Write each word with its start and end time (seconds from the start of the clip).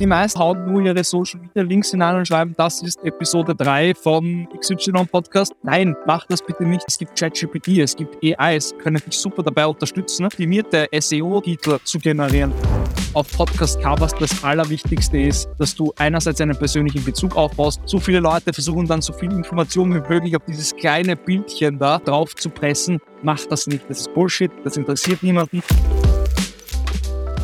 Die 0.00 0.06
meisten 0.06 0.40
hauen 0.40 0.66
nur 0.66 0.82
ihre 0.82 1.04
Social 1.04 1.40
Media 1.40 1.62
Links 1.62 1.92
hinein 1.92 2.16
und 2.16 2.26
schreiben, 2.26 2.52
das 2.56 2.82
ist 2.82 2.98
Episode 3.04 3.54
3 3.54 3.94
von 3.94 4.48
XY 4.58 5.04
Podcast. 5.08 5.54
Nein, 5.62 5.94
mach 6.04 6.26
das 6.26 6.42
bitte 6.42 6.64
nicht. 6.64 6.84
Es 6.88 6.98
gibt 6.98 7.16
ChatGPT, 7.16 7.78
es 7.78 7.94
gibt 7.94 8.16
AIs, 8.20 8.74
können 8.82 9.00
dich 9.06 9.16
super 9.16 9.44
dabei 9.44 9.68
unterstützen, 9.68 10.26
optimierte 10.26 10.88
SEO-Titel 10.92 11.78
zu 11.84 12.00
generieren. 12.00 12.52
Auf 13.12 13.30
Podcast-Covers 13.36 14.14
das 14.18 14.42
Allerwichtigste 14.42 15.16
ist, 15.16 15.48
dass 15.58 15.76
du 15.76 15.92
einerseits 15.96 16.40
einen 16.40 16.56
persönlichen 16.56 17.04
Bezug 17.04 17.36
aufbaust. 17.36 17.80
So 17.84 18.00
viele 18.00 18.18
Leute 18.18 18.52
versuchen 18.52 18.88
dann 18.88 19.00
so 19.00 19.12
viel 19.12 19.30
Information 19.30 19.94
wie 19.94 20.00
möglich 20.00 20.34
auf 20.34 20.42
dieses 20.44 20.74
kleine 20.74 21.14
Bildchen 21.14 21.78
da 21.78 22.00
drauf 22.00 22.34
zu 22.34 22.50
pressen. 22.50 23.00
Mach 23.22 23.44
das 23.46 23.68
nicht. 23.68 23.88
Das 23.88 24.00
ist 24.00 24.12
Bullshit. 24.12 24.50
Das 24.64 24.76
interessiert 24.76 25.22
niemanden. 25.22 25.62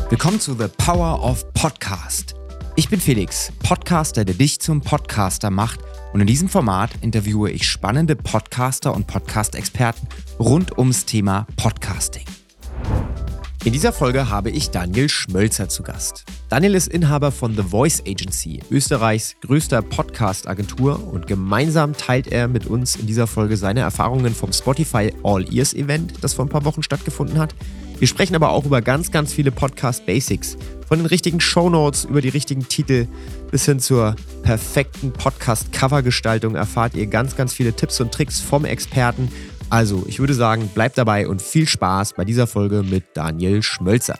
Willkommen 0.09 0.41
zu 0.41 0.53
The 0.53 0.67
Power 0.77 1.23
of 1.23 1.45
Podcast. 1.53 2.40
Ich 2.77 2.87
bin 2.87 3.01
Felix, 3.01 3.51
Podcaster, 3.61 4.23
der 4.23 4.33
dich 4.33 4.61
zum 4.61 4.79
Podcaster 4.79 5.49
macht. 5.49 5.81
Und 6.13 6.21
in 6.21 6.27
diesem 6.27 6.47
Format 6.47 6.91
interviewe 7.01 7.51
ich 7.51 7.67
spannende 7.67 8.15
Podcaster 8.15 8.95
und 8.95 9.07
Podcast-Experten 9.07 10.07
rund 10.39 10.77
ums 10.77 11.05
Thema 11.05 11.47
Podcasting. 11.57 12.23
In 13.65 13.73
dieser 13.73 13.91
Folge 13.91 14.29
habe 14.29 14.49
ich 14.49 14.71
Daniel 14.71 15.09
Schmölzer 15.09 15.67
zu 15.67 15.83
Gast. 15.83 16.23
Daniel 16.49 16.75
ist 16.75 16.87
Inhaber 16.87 17.31
von 17.31 17.55
The 17.55 17.61
Voice 17.61 18.01
Agency, 18.07 18.61
Österreichs 18.71 19.35
größter 19.41 19.81
Podcast-Agentur 19.81 21.05
und 21.11 21.27
gemeinsam 21.27 21.93
teilt 21.93 22.27
er 22.27 22.47
mit 22.47 22.65
uns 22.65 22.95
in 22.95 23.05
dieser 23.05 23.27
Folge 23.27 23.57
seine 23.57 23.81
Erfahrungen 23.81 24.33
vom 24.33 24.53
Spotify 24.53 25.13
All 25.23 25.53
Ears 25.53 25.73
Event, 25.73 26.13
das 26.21 26.33
vor 26.33 26.45
ein 26.45 26.49
paar 26.49 26.65
Wochen 26.65 26.83
stattgefunden 26.83 27.37
hat, 27.37 27.53
wir 27.99 28.07
sprechen 28.07 28.33
aber 28.33 28.49
auch 28.49 28.65
über 28.65 28.81
ganz, 28.81 29.11
ganz 29.11 29.31
viele 29.31 29.51
Podcast-Basics. 29.51 30.57
Von 30.91 30.97
den 30.97 31.07
richtigen 31.07 31.39
Shownotes 31.39 32.03
über 32.03 32.19
die 32.19 32.27
richtigen 32.27 32.67
Titel 32.67 33.07
bis 33.49 33.63
hin 33.63 33.79
zur 33.79 34.13
perfekten 34.43 35.13
Podcast-Cover-Gestaltung 35.13 36.55
erfahrt 36.55 36.95
ihr 36.95 37.07
ganz, 37.07 37.37
ganz 37.37 37.53
viele 37.53 37.71
Tipps 37.71 38.01
und 38.01 38.13
Tricks 38.13 38.41
vom 38.41 38.65
Experten. 38.65 39.31
Also, 39.69 40.03
ich 40.05 40.19
würde 40.19 40.33
sagen, 40.33 40.67
bleibt 40.67 40.97
dabei 40.97 41.29
und 41.29 41.41
viel 41.41 41.65
Spaß 41.65 42.11
bei 42.15 42.25
dieser 42.25 42.45
Folge 42.45 42.83
mit 42.83 43.05
Daniel 43.13 43.63
Schmölzer. 43.63 44.19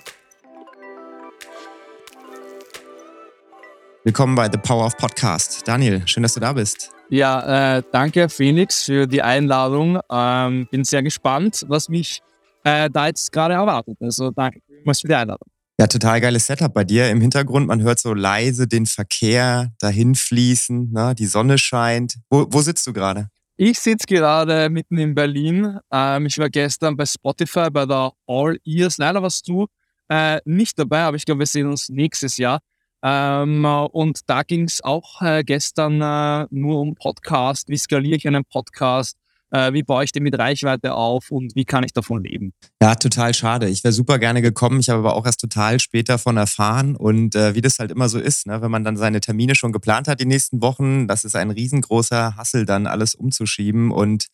Willkommen 4.05 4.35
bei 4.35 4.45
The 4.49 4.57
Power 4.57 4.85
of 4.85 4.95
Podcast. 4.95 5.67
Daniel, 5.67 6.03
schön, 6.05 6.23
dass 6.23 6.35
du 6.35 6.39
da 6.39 6.53
bist. 6.53 6.89
Ja, 7.09 7.79
äh, 7.79 7.83
danke 7.91 8.29
Phoenix 8.29 8.85
für 8.85 9.07
die 9.07 9.21
Einladung. 9.21 9.99
Ähm, 10.09 10.69
bin 10.71 10.85
sehr 10.85 11.03
gespannt, 11.03 11.65
was 11.67 11.89
mich 11.89 12.21
äh, 12.63 12.89
da 12.89 13.07
jetzt 13.07 13.29
gerade 13.33 13.55
erwartet. 13.55 13.97
Also 13.99 14.31
danke 14.31 14.61
für 14.85 15.07
die 15.09 15.15
Einladung. 15.15 15.50
Ja, 15.81 15.87
total 15.87 16.21
geiles 16.21 16.45
Setup 16.45 16.71
bei 16.71 16.83
dir 16.83 17.09
im 17.09 17.21
Hintergrund. 17.21 17.65
Man 17.65 17.81
hört 17.81 17.97
so 17.97 18.13
leise 18.13 18.67
den 18.67 18.85
Verkehr 18.85 19.73
dahin 19.79 20.13
fließen, 20.13 20.91
ne? 20.91 21.15
die 21.17 21.25
Sonne 21.25 21.57
scheint. 21.57 22.19
Wo, 22.29 22.45
wo 22.51 22.61
sitzt 22.61 22.85
du 22.85 22.93
gerade? 22.93 23.29
Ich 23.57 23.79
sitze 23.79 24.05
gerade 24.05 24.69
mitten 24.69 24.99
in 24.99 25.15
Berlin. 25.15 25.79
Ähm, 25.91 26.27
ich 26.27 26.37
war 26.37 26.51
gestern 26.51 26.95
bei 26.95 27.07
Spotify 27.07 27.71
bei 27.71 27.87
der 27.87 28.11
All 28.27 28.59
Ears. 28.63 28.99
Leider 28.99 29.23
warst 29.23 29.47
du 29.47 29.65
äh, 30.07 30.39
nicht 30.45 30.77
dabei, 30.77 30.99
aber 30.99 31.17
ich 31.17 31.25
glaube, 31.25 31.39
wir 31.39 31.47
sehen 31.47 31.65
uns 31.65 31.89
nächstes 31.89 32.37
Jahr. 32.37 32.59
Ähm, 33.01 33.65
und 33.65 34.19
da 34.27 34.43
ging 34.43 34.65
es 34.65 34.83
auch 34.83 35.19
äh, 35.23 35.43
gestern 35.43 35.99
äh, 35.99 36.45
nur 36.51 36.79
um 36.79 36.93
Podcast. 36.93 37.69
Wie 37.69 37.77
skaliere 37.77 38.17
ich 38.17 38.27
einen 38.27 38.45
Podcast? 38.45 39.17
Äh, 39.51 39.73
wie 39.73 39.83
baue 39.83 40.03
ich 40.03 40.11
den 40.11 40.23
mit 40.23 40.37
Reichweite 40.37 40.93
auf 40.93 41.31
und 41.31 41.55
wie 41.55 41.65
kann 41.65 41.83
ich 41.83 41.93
davon 41.93 42.23
leben. 42.23 42.53
Ja, 42.81 42.95
total 42.95 43.33
schade. 43.33 43.69
Ich 43.69 43.83
wäre 43.83 43.91
super 43.91 44.19
gerne 44.19 44.41
gekommen, 44.41 44.79
ich 44.79 44.89
habe 44.89 44.99
aber 44.99 45.15
auch 45.15 45.25
erst 45.25 45.41
total 45.41 45.79
spät 45.79 46.09
davon 46.09 46.37
erfahren 46.37 46.95
und 46.95 47.35
äh, 47.35 47.55
wie 47.55 47.61
das 47.61 47.79
halt 47.79 47.91
immer 47.91 48.09
so 48.09 48.19
ist, 48.19 48.47
ne? 48.47 48.61
wenn 48.61 48.71
man 48.71 48.83
dann 48.83 48.97
seine 48.97 49.21
Termine 49.21 49.55
schon 49.55 49.71
geplant 49.71 50.07
hat 50.07 50.19
die 50.19 50.25
nächsten 50.25 50.61
Wochen, 50.61 51.07
das 51.07 51.25
ist 51.25 51.35
ein 51.35 51.51
riesengroßer 51.51 52.35
Hassel 52.35 52.65
dann 52.65 52.87
alles 52.87 53.15
umzuschieben 53.15 53.91
und 53.91 54.27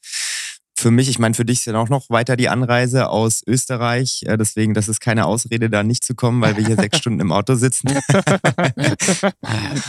für 0.79 0.91
mich, 0.91 1.09
ich 1.09 1.17
meine, 1.17 1.33
für 1.33 1.43
dich 1.43 1.59
ist 1.59 1.65
ja 1.65 1.75
auch 1.75 1.89
noch 1.89 2.09
weiter 2.09 2.37
die 2.37 2.49
Anreise 2.49 3.09
aus 3.09 3.41
Österreich. 3.47 4.23
Deswegen, 4.27 4.75
das 4.75 4.87
ist 4.87 4.99
keine 4.99 5.25
Ausrede, 5.25 5.69
da 5.69 5.81
nicht 5.83 6.03
zu 6.03 6.13
kommen, 6.13 6.39
weil 6.41 6.55
wir 6.55 6.65
hier 6.65 6.75
sechs 6.75 6.97
Stunden 7.01 7.19
im 7.19 7.31
Auto 7.31 7.55
sitzen. 7.55 7.89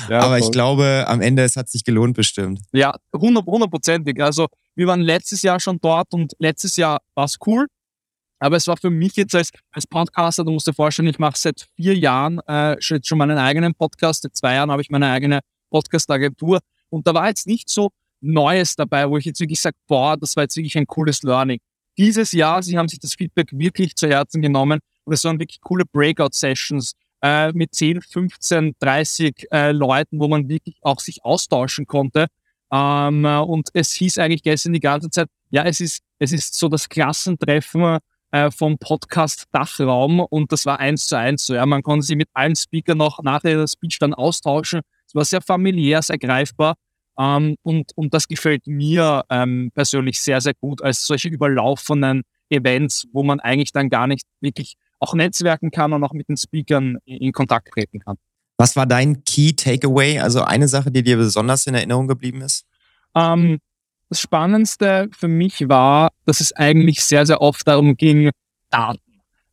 ja, 0.08 0.20
Aber 0.20 0.38
ich 0.38 0.50
glaube, 0.50 1.04
am 1.06 1.20
Ende, 1.20 1.42
es 1.42 1.56
hat 1.56 1.68
sich 1.68 1.84
gelohnt 1.84 2.16
bestimmt. 2.16 2.60
Ja, 2.72 2.94
hundertprozentig. 3.14 4.22
Also 4.22 4.46
wir 4.74 4.86
waren 4.86 5.02
letztes 5.02 5.42
Jahr 5.42 5.60
schon 5.60 5.78
dort 5.80 6.14
und 6.14 6.32
letztes 6.38 6.76
Jahr 6.76 7.00
war 7.14 7.26
es 7.26 7.36
cool. 7.46 7.66
Aber 8.40 8.56
es 8.56 8.66
war 8.66 8.76
für 8.76 8.90
mich 8.90 9.16
jetzt 9.16 9.34
als, 9.34 9.50
als 9.72 9.86
Podcaster, 9.86 10.44
du 10.44 10.52
musst 10.52 10.68
dir 10.68 10.72
vorstellen, 10.72 11.08
ich 11.08 11.18
mache 11.18 11.36
seit 11.36 11.66
vier 11.76 11.96
Jahren 11.96 12.38
äh, 12.46 12.76
schon 12.80 13.18
meinen 13.18 13.36
eigenen 13.36 13.74
Podcast. 13.74 14.22
Seit 14.22 14.36
zwei 14.36 14.54
Jahren 14.54 14.70
habe 14.70 14.80
ich 14.80 14.90
meine 14.90 15.10
eigene 15.10 15.40
Podcast-Agentur. 15.70 16.60
Und 16.88 17.06
da 17.06 17.14
war 17.14 17.28
jetzt 17.28 17.46
nicht 17.46 17.68
so 17.68 17.90
Neues 18.20 18.76
dabei, 18.76 19.08
wo 19.08 19.16
ich 19.16 19.24
jetzt 19.24 19.40
wirklich 19.40 19.60
sage, 19.60 19.76
boah, 19.86 20.16
das 20.16 20.36
war 20.36 20.44
jetzt 20.44 20.56
wirklich 20.56 20.76
ein 20.76 20.86
cooles 20.86 21.22
Learning. 21.22 21.58
Dieses 21.96 22.32
Jahr, 22.32 22.62
sie 22.62 22.78
haben 22.78 22.88
sich 22.88 23.00
das 23.00 23.14
Feedback 23.14 23.48
wirklich 23.52 23.94
zu 23.96 24.08
Herzen 24.08 24.42
genommen 24.42 24.80
und 25.04 25.12
es 25.12 25.24
waren 25.24 25.38
wirklich 25.38 25.60
coole 25.60 25.84
Breakout-Sessions 25.84 26.92
äh, 27.22 27.52
mit 27.52 27.74
10, 27.74 28.02
15, 28.02 28.74
30 28.78 29.46
äh, 29.50 29.72
Leuten, 29.72 30.20
wo 30.20 30.28
man 30.28 30.48
wirklich 30.48 30.76
auch 30.82 31.00
sich 31.00 31.24
austauschen 31.24 31.86
konnte. 31.86 32.26
Ähm, 32.70 33.24
und 33.24 33.68
es 33.72 33.92
hieß 33.92 34.18
eigentlich 34.18 34.42
gestern 34.42 34.72
die 34.74 34.80
ganze 34.80 35.10
Zeit, 35.10 35.28
ja, 35.50 35.64
es 35.64 35.80
ist, 35.80 36.02
es 36.18 36.32
ist 36.32 36.54
so 36.54 36.68
das 36.68 36.88
Klassentreffen 36.88 37.98
äh, 38.30 38.50
vom 38.50 38.78
Podcast 38.78 39.46
Dachraum 39.52 40.20
und 40.20 40.52
das 40.52 40.66
war 40.66 40.78
eins 40.78 41.06
zu 41.06 41.16
eins 41.16 41.46
so. 41.46 41.54
Ja, 41.54 41.64
man 41.66 41.82
konnte 41.82 42.04
sich 42.04 42.16
mit 42.16 42.28
allen 42.34 42.56
Speakern 42.56 42.98
noch 42.98 43.22
nach 43.22 43.40
der 43.40 43.66
Speech 43.66 43.98
dann 43.98 44.14
austauschen. 44.14 44.82
Es 45.06 45.14
war 45.14 45.24
sehr 45.24 45.40
familiär, 45.40 46.02
sehr 46.02 46.18
greifbar. 46.18 46.74
Ähm, 47.18 47.56
und, 47.62 47.92
und 47.96 48.14
das 48.14 48.28
gefällt 48.28 48.66
mir 48.66 49.24
ähm, 49.28 49.70
persönlich 49.74 50.20
sehr, 50.20 50.40
sehr 50.40 50.54
gut 50.54 50.82
als 50.82 51.06
solche 51.06 51.28
überlaufenden 51.28 52.22
Events, 52.48 53.06
wo 53.12 53.22
man 53.22 53.40
eigentlich 53.40 53.72
dann 53.72 53.90
gar 53.90 54.06
nicht 54.06 54.24
wirklich 54.40 54.76
auch 55.00 55.14
netzwerken 55.14 55.70
kann 55.70 55.92
und 55.92 56.02
auch 56.04 56.12
mit 56.12 56.28
den 56.28 56.36
Speakern 56.36 56.98
in 57.04 57.32
Kontakt 57.32 57.68
treten 57.72 58.00
kann. 58.00 58.16
Was 58.56 58.74
war 58.74 58.86
dein 58.86 59.22
Key 59.24 59.52
Takeaway? 59.52 60.18
Also 60.18 60.42
eine 60.42 60.66
Sache, 60.68 60.90
die 60.90 61.02
dir 61.02 61.16
besonders 61.16 61.66
in 61.66 61.74
Erinnerung 61.74 62.08
geblieben 62.08 62.40
ist? 62.40 62.66
Ähm, 63.14 63.58
das 64.08 64.20
Spannendste 64.20 65.08
für 65.16 65.28
mich 65.28 65.68
war, 65.68 66.10
dass 66.24 66.40
es 66.40 66.52
eigentlich 66.52 67.04
sehr, 67.04 67.26
sehr 67.26 67.40
oft 67.40 67.66
darum 67.68 67.96
ging, 67.96 68.30
Daten. 68.70 69.00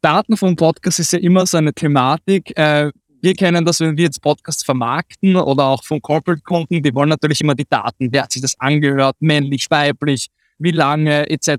Daten 0.02 0.38
vom 0.38 0.56
Podcast 0.56 1.00
ist 1.00 1.14
ja 1.14 1.20
immer 1.20 1.46
so 1.46 1.58
eine 1.58 1.74
Thematik. 1.74 2.58
Äh, 2.58 2.92
wir 3.26 3.34
kennen 3.34 3.66
das, 3.66 3.80
wenn 3.80 3.98
wir 3.98 4.04
jetzt 4.04 4.22
Podcasts 4.22 4.64
vermarkten 4.64 5.36
oder 5.36 5.66
auch 5.66 5.84
von 5.84 6.00
Corporate-Kunden, 6.00 6.84
die 6.84 6.94
wollen 6.94 7.10
natürlich 7.10 7.42
immer 7.42 7.56
die 7.56 7.66
Daten. 7.68 8.14
Wer 8.14 8.22
hat 8.22 8.32
sich 8.32 8.42
das 8.44 8.54
angehört? 8.60 9.16
Männlich, 9.20 9.66
weiblich, 9.72 10.28
wie 10.60 10.70
lange, 10.70 11.28
etc. 11.28 11.58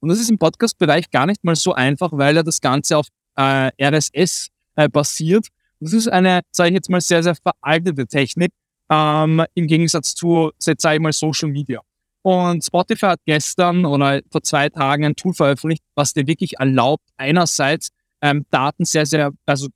Und 0.00 0.10
das 0.10 0.20
ist 0.20 0.28
im 0.28 0.36
Podcast-Bereich 0.36 1.10
gar 1.10 1.24
nicht 1.24 1.42
mal 1.42 1.56
so 1.56 1.72
einfach, 1.72 2.10
weil 2.12 2.36
ja 2.36 2.42
das 2.42 2.60
Ganze 2.60 2.98
auf 2.98 3.06
äh, 3.36 3.70
RSS 3.82 4.48
äh, 4.76 4.90
basiert. 4.90 5.46
Das 5.80 5.94
ist 5.94 6.06
eine, 6.06 6.42
sage 6.50 6.68
ich 6.68 6.74
jetzt 6.74 6.90
mal, 6.90 7.00
sehr, 7.00 7.22
sehr 7.22 7.34
veraltete 7.34 8.06
Technik 8.06 8.52
ähm, 8.90 9.42
im 9.54 9.66
Gegensatz 9.66 10.14
zu, 10.14 10.50
sage 10.58 10.96
ich 10.96 11.00
mal, 11.00 11.14
Social 11.14 11.48
Media. 11.48 11.80
Und 12.20 12.62
Spotify 12.62 13.06
hat 13.06 13.20
gestern 13.24 13.86
oder 13.86 14.20
vor 14.30 14.42
zwei 14.42 14.68
Tagen 14.68 15.06
ein 15.06 15.16
Tool 15.16 15.32
veröffentlicht, 15.32 15.82
was 15.94 16.12
dir 16.12 16.26
wirklich 16.26 16.58
erlaubt, 16.58 17.04
einerseits 17.16 17.88
ähm, 18.20 18.44
Daten 18.50 18.84
sehr, 18.84 19.06
sehr, 19.06 19.30
also 19.46 19.68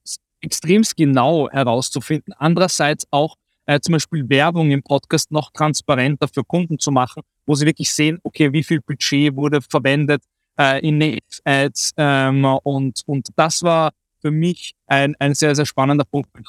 extremst 0.44 0.96
genau 0.96 1.48
herauszufinden, 1.50 2.34
andererseits 2.38 3.06
auch 3.10 3.36
äh, 3.66 3.80
zum 3.80 3.92
Beispiel 3.92 4.28
Werbung 4.28 4.70
im 4.70 4.82
Podcast 4.82 5.30
noch 5.32 5.50
transparenter 5.52 6.28
für 6.28 6.44
Kunden 6.44 6.78
zu 6.78 6.90
machen, 6.90 7.22
wo 7.46 7.54
sie 7.54 7.66
wirklich 7.66 7.92
sehen, 7.92 8.18
okay, 8.22 8.52
wie 8.52 8.62
viel 8.62 8.80
Budget 8.80 9.34
wurde 9.36 9.60
verwendet 9.62 10.22
äh, 10.58 10.86
in 10.86 11.18
Ads 11.44 11.92
ähm, 11.96 12.44
und, 12.62 13.02
und 13.06 13.28
das 13.36 13.62
war 13.62 13.92
für 14.20 14.30
mich 14.30 14.74
ein, 14.86 15.14
ein 15.18 15.34
sehr, 15.34 15.54
sehr 15.54 15.66
spannender 15.66 16.04
Punkt, 16.04 16.30
weil 16.34 16.42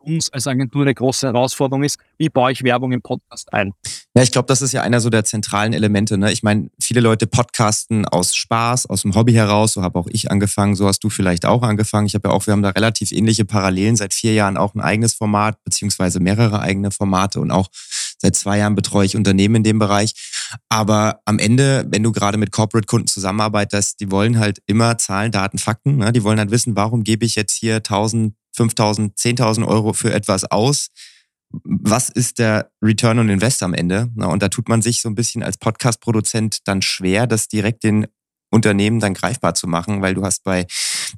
uns 0.00 0.32
als 0.32 0.46
Agentur 0.46 0.82
eine 0.82 0.94
große 0.94 1.26
Herausforderung 1.26 1.84
ist. 1.84 1.98
Wie 2.18 2.28
baue 2.28 2.52
ich 2.52 2.62
Werbung 2.62 2.92
im 2.92 3.02
Podcast 3.02 3.52
ein? 3.52 3.72
Ja, 4.14 4.22
ich 4.22 4.32
glaube, 4.32 4.46
das 4.46 4.62
ist 4.62 4.72
ja 4.72 4.82
einer 4.82 5.00
so 5.00 5.10
der 5.10 5.24
zentralen 5.24 5.72
Elemente. 5.72 6.18
Ne? 6.18 6.32
Ich 6.32 6.42
meine, 6.42 6.70
viele 6.80 7.00
Leute 7.00 7.26
podcasten 7.26 8.06
aus 8.06 8.34
Spaß, 8.34 8.86
aus 8.86 9.02
dem 9.02 9.14
Hobby 9.14 9.32
heraus. 9.32 9.74
So 9.74 9.82
habe 9.82 9.98
auch 9.98 10.08
ich 10.10 10.30
angefangen, 10.30 10.74
so 10.74 10.86
hast 10.86 11.04
du 11.04 11.10
vielleicht 11.10 11.46
auch 11.46 11.62
angefangen. 11.62 12.06
Ich 12.06 12.14
habe 12.14 12.28
ja 12.28 12.34
auch, 12.34 12.46
wir 12.46 12.52
haben 12.52 12.62
da 12.62 12.70
relativ 12.70 13.12
ähnliche 13.12 13.44
Parallelen. 13.44 13.96
Seit 13.96 14.14
vier 14.14 14.34
Jahren 14.34 14.56
auch 14.56 14.74
ein 14.74 14.80
eigenes 14.80 15.14
Format, 15.14 15.62
beziehungsweise 15.64 16.20
mehrere 16.20 16.60
eigene 16.60 16.90
Formate 16.90 17.40
und 17.40 17.50
auch 17.50 17.68
seit 18.18 18.36
zwei 18.36 18.58
Jahren 18.58 18.74
betreue 18.74 19.06
ich 19.06 19.16
Unternehmen 19.16 19.56
in 19.56 19.64
dem 19.64 19.78
Bereich. 19.78 20.14
Aber 20.68 21.20
am 21.24 21.38
Ende, 21.38 21.86
wenn 21.88 22.02
du 22.02 22.12
gerade 22.12 22.38
mit 22.38 22.52
Corporate-Kunden 22.52 23.06
zusammenarbeitest, 23.06 24.00
die 24.00 24.10
wollen 24.10 24.38
halt 24.38 24.60
immer 24.66 24.98
Zahlen, 24.98 25.32
Daten, 25.32 25.58
Fakten. 25.58 25.96
Ne? 25.96 26.12
Die 26.12 26.22
wollen 26.22 26.38
halt 26.38 26.50
wissen, 26.50 26.76
warum 26.76 27.04
gebe 27.04 27.24
ich 27.24 27.34
jetzt 27.34 27.54
hier 27.54 27.76
1000, 27.76 28.34
5000, 28.52 29.16
10.000 29.16 29.66
Euro 29.66 29.92
für 29.92 30.12
etwas 30.12 30.44
aus? 30.44 30.88
Was 31.50 32.08
ist 32.08 32.38
der 32.38 32.70
Return 32.80 33.18
on 33.18 33.28
Invest 33.28 33.62
am 33.62 33.74
Ende? 33.74 34.08
Und 34.16 34.42
da 34.42 34.48
tut 34.48 34.68
man 34.68 34.82
sich 34.82 35.00
so 35.00 35.08
ein 35.08 35.14
bisschen 35.14 35.42
als 35.42 35.58
Podcast-Produzent 35.58 36.58
dann 36.68 36.80
schwer, 36.80 37.26
das 37.26 37.48
direkt 37.48 37.82
den 37.82 38.06
Unternehmen 38.50 39.00
dann 39.00 39.14
greifbar 39.14 39.54
zu 39.54 39.66
machen, 39.66 40.02
weil 40.02 40.14
du 40.14 40.24
hast 40.24 40.44
bei 40.44 40.66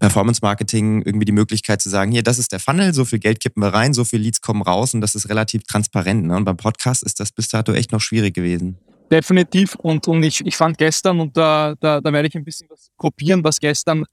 Performance 0.00 0.40
Marketing 0.42 1.02
irgendwie 1.02 1.24
die 1.24 1.32
Möglichkeit 1.32 1.80
zu 1.80 1.88
sagen, 1.88 2.12
hier, 2.12 2.22
das 2.22 2.38
ist 2.38 2.52
der 2.52 2.60
Funnel, 2.60 2.92
so 2.94 3.04
viel 3.04 3.18
Geld 3.18 3.40
kippen 3.40 3.62
wir 3.62 3.72
rein, 3.72 3.94
so 3.94 4.04
viel 4.04 4.20
Leads 4.20 4.40
kommen 4.40 4.62
raus 4.62 4.94
und 4.94 5.00
das 5.00 5.14
ist 5.14 5.28
relativ 5.28 5.64
transparent. 5.64 6.26
Ne? 6.26 6.36
Und 6.36 6.44
beim 6.44 6.56
Podcast 6.56 7.02
ist 7.02 7.20
das 7.20 7.32
bis 7.32 7.48
dato 7.48 7.72
echt 7.72 7.92
noch 7.92 8.00
schwierig 8.00 8.34
gewesen. 8.34 8.78
Definitiv. 9.10 9.74
Und, 9.74 10.08
und 10.08 10.22
ich, 10.22 10.44
ich 10.46 10.56
fand 10.56 10.78
gestern, 10.78 11.20
und 11.20 11.36
da, 11.36 11.74
da, 11.80 12.00
da 12.00 12.12
werde 12.12 12.28
ich 12.28 12.34
ein 12.34 12.44
bisschen 12.44 12.68
was 12.70 12.90
kopieren, 12.96 13.44
was 13.44 13.60
gestern 13.60 14.04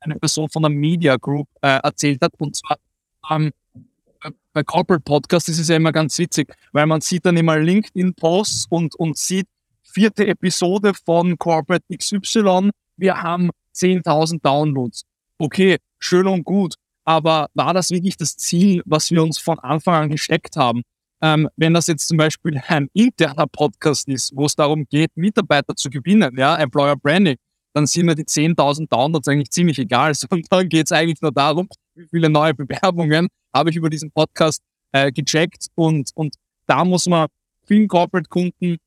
eine 0.00 0.16
Person 0.16 0.48
von 0.48 0.62
der 0.62 0.70
Media 0.70 1.16
Group 1.16 1.48
äh, 1.62 1.80
erzählt 1.82 2.22
hat. 2.22 2.32
Und 2.38 2.56
zwar 2.56 2.78
ähm, 3.30 3.52
bei 4.52 4.64
Corporate 4.64 5.02
Podcasts 5.02 5.48
ist 5.48 5.58
es 5.58 5.68
ja 5.68 5.76
immer 5.76 5.92
ganz 5.92 6.18
witzig, 6.18 6.52
weil 6.72 6.86
man 6.86 7.00
sieht 7.00 7.26
dann 7.26 7.36
immer 7.36 7.58
LinkedIn-Posts 7.58 8.66
und, 8.70 8.94
und 8.94 9.16
sieht 9.18 9.46
vierte 9.82 10.26
Episode 10.26 10.92
von 10.94 11.38
Corporate 11.38 11.84
XY. 11.94 12.70
Wir 12.96 13.22
haben 13.22 13.50
10.000 13.74 14.40
Downloads. 14.42 15.04
Okay, 15.38 15.76
schön 15.98 16.26
und 16.26 16.44
gut. 16.44 16.74
Aber 17.04 17.48
war 17.54 17.72
das 17.72 17.90
wirklich 17.90 18.16
das 18.16 18.36
Ziel, 18.36 18.82
was 18.84 19.10
wir 19.10 19.22
uns 19.22 19.38
von 19.38 19.58
Anfang 19.58 19.94
an 19.94 20.10
gesteckt 20.10 20.56
haben? 20.56 20.82
Ähm, 21.22 21.48
wenn 21.56 21.72
das 21.72 21.86
jetzt 21.86 22.08
zum 22.08 22.18
Beispiel 22.18 22.60
ein 22.66 22.88
interner 22.92 23.46
Podcast 23.46 24.08
ist, 24.08 24.32
wo 24.34 24.46
es 24.46 24.54
darum 24.54 24.86
geht, 24.88 25.10
Mitarbeiter 25.16 25.74
zu 25.74 25.88
gewinnen, 25.88 26.36
ja, 26.36 26.56
Employer 26.56 26.96
Branding, 26.96 27.36
dann 27.76 27.86
sind 27.86 28.06
mir 28.06 28.14
die 28.14 28.24
10.000 28.24 28.88
Downloads 28.88 29.28
eigentlich 29.28 29.50
ziemlich 29.50 29.78
egal. 29.78 30.12
Und 30.30 30.46
dann 30.50 30.66
geht 30.66 30.86
es 30.86 30.92
eigentlich 30.92 31.20
nur 31.20 31.30
darum, 31.30 31.68
wie 31.94 32.06
viele 32.08 32.30
neue 32.30 32.54
Bewerbungen 32.54 33.28
habe 33.54 33.68
ich 33.68 33.76
über 33.76 33.90
diesen 33.90 34.10
Podcast 34.10 34.62
äh, 34.92 35.12
gecheckt. 35.12 35.66
Und, 35.74 36.10
und 36.14 36.36
da 36.66 36.86
muss 36.86 37.06
man 37.06 37.28
vielen 37.66 37.86
Corporate-Kunden 37.86 38.78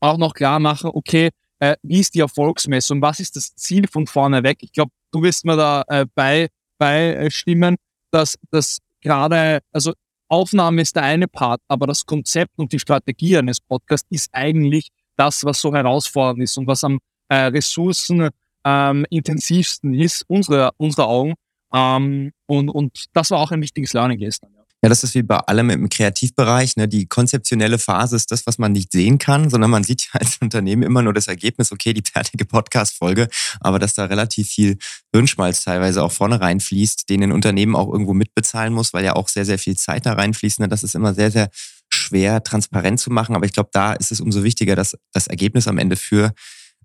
auch 0.00 0.18
noch 0.18 0.34
klar 0.34 0.58
machen, 0.58 0.90
okay, 0.92 1.30
äh, 1.60 1.76
wie 1.82 2.00
ist 2.00 2.14
die 2.16 2.20
Erfolgsmessung? 2.20 3.00
Was 3.00 3.20
ist 3.20 3.36
das 3.36 3.54
Ziel 3.54 3.86
von 3.86 4.08
vorne 4.08 4.42
weg? 4.42 4.58
Ich 4.62 4.72
glaube, 4.72 4.90
du 5.12 5.22
wirst 5.22 5.44
mir 5.44 5.56
da 5.56 5.84
äh, 5.86 6.04
bei, 6.12 6.48
bei 6.76 7.30
äh, 7.30 7.76
dass 8.10 8.36
das 8.50 8.78
gerade, 9.00 9.60
also 9.70 9.92
Aufnahme 10.28 10.82
ist 10.82 10.96
der 10.96 11.04
eine 11.04 11.28
Part, 11.28 11.60
aber 11.68 11.86
das 11.86 12.04
Konzept 12.04 12.58
und 12.58 12.72
die 12.72 12.80
Strategie 12.80 13.36
eines 13.36 13.60
Podcasts 13.60 14.08
ist 14.10 14.28
eigentlich 14.32 14.88
das, 15.16 15.44
was 15.44 15.60
so 15.60 15.72
herausfordernd 15.72 16.42
ist 16.42 16.58
und 16.58 16.66
was 16.66 16.82
am 16.82 16.98
äh, 17.28 17.46
Ressourcen 17.46 18.30
ähm, 18.64 19.06
ist, 19.10 20.24
unsere, 20.28 20.70
unsere 20.76 21.06
Augen. 21.06 21.34
Ähm, 21.72 22.32
und, 22.46 22.68
und 22.68 23.04
das 23.12 23.30
war 23.30 23.38
auch 23.38 23.50
ein 23.50 23.60
wichtiges 23.60 23.92
Learning 23.92 24.18
gestern. 24.18 24.50
Ja. 24.56 24.64
Ja, 24.84 24.90
das 24.90 25.02
ist 25.02 25.14
wie 25.14 25.22
bei 25.22 25.38
allem 25.38 25.70
im 25.70 25.88
Kreativbereich. 25.88 26.76
Ne? 26.76 26.86
Die 26.86 27.06
konzeptionelle 27.06 27.78
Phase 27.78 28.16
ist 28.16 28.30
das, 28.30 28.46
was 28.46 28.58
man 28.58 28.72
nicht 28.72 28.92
sehen 28.92 29.16
kann, 29.16 29.48
sondern 29.48 29.70
man 29.70 29.82
sieht 29.82 30.02
ja 30.02 30.10
als 30.20 30.36
Unternehmen 30.42 30.82
immer 30.82 31.00
nur 31.00 31.14
das 31.14 31.26
Ergebnis, 31.26 31.72
okay, 31.72 31.94
die 31.94 32.02
fertige 32.02 32.44
Podcast-Folge, 32.44 33.28
aber 33.60 33.78
dass 33.78 33.94
da 33.94 34.04
relativ 34.04 34.50
viel 34.50 34.76
Hirnschmalz 35.14 35.64
teilweise 35.64 36.02
auch 36.02 36.12
vorne 36.12 36.38
reinfließt, 36.38 37.08
den 37.08 37.22
ein 37.22 37.32
Unternehmen 37.32 37.76
auch 37.76 37.90
irgendwo 37.90 38.12
mitbezahlen 38.12 38.74
muss, 38.74 38.92
weil 38.92 39.06
ja 39.06 39.16
auch 39.16 39.28
sehr, 39.28 39.46
sehr 39.46 39.58
viel 39.58 39.74
Zeit 39.74 40.04
da 40.04 40.12
reinfließt. 40.12 40.60
Ne? 40.60 40.68
Das 40.68 40.82
ist 40.82 40.94
immer 40.94 41.14
sehr, 41.14 41.30
sehr 41.30 41.48
schwer 41.90 42.42
transparent 42.42 43.00
zu 43.00 43.10
machen. 43.10 43.34
Aber 43.34 43.46
ich 43.46 43.54
glaube, 43.54 43.70
da 43.72 43.94
ist 43.94 44.12
es 44.12 44.20
umso 44.20 44.44
wichtiger, 44.44 44.76
dass 44.76 44.98
das 45.14 45.28
Ergebnis 45.28 45.66
am 45.66 45.78
Ende 45.78 45.96
für 45.96 46.34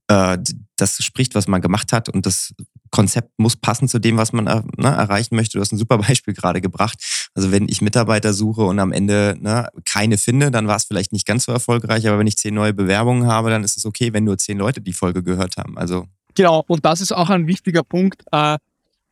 äh, 0.09 0.37
das 0.75 1.03
spricht, 1.03 1.35
was 1.35 1.47
man 1.47 1.61
gemacht 1.61 1.93
hat 1.93 2.09
und 2.09 2.25
das 2.25 2.53
Konzept 2.89 3.37
muss 3.37 3.55
passen 3.55 3.87
zu 3.87 3.99
dem, 3.99 4.17
was 4.17 4.33
man 4.33 4.47
äh, 4.47 4.63
ne, 4.77 4.87
erreichen 4.87 5.35
möchte. 5.35 5.57
Du 5.57 5.61
hast 5.61 5.71
ein 5.71 5.77
super 5.77 5.97
Beispiel 6.09 6.33
gerade 6.33 6.61
gebracht. 6.61 7.29
Also 7.35 7.51
wenn 7.51 7.69
ich 7.69 7.81
Mitarbeiter 7.81 8.33
suche 8.33 8.63
und 8.63 8.79
am 8.79 8.91
Ende 8.91 9.37
ne, 9.39 9.69
keine 9.85 10.17
finde, 10.17 10.49
dann 10.49 10.67
war 10.67 10.77
es 10.77 10.85
vielleicht 10.85 11.13
nicht 11.13 11.27
ganz 11.27 11.45
so 11.45 11.51
erfolgreich, 11.51 12.07
aber 12.07 12.17
wenn 12.17 12.27
ich 12.27 12.37
zehn 12.37 12.55
neue 12.55 12.73
Bewerbungen 12.73 13.27
habe, 13.27 13.51
dann 13.51 13.63
ist 13.63 13.77
es 13.77 13.85
okay, 13.85 14.11
wenn 14.11 14.23
nur 14.23 14.37
zehn 14.37 14.57
Leute 14.57 14.81
die 14.81 14.93
Folge 14.93 15.21
gehört 15.21 15.57
haben. 15.57 15.77
Also 15.77 16.07
genau, 16.33 16.63
und 16.67 16.83
das 16.83 17.01
ist 17.01 17.11
auch 17.11 17.29
ein 17.29 17.45
wichtiger 17.45 17.83
Punkt. 17.83 18.23
Äh, 18.31 18.57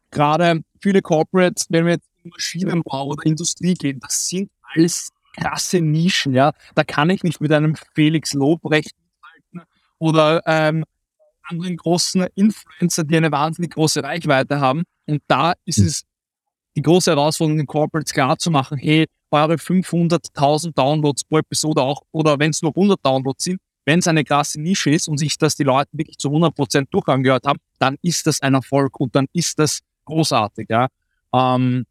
gerade 0.09 0.61
viele 0.81 1.03
Corporates, 1.03 1.67
wenn 1.69 1.85
wir 1.85 1.93
jetzt 1.93 2.07
in 2.23 2.31
Maschinenbau 2.31 3.05
oder 3.05 3.25
Industrie 3.25 3.75
gehen, 3.75 3.99
das 3.99 4.27
sind 4.27 4.49
alles 4.73 5.09
krasse 5.35 5.79
Nischen, 5.79 6.33
ja. 6.33 6.53
Da 6.73 6.83
kann 6.83 7.11
ich 7.11 7.23
nicht 7.23 7.39
mit 7.39 7.51
einem 7.51 7.75
Felix 7.93 8.33
Lobrecht 8.33 8.95
oder 9.99 10.41
ähm, 10.45 10.83
anderen 11.43 11.77
großen 11.77 12.27
Influencer, 12.35 13.03
die 13.03 13.17
eine 13.17 13.31
wahnsinnig 13.31 13.71
große 13.71 14.03
Reichweite 14.03 14.59
haben. 14.59 14.83
Und 15.05 15.21
da 15.27 15.53
ist 15.65 15.79
es 15.79 16.03
die 16.75 16.81
große 16.81 17.11
Herausforderung, 17.11 17.57
den 17.57 17.67
Corporates 17.67 18.13
klar 18.13 18.37
zu 18.37 18.51
machen, 18.51 18.77
hey, 18.77 19.07
eure 19.31 19.55
500.000 19.55 20.73
Downloads 20.73 21.23
pro 21.23 21.39
Episode 21.39 21.81
auch, 21.81 22.01
oder 22.11 22.39
wenn 22.39 22.51
es 22.51 22.61
nur 22.61 22.71
100 22.71 23.03
Downloads 23.03 23.43
sind, 23.43 23.59
wenn 23.85 23.99
es 23.99 24.07
eine 24.07 24.23
krasse 24.23 24.59
Nische 24.61 24.91
ist 24.91 25.07
und 25.07 25.17
sich 25.17 25.37
das 25.37 25.55
die 25.55 25.63
Leute 25.63 25.89
wirklich 25.93 26.17
zu 26.17 26.29
100% 26.29 26.87
durchangehört 26.91 27.45
haben, 27.45 27.59
dann 27.79 27.97
ist 28.01 28.27
das 28.27 28.41
ein 28.41 28.53
Erfolg 28.53 28.99
und 28.99 29.15
dann 29.15 29.27
ist 29.33 29.59
das 29.59 29.79
großartig. 30.05 30.67
Ja. 30.69 30.87
Ähm, 31.33 31.85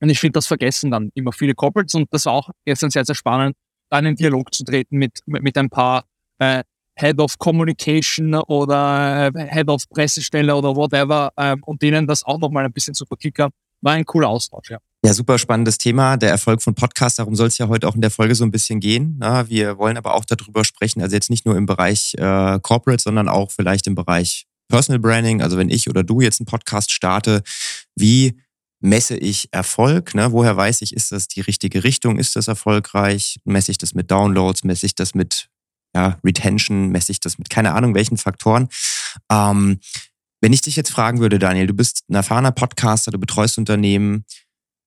und 0.00 0.08
ich 0.08 0.18
finde, 0.18 0.34
das 0.34 0.46
vergessen 0.46 0.90
dann 0.90 1.10
immer 1.14 1.32
viele 1.32 1.54
Corporates 1.54 1.94
und 1.94 2.08
das 2.12 2.26
war 2.26 2.32
auch 2.34 2.50
gestern 2.64 2.90
sehr, 2.90 3.04
sehr 3.04 3.14
spannend, 3.14 3.56
da 3.90 3.98
in 3.98 4.06
einen 4.06 4.16
Dialog 4.16 4.52
zu 4.54 4.64
treten 4.64 4.96
mit, 4.96 5.20
mit, 5.26 5.42
mit 5.42 5.58
ein 5.58 5.68
paar 5.68 6.04
äh, 6.38 6.62
Head 6.96 7.18
of 7.18 7.38
Communication 7.38 8.34
oder 8.34 9.30
äh, 9.34 9.48
Head 9.48 9.68
of 9.68 9.88
Pressestelle 9.88 10.54
oder 10.54 10.74
whatever 10.76 11.32
ähm, 11.36 11.62
und 11.64 11.82
denen 11.82 12.06
das 12.06 12.24
auch 12.24 12.38
nochmal 12.38 12.64
ein 12.64 12.72
bisschen 12.72 12.94
zu 12.94 13.06
verklickern. 13.06 13.50
War 13.80 13.94
ein 13.94 14.04
cooler 14.04 14.28
Austausch, 14.28 14.70
ja. 14.70 14.78
Ja, 15.04 15.12
super 15.12 15.36
spannendes 15.36 15.78
Thema. 15.78 16.16
Der 16.16 16.30
Erfolg 16.30 16.62
von 16.62 16.76
Podcasts, 16.76 17.16
darum 17.16 17.34
soll 17.34 17.48
es 17.48 17.58
ja 17.58 17.66
heute 17.66 17.88
auch 17.88 17.96
in 17.96 18.00
der 18.00 18.12
Folge 18.12 18.36
so 18.36 18.44
ein 18.44 18.52
bisschen 18.52 18.78
gehen. 18.78 19.16
Na, 19.18 19.48
wir 19.48 19.76
wollen 19.76 19.96
aber 19.96 20.14
auch 20.14 20.24
darüber 20.24 20.64
sprechen, 20.64 21.02
also 21.02 21.16
jetzt 21.16 21.28
nicht 21.28 21.44
nur 21.44 21.56
im 21.56 21.66
Bereich 21.66 22.14
äh, 22.18 22.60
Corporate, 22.62 23.02
sondern 23.02 23.28
auch 23.28 23.50
vielleicht 23.50 23.88
im 23.88 23.96
Bereich 23.96 24.46
Personal 24.68 25.00
Branding. 25.00 25.42
Also 25.42 25.58
wenn 25.58 25.70
ich 25.70 25.90
oder 25.90 26.04
du 26.04 26.20
jetzt 26.20 26.40
einen 26.40 26.46
Podcast 26.46 26.92
starte, 26.92 27.42
wie 27.96 28.38
messe 28.78 29.16
ich 29.16 29.48
Erfolg? 29.52 30.14
Ne? 30.14 30.30
Woher 30.30 30.56
weiß 30.56 30.82
ich, 30.82 30.94
ist 30.94 31.10
das 31.10 31.26
die 31.26 31.40
richtige 31.40 31.82
Richtung? 31.82 32.18
Ist 32.18 32.36
das 32.36 32.46
erfolgreich? 32.46 33.40
Messe 33.44 33.72
ich 33.72 33.78
das 33.78 33.94
mit 33.94 34.10
Downloads? 34.10 34.62
Messe 34.62 34.86
ich 34.86 34.94
das 34.94 35.14
mit 35.14 35.48
ja, 35.94 36.18
Retention, 36.24 36.88
messe 36.88 37.12
ich 37.12 37.20
das 37.20 37.38
mit 37.38 37.50
keine 37.50 37.72
Ahnung 37.72 37.94
welchen 37.94 38.16
Faktoren. 38.16 38.68
Ähm, 39.30 39.80
wenn 40.40 40.52
ich 40.52 40.62
dich 40.62 40.76
jetzt 40.76 40.90
fragen 40.90 41.20
würde, 41.20 41.38
Daniel, 41.38 41.68
du 41.68 41.74
bist 41.74 42.04
ein 42.08 42.14
erfahrener 42.14 42.52
Podcaster, 42.52 43.10
du 43.10 43.18
betreust 43.18 43.58
Unternehmen, 43.58 44.24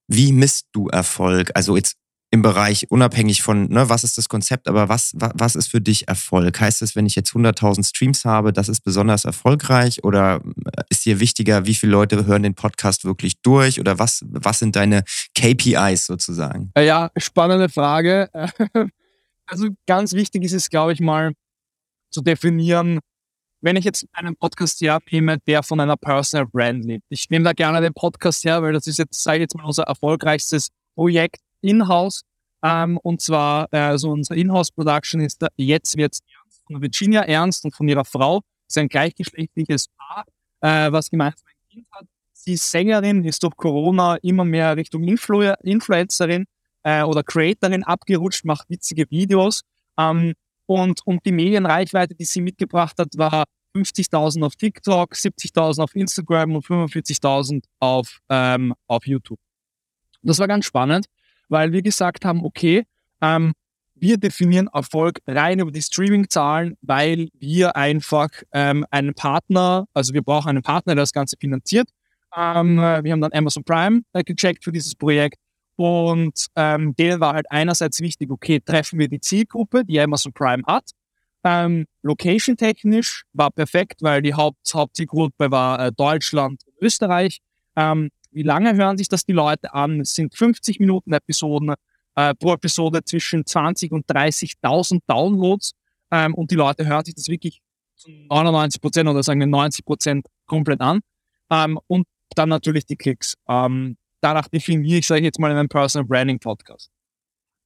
wie 0.08 0.32
misst 0.34 0.68
du 0.74 0.90
Erfolg? 0.90 1.52
Also 1.56 1.76
jetzt 1.76 1.96
im 2.32 2.42
Bereich 2.42 2.92
unabhängig 2.92 3.42
von, 3.42 3.70
ne, 3.70 3.88
was 3.88 4.04
ist 4.04 4.18
das 4.18 4.28
Konzept, 4.28 4.68
aber 4.68 4.90
was, 4.90 5.14
was, 5.16 5.56
ist 5.56 5.68
für 5.68 5.80
dich 5.80 6.10
Erfolg? 6.10 6.60
Heißt 6.60 6.82
es, 6.82 6.96
wenn 6.96 7.06
ich 7.06 7.16
jetzt 7.16 7.32
100.000 7.32 7.88
Streams 7.88 8.26
habe, 8.26 8.52
das 8.52 8.68
ist 8.68 8.82
besonders 8.82 9.24
erfolgreich 9.24 10.04
oder 10.04 10.42
ist 10.90 11.06
dir 11.06 11.22
wichtiger, 11.22 11.66
wie 11.66 11.76
viele 11.76 11.94
Leute 11.94 12.26
hören 12.26 12.44
den 12.44 12.56
Podcast 12.56 13.06
wirklich 13.06 13.42
durch 13.42 13.80
oder 13.80 14.00
was, 14.00 14.26
was 14.28 14.60
sind 14.60 14.76
deine 14.76 15.04
KPIs 15.36 16.08
sozusagen? 16.08 16.72
Ja, 16.78 17.10
spannende 17.18 17.70
Frage. 17.70 18.30
Also 19.48 19.70
ganz 19.86 20.14
wichtig 20.14 20.44
ist 20.44 20.54
es, 20.54 20.70
glaube 20.70 20.94
ich, 20.94 21.00
mal 21.00 21.34
zu 22.10 22.22
definieren, 22.22 23.00
wenn 23.62 23.76
ich 23.76 23.86
jetzt 23.86 24.06
einen 24.12 24.36
Podcast 24.36 24.82
hernehme, 24.82 25.40
der 25.48 25.64
von 25.64 25.80
einer 25.80 25.98
Personal 25.98 26.46
Brand 26.48 26.86
lebt. 26.86 27.04
Ich 27.10 27.30
nehme 27.30 27.46
da 27.46 27.54
gerne 27.54 27.82
den 27.82 27.94
Podcast 27.94 28.44
her, 28.44 28.62
weil 28.62 28.74
das 28.74 28.88
ist 28.88 29.00
jetzt, 29.00 29.22
sage 29.22 29.38
ich 29.38 29.42
jetzt 29.42 29.56
mal, 29.56 29.66
unser 29.66 29.84
erfolgreichstes 29.84 30.70
Projekt 30.96 31.42
in-house. 31.62 32.22
Ähm, 32.64 32.98
und 32.98 33.22
zwar, 33.22 33.68
äh, 33.72 33.78
also 33.78 34.12
unser 34.12 34.36
Inhouse-Production 34.36 35.22
ist 35.22 35.42
da, 35.42 35.48
jetzt 35.56 35.98
wird's 35.98 36.20
ernst 36.20 36.62
von 36.66 36.82
Virginia 36.82 37.22
Ernst 37.22 37.66
und 37.66 37.76
von 37.76 37.88
ihrer 37.88 38.06
Frau. 38.06 38.42
Das 38.68 38.76
ist 38.76 38.78
ein 38.78 38.88
gleichgeschlechtliches 38.88 39.88
Paar, 39.98 40.26
äh, 40.62 40.92
was 40.92 41.10
gemeinsam 41.10 41.48
ein 41.48 41.70
Kind 41.70 41.88
hat. 41.92 42.06
Sie 42.34 42.54
ist 42.54 42.70
Sängerin, 42.70 43.24
ist 43.24 43.44
durch 43.44 43.56
Corona 43.56 44.18
immer 44.18 44.46
mehr 44.46 44.76
Richtung 44.78 45.04
Influ 45.04 45.42
Influencerin 45.64 46.46
äh, 46.86 47.04
oder 47.04 47.24
Creatorin 47.24 47.84
abgerutscht, 47.84 48.46
macht 48.46 48.70
witzige 48.70 49.10
Videos. 49.10 49.62
Ähm, 49.98 50.34
und, 50.68 51.02
und 51.06 51.26
die 51.26 51.32
Medienreichweite, 51.32 52.16
die 52.16 52.26
sie 52.26 52.42
mitgebracht 52.42 52.98
hat, 53.00 53.10
war 53.18 53.46
50.000 53.76 54.46
auf 54.46 54.56
TikTok, 54.56 55.14
70.000 55.14 55.84
auf 55.84 55.96
Instagram 55.96 56.56
und 56.56 56.66
45.000 56.66 57.64
auf, 57.80 58.20
ähm, 58.30 58.74
auf 58.88 59.06
YouTube. 59.06 59.40
Das 60.22 60.40
war 60.40 60.48
ganz 60.48 60.66
spannend, 60.66 61.08
weil 61.50 61.72
wir 61.72 61.82
gesagt 61.82 62.24
haben, 62.24 62.46
okay, 62.46 62.84
ähm, 63.22 63.54
wir 63.96 64.18
definieren 64.18 64.68
Erfolg 64.74 65.20
rein 65.28 65.60
über 65.60 65.72
die 65.72 65.82
Streaming-Zahlen, 65.82 66.78
weil 66.82 67.30
wir 67.40 67.76
einfach 67.76 68.30
ähm, 68.52 68.86
einen 68.92 69.14
Partner, 69.14 69.86
also 69.94 70.14
wir 70.14 70.22
brauchen 70.22 70.50
einen 70.50 70.64
Partner, 70.64 70.96
der 70.96 71.04
das 71.04 71.14
Ganze 71.14 71.38
finanziert. 71.40 71.90
Ähm, 72.36 72.78
wir 72.78 73.12
haben 73.12 73.22
dann 73.22 73.34
Amazon 73.34 73.64
Prime 73.64 74.02
äh, 74.14 74.24
gecheckt 74.24 74.64
für 74.64 74.72
dieses 74.72 74.96
Projekt 74.96 75.38
und 75.76 76.48
ähm, 76.56 76.96
denen 76.96 77.20
war 77.20 77.34
halt 77.34 77.48
einerseits 77.50 78.00
wichtig, 78.00 78.30
okay, 78.30 78.60
treffen 78.60 79.00
wir 79.00 79.08
die 79.08 79.20
Zielgruppe, 79.20 79.84
die 79.84 80.00
Amazon 80.00 80.34
Prime 80.34 80.64
hat. 80.66 80.92
Ähm, 81.44 81.86
Location-technisch 82.02 83.24
war 83.34 83.52
perfekt, 83.52 84.02
weil 84.02 84.22
die 84.22 84.34
Haupt 84.34 84.74
Hauptzielgruppe 84.74 85.52
war 85.52 85.80
äh, 85.80 85.92
Deutschland 85.92 86.62
und 86.66 86.74
Österreich. 86.82 87.40
Ähm, 87.76 88.10
wie 88.32 88.44
lange 88.44 88.76
hören 88.76 88.98
sich 88.98 89.08
das 89.08 89.26
die 89.26 89.34
Leute 89.34 89.74
an? 89.74 90.02
Es 90.02 90.16
sind 90.16 90.36
50 90.36 90.80
Minuten 90.80 91.14
Episoden, 91.14 91.76
äh, 92.16 92.34
pro 92.34 92.54
Episode 92.54 93.04
zwischen 93.04 93.46
20 93.46 93.92
und 93.92 94.08
30.000 94.08 95.00
Downloads. 95.08 95.74
Ähm, 96.12 96.34
und 96.34 96.52
die 96.52 96.56
Leute 96.56 96.86
hören 96.86 97.06
sich 97.06 97.16
das 97.16 97.28
wirklich 97.28 97.62
99 98.08 98.82
Prozent 98.82 99.10
oder 99.10 99.24
sagen 99.24 99.40
wir 99.40 99.48
90 99.48 99.86
Prozent 99.86 100.28
komplett 100.48 100.82
an. 100.82 101.02
Ähm, 101.50 101.80
und 101.88 102.08
dann 102.36 102.50
natürlich 102.50 102.86
die 102.86 102.96
Klicks. 102.96 103.36
Ähm, 103.48 103.98
danach 104.26 104.48
definiere 104.48 105.00
ich, 105.00 105.08
sage 105.08 105.22
ich 105.22 105.26
jetzt 105.26 105.40
mal, 105.40 105.52
einen 105.52 105.70
Personal 105.70 106.08
Branding 106.08 106.40
Podcast. 106.40 106.90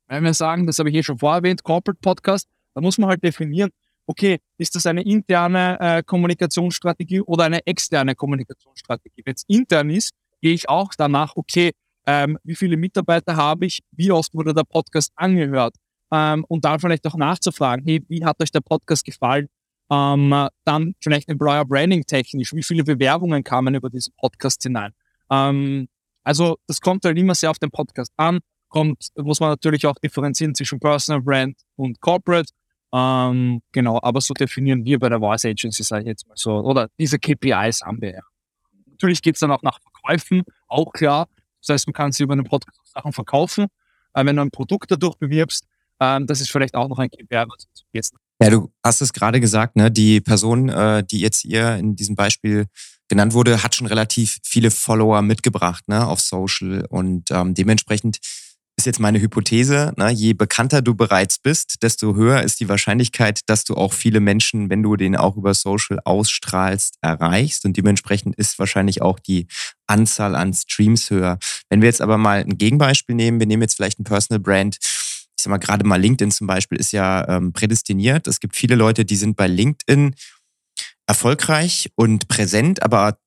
Wenn 0.08 0.26
wir 0.26 0.34
sagen, 0.34 0.68
das 0.68 0.78
habe 0.78 0.90
ich 0.90 0.96
eh 0.96 1.04
schon 1.04 1.18
vorher 1.18 1.38
erwähnt, 1.38 1.64
Corporate 1.64 2.00
Podcast, 2.02 2.50
dann 2.74 2.84
muss 2.84 2.98
man 2.98 3.10
halt 3.10 3.24
definieren, 3.24 3.70
okay, 4.06 4.40
ist 4.58 4.76
das 4.76 4.86
eine 4.86 5.04
interne 5.04 5.78
äh, 5.80 6.04
Kommunikationsstrategie 6.04 7.22
oder 7.22 7.46
eine 7.46 7.66
externe 7.66 8.14
Kommunikationsstrategie? 8.14 9.22
Wenn 9.24 9.36
es 9.36 9.44
intern 9.48 9.90
ist, 9.90 10.12
gehe 10.42 10.54
ich 10.54 10.68
auch 10.68 10.92
danach, 10.98 11.36
okay, 11.38 11.72
ähm, 12.06 12.38
wie 12.44 12.56
viele 12.56 12.76
Mitarbeiter 12.76 13.38
habe 13.38 13.66
ich, 13.66 13.80
wie 13.92 14.12
oft 14.12 14.34
wurde 14.34 14.54
der 14.54 14.64
Podcast 14.64 15.14
angehört 15.16 15.76
ähm, 16.12 16.44
und 16.50 16.66
dann 16.66 16.80
vielleicht 16.80 17.08
auch 17.08 17.16
nachzufragen, 17.16 17.86
hey, 17.86 18.04
wie 18.10 18.26
hat 18.26 18.42
euch 18.42 18.52
der 18.52 18.62
Podcast 18.62 19.06
gefallen? 19.06 19.48
Ähm, 19.90 20.50
dann 20.66 20.94
vielleicht 21.02 21.30
Employer 21.30 21.64
Branding 21.64 22.04
technisch, 22.04 22.54
wie 22.54 22.64
viele 22.64 22.84
Bewerbungen 22.84 23.44
kamen 23.44 23.76
über 23.76 23.90
diesen 23.90 24.14
Podcast 24.18 24.62
hinein? 24.64 24.92
Ähm, 25.32 25.88
also 26.30 26.60
das 26.68 26.80
kommt 26.80 27.06
halt 27.06 27.18
immer 27.18 27.34
sehr 27.34 27.50
auf 27.50 27.58
den 27.58 27.72
Podcast 27.72 28.14
an, 28.16 28.38
kommt, 28.68 29.08
muss 29.16 29.40
man 29.40 29.50
natürlich 29.50 29.88
auch 29.88 29.96
differenzieren 29.96 30.54
zwischen 30.54 30.80
Personal 30.80 31.24
Brand 31.24 31.58
und 31.76 32.00
Corporate. 32.02 32.54
Ähm, 32.94 33.64
genau, 33.72 34.00
aber 34.04 34.22
so 34.22 34.36
definieren 34.36 34.86
wir 34.86 35.00
bei 35.00 35.10
der 35.10 35.18
Voice 35.18 35.46
Agency, 35.46 35.82
sage 35.82 36.04
ich 36.04 36.08
jetzt 36.10 36.28
mal 36.28 36.36
so, 36.38 36.52
oder 36.60 36.88
diese 37.00 37.18
KPIs 37.18 37.82
haben 37.82 38.00
wir 38.00 38.14
ja. 38.14 38.22
Natürlich 38.92 39.24
geht's 39.24 39.40
dann 39.40 39.50
auch 39.50 39.64
nach 39.64 39.80
Verkäufen, 39.82 40.44
auch 40.68 40.94
klar. 40.94 41.28
Das 41.62 41.74
heißt, 41.74 41.88
man 41.88 41.96
kann 41.96 42.12
sie 42.12 42.22
über 42.22 42.34
einen 42.34 42.44
Podcast 42.44 42.80
Sachen 42.94 43.12
verkaufen. 43.12 43.66
Äh, 44.14 44.24
wenn 44.24 44.36
du 44.36 44.44
ein 44.44 44.52
Produkt 44.52 44.92
dadurch 44.92 45.16
bewirbst, 45.16 45.66
äh, 45.98 46.20
das 46.26 46.42
ist 46.42 46.52
vielleicht 46.52 46.76
auch 46.76 46.90
noch 46.90 47.00
ein 47.00 47.10
KPI, 47.10 47.46
was 47.48 47.68
jetzt. 47.92 48.14
Ja, 48.40 48.52
du 48.52 48.72
hast 48.84 49.02
es 49.02 49.14
gerade 49.14 49.40
gesagt, 49.40 49.76
ne? 49.76 49.90
Die 49.90 50.22
Person, 50.22 50.70
äh, 50.70 51.04
die 51.04 51.22
jetzt 51.22 51.42
hier 51.42 51.76
in 51.78 51.96
diesem 51.96 52.16
Beispiel 52.16 52.68
genannt 53.10 53.34
wurde, 53.34 53.64
hat 53.64 53.76
schon 53.76 53.88
relativ 53.88 54.38
viele 54.44 54.72
Follower 54.72 55.22
mitgebracht, 55.22 55.88
ne, 55.88 56.08
auf 56.08 56.22
Social 56.22 56.86
und 56.90 57.32
ähm, 57.32 57.54
dementsprechend 57.54 58.20
ist 58.80 58.86
jetzt 58.86 59.00
meine 59.02 59.20
Hypothese, 59.20 59.94
ne, 59.98 60.10
je 60.10 60.34
bekannter 60.34 60.82
du 60.82 60.96
bereits 60.96 61.38
bist, 61.38 61.84
desto 61.84 62.16
höher 62.16 62.42
ist 62.44 62.62
die 62.62 62.70
Wahrscheinlichkeit, 62.70 63.42
dass 63.48 63.66
du 63.66 63.76
auch 63.76 63.92
viele 63.92 64.22
Menschen, 64.22 64.70
wenn 64.70 64.82
du 64.82 64.96
den 64.96 65.18
auch 65.18 65.36
über 65.36 65.54
Social 65.54 66.00
ausstrahlst, 66.06 66.96
erreichst. 67.02 67.66
Und 67.66 67.76
dementsprechend 67.76 68.38
ist 68.38 68.58
wahrscheinlich 68.58 69.02
auch 69.02 69.20
die 69.20 69.48
Anzahl 69.86 70.34
an 70.34 70.54
Streams 70.54 71.10
höher. 71.10 71.40
Wenn 71.70 71.82
wir 71.82 71.90
jetzt 71.90 72.02
aber 72.02 72.18
mal 72.18 72.40
ein 72.40 72.58
Gegenbeispiel 72.58 73.16
nehmen, 73.16 73.40
wir 73.40 73.48
nehmen 73.48 73.64
jetzt 73.64 73.76
vielleicht 73.76 74.00
ein 74.00 74.06
Personal 74.06 74.40
Brand. 74.40 74.78
Ich 74.82 75.44
sag 75.44 75.52
mal, 75.52 75.58
gerade 75.58 75.86
mal 75.86 76.00
LinkedIn 76.00 76.32
zum 76.32 76.48
Beispiel 76.48 76.80
ist 76.80 76.94
ja 76.94 77.28
ähm, 77.28 77.52
prädestiniert. 77.52 78.28
Es 78.28 78.40
gibt 78.40 78.56
viele 78.56 78.76
Leute, 78.76 79.04
die 79.04 79.18
sind 79.18 79.36
bei 79.36 79.48
LinkedIn 79.48 80.16
erfolgreich 81.10 81.90
und 81.96 82.28
präsent, 82.28 82.84
aber 82.84 83.18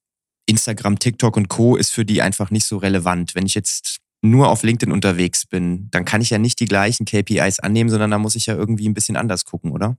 Instagram, 0.46 1.00
TikTok 1.00 1.36
und 1.36 1.48
Co. 1.48 1.76
ist 1.76 1.92
für 1.92 2.04
die 2.04 2.22
einfach 2.22 2.50
nicht 2.50 2.64
so 2.64 2.76
relevant. 2.76 3.34
Wenn 3.34 3.44
ich 3.44 3.54
jetzt 3.54 3.98
nur 4.22 4.48
auf 4.48 4.62
LinkedIn 4.62 4.92
unterwegs 4.92 5.46
bin, 5.46 5.88
dann 5.90 6.04
kann 6.04 6.20
ich 6.20 6.30
ja 6.30 6.38
nicht 6.38 6.60
die 6.60 6.66
gleichen 6.66 7.06
KPIs 7.06 7.58
annehmen, 7.58 7.90
sondern 7.90 8.12
da 8.12 8.18
muss 8.18 8.36
ich 8.36 8.46
ja 8.46 8.54
irgendwie 8.54 8.88
ein 8.88 8.94
bisschen 8.94 9.16
anders 9.16 9.44
gucken, 9.44 9.72
oder? 9.72 9.96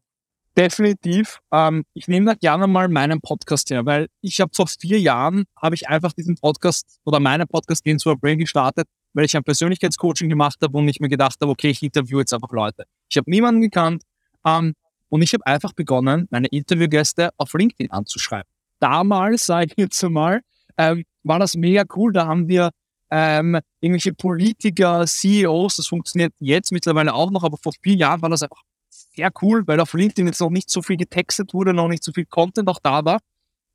Definitiv. 0.58 1.40
Ähm, 1.52 1.84
ich 1.94 2.08
nehme 2.08 2.28
da 2.28 2.36
gerne 2.36 2.68
mal 2.68 2.88
meinen 2.88 3.20
Podcast 3.20 3.70
her, 3.70 3.86
weil 3.86 4.08
ich 4.22 4.40
habe 4.40 4.52
vor 4.56 4.68
vier 4.68 5.00
Jahren 5.02 5.44
habe 5.62 5.76
ich 5.76 5.90
einfach 5.90 6.14
diesen 6.14 6.36
Podcast 6.36 7.00
oder 7.04 7.20
meinen 7.20 7.48
Podcast 7.48 7.84
Gehen 7.84 8.00
zu 8.00 8.16
Brain 8.16 8.38
gestartet, 8.38 8.88
weil 9.14 9.26
ich 9.26 9.36
ein 9.36 9.44
Persönlichkeitscoaching 9.44 10.30
gemacht 10.30 10.58
habe 10.62 10.78
und 10.78 10.88
ich 10.88 11.02
mir 11.02 11.10
gedacht 11.10 11.38
habe, 11.42 11.52
okay, 11.52 11.72
ich 11.72 11.84
interviewe 11.84 12.20
jetzt 12.22 12.34
einfach 12.34 12.52
Leute. 12.52 12.86
Ich 13.10 13.18
habe 13.18 13.30
niemanden 13.30 13.62
gekannt 13.62 14.04
ähm, 14.46 14.74
und 15.14 15.22
ich 15.22 15.32
habe 15.36 15.46
einfach 15.46 15.74
begonnen, 15.74 16.28
meine 16.32 16.48
Interviewgäste 16.48 17.30
auf 17.38 17.54
LinkedIn 17.54 17.92
anzuschreiben. 17.92 18.50
Damals, 18.80 19.46
sage 19.46 19.68
ich 19.68 19.74
jetzt 19.78 20.02
mal, 20.02 20.42
ähm, 20.76 21.04
war 21.22 21.38
das 21.38 21.56
mega 21.56 21.84
cool. 21.96 22.12
Da 22.14 22.26
haben 22.26 22.48
wir 22.48 22.72
ähm, 23.12 23.60
irgendwelche 23.80 24.16
Politiker, 24.16 25.06
CEOs, 25.06 25.76
das 25.76 25.86
funktioniert 25.86 26.34
jetzt 26.40 26.72
mittlerweile 26.72 27.14
auch 27.14 27.30
noch, 27.30 27.44
aber 27.44 27.58
vor 27.62 27.74
vier 27.84 27.94
Jahren 27.94 28.24
war 28.24 28.30
das 28.32 28.42
einfach 28.42 28.64
sehr 28.90 29.30
cool, 29.44 29.68
weil 29.68 29.80
auf 29.80 29.94
LinkedIn 29.94 30.26
jetzt 30.26 30.42
noch 30.42 30.50
nicht 30.50 30.72
so 30.72 30.82
viel 30.82 30.98
getextet 30.98 31.54
wurde, 31.54 31.76
noch 31.76 31.90
nicht 31.90 32.04
so 32.04 32.12
viel 32.12 32.26
Content 32.26 32.68
auch 32.68 32.80
da 32.82 33.06
war. 33.06 33.20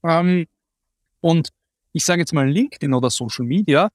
Ähm, 0.03 0.47
und 1.21 1.51
ich 1.93 2.05
sage 2.05 2.23
jetzt 2.23 2.35
mal 2.35 2.51
LinkedIn 2.51 2.93
oder 2.93 3.11
Social 3.11 3.45
Media 3.45 3.91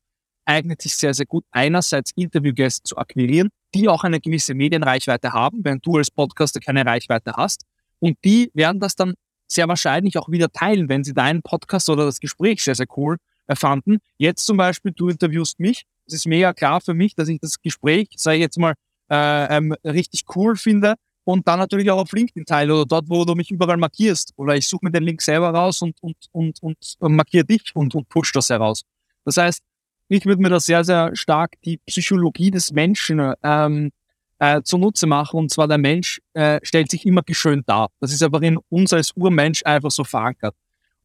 eignet 0.45 0.81
sich 0.81 0.95
sehr, 0.95 1.13
sehr 1.13 1.25
gut, 1.25 1.45
einerseits 1.51 2.11
Interviewgäste 2.15 2.83
zu 2.83 2.97
akquirieren, 2.97 3.49
die 3.73 3.87
auch 3.89 4.03
eine 4.03 4.19
gewisse 4.19 4.53
Medienreichweite 4.53 5.33
haben, 5.33 5.59
während 5.63 5.85
du 5.85 5.97
als 5.97 6.11
Podcaster 6.11 6.59
keine 6.59 6.85
Reichweite 6.85 7.33
hast. 7.35 7.65
Und 7.99 8.17
die 8.23 8.51
werden 8.53 8.79
das 8.79 8.95
dann 8.95 9.13
sehr 9.47 9.67
wahrscheinlich 9.67 10.17
auch 10.17 10.29
wieder 10.29 10.51
teilen, 10.51 10.89
wenn 10.89 11.03
sie 11.03 11.13
deinen 11.13 11.41
Podcast 11.41 11.89
oder 11.89 12.05
das 12.05 12.19
Gespräch 12.19 12.63
sehr, 12.63 12.75
sehr 12.75 12.87
cool 12.97 13.17
erfanden. 13.45 13.99
Jetzt 14.17 14.45
zum 14.45 14.57
Beispiel, 14.57 14.91
du 14.91 15.09
interviewst 15.09 15.59
mich. 15.59 15.83
Es 16.05 16.13
ist 16.13 16.27
mega 16.27 16.53
klar 16.53 16.81
für 16.81 16.93
mich, 16.93 17.15
dass 17.15 17.27
ich 17.29 17.39
das 17.39 17.61
Gespräch, 17.61 18.09
sage 18.17 18.37
ich 18.37 18.41
jetzt 18.41 18.57
mal, 18.57 18.73
äh, 19.09 19.57
ähm, 19.57 19.73
richtig 19.85 20.23
cool 20.35 20.55
finde 20.55 20.95
und 21.23 21.47
dann 21.47 21.59
natürlich 21.59 21.89
auch 21.91 21.99
auf 21.99 22.11
LinkedIn 22.11 22.45
teile 22.45 22.73
oder 22.73 22.85
dort, 22.85 23.09
wo 23.09 23.23
du 23.25 23.35
mich 23.35 23.51
überall 23.51 23.77
markierst. 23.77 24.33
Oder 24.35 24.55
ich 24.55 24.67
suche 24.67 24.85
mir 24.85 24.91
den 24.91 25.03
Link 25.03 25.21
selber 25.21 25.49
raus 25.49 25.81
und, 25.81 25.95
und, 26.01 26.17
und, 26.31 26.61
und, 26.61 26.95
und 26.99 27.15
markiere 27.15 27.45
dich 27.45 27.71
und, 27.73 27.95
und 27.95 28.09
push 28.09 28.31
das 28.33 28.49
heraus. 28.49 28.83
Das 29.25 29.37
heißt, 29.37 29.61
ich 30.07 30.25
würde 30.25 30.41
mir 30.41 30.49
da 30.49 30.59
sehr, 30.59 30.83
sehr 30.83 31.15
stark 31.15 31.53
die 31.65 31.77
Psychologie 31.77 32.51
des 32.51 32.71
Menschen 32.71 33.33
ähm, 33.43 33.91
äh, 34.39 34.61
zunutze 34.63 35.07
machen. 35.07 35.37
Und 35.39 35.51
zwar 35.51 35.67
der 35.67 35.77
Mensch 35.77 36.21
äh, 36.33 36.59
stellt 36.63 36.91
sich 36.91 37.05
immer 37.05 37.23
geschönt 37.23 37.67
dar. 37.67 37.89
Das 37.99 38.11
ist 38.11 38.23
aber 38.23 38.41
in 38.41 38.57
uns 38.69 38.93
als 38.93 39.11
Urmensch 39.15 39.63
einfach 39.65 39.91
so 39.91 40.03
verankert. 40.03 40.55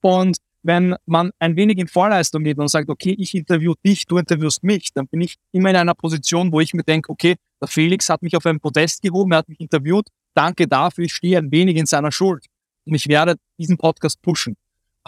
Und 0.01 0.39
wenn 0.63 0.97
man 1.07 1.31
ein 1.39 1.57
wenig 1.57 1.79
in 1.79 1.89
Vorleistung 1.89 2.45
geht 2.45 2.59
und 2.59 2.69
sagt, 2.69 2.91
okay, 2.91 3.15
ich 3.19 3.35
interview 3.35 3.75
dich, 3.85 4.07
du 4.07 4.19
interviewst 4.19 4.63
mich, 4.65 4.93
dann 4.93 5.07
bin 5.07 5.21
ich 5.21 5.37
immer 5.53 5.71
in 5.71 5.77
einer 5.77 5.95
Position, 5.95 6.53
wo 6.53 6.61
ich 6.61 6.75
mir 6.75 6.83
denke, 6.83 7.11
okay, 7.11 7.37
der 7.61 7.69
Felix 7.69 8.09
hat 8.09 8.23
mich 8.23 8.37
auf 8.37 8.45
ein 8.45 8.61
Podest 8.61 9.03
gehoben, 9.03 9.33
er 9.33 9.39
hat 9.39 9.49
mich 9.49 9.61
interviewt, 9.61 10.09
danke 10.35 10.67
dafür, 10.67 11.05
ich 11.05 11.15
stehe 11.15 11.39
ein 11.39 11.51
wenig 11.51 11.77
in 11.77 11.87
seiner 11.87 12.13
Schuld 12.13 12.45
und 12.85 12.95
ich 12.95 13.09
werde 13.09 13.37
diesen 13.59 13.79
Podcast 13.79 14.21
pushen. 14.21 14.57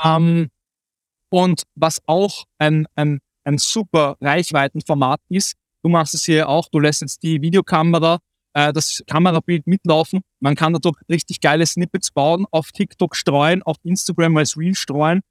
Ähm, 0.02 0.50
und 1.30 1.64
was 1.75 2.00
auch 2.06 2.44
ein, 2.59 2.87
ein, 2.94 3.20
ein 3.44 3.59
super 3.59 4.16
Reichweitenformat 4.20 5.20
ist, 5.28 5.54
du 5.82 5.88
machst 5.88 6.14
es 6.14 6.25
hier 6.25 6.49
auch, 6.49 6.68
du 6.70 6.78
lässt 6.78 7.02
jetzt 7.02 7.23
die 7.23 7.40
Videokamera, 7.40 8.18
äh, 8.54 8.73
das 8.73 9.02
Kamerabild 9.06 9.66
mitlaufen, 9.66 10.20
man 10.40 10.54
kann 10.54 10.73
dadurch 10.73 10.97
richtig 11.09 11.40
geile 11.40 11.66
Snippets 11.66 12.11
bauen, 12.11 12.47
auf 12.50 12.73
TikTok 12.73 13.16
streuen, 13.16 13.62
auf 13.62 13.76
Instagram 13.85 14.37
als 14.37 14.56
Reel 14.56 14.75
streuen 14.75 15.23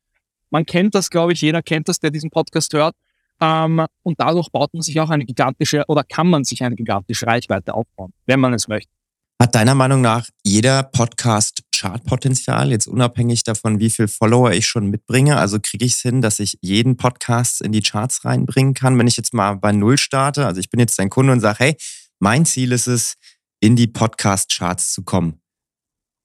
man 0.49 0.65
kennt 0.65 0.95
das, 0.95 1.09
glaube 1.09 1.33
ich, 1.33 1.41
jeder 1.41 1.61
kennt 1.61 1.87
das, 1.87 1.99
der 1.99 2.11
diesen 2.11 2.29
Podcast 2.29 2.73
hört. 2.73 2.95
Ähm, 3.41 3.85
und 4.03 4.19
dadurch 4.19 4.49
baut 4.49 4.73
man 4.73 4.81
sich 4.81 4.99
auch 4.99 5.09
eine 5.09 5.25
gigantische 5.25 5.83
oder 5.87 6.03
kann 6.03 6.29
man 6.29 6.43
sich 6.43 6.61
eine 6.63 6.75
gigantische 6.75 7.25
Reichweite 7.25 7.73
aufbauen, 7.73 8.13
wenn 8.25 8.39
man 8.39 8.53
es 8.53 8.67
möchte. 8.67 8.91
Hat 9.41 9.55
deiner 9.55 9.73
Meinung 9.73 10.01
nach 10.01 10.27
jeder 10.43 10.83
Podcast 10.83 11.63
Chartpotenzial, 11.73 12.71
jetzt 12.71 12.87
unabhängig 12.87 13.45
davon, 13.45 13.79
wie 13.79 13.89
viel 13.89 14.09
Follower 14.09 14.51
ich 14.51 14.67
schon 14.67 14.89
mitbringe? 14.89 15.37
Also 15.37 15.59
kriege 15.61 15.85
ich 15.85 15.93
es 15.93 16.01
hin, 16.01 16.19
dass 16.19 16.41
ich 16.41 16.57
jeden 16.59 16.97
Podcast 16.97 17.61
in 17.61 17.71
die 17.71 17.79
Charts 17.79 18.25
reinbringen 18.25 18.73
kann, 18.73 18.99
wenn 18.99 19.07
ich 19.07 19.15
jetzt 19.15 19.33
mal 19.33 19.53
bei 19.53 19.71
Null 19.71 19.97
starte? 19.97 20.45
Also 20.45 20.59
ich 20.59 20.69
bin 20.69 20.81
jetzt 20.81 20.99
dein 20.99 21.09
Kunde 21.09 21.31
und 21.31 21.39
sage, 21.39 21.59
hey, 21.59 21.77
mein 22.19 22.45
Ziel 22.45 22.73
ist 22.73 22.87
es, 22.87 23.13
in 23.61 23.77
die 23.77 23.87
Podcast-Charts 23.87 24.91
zu 24.91 25.03
kommen. 25.03 25.39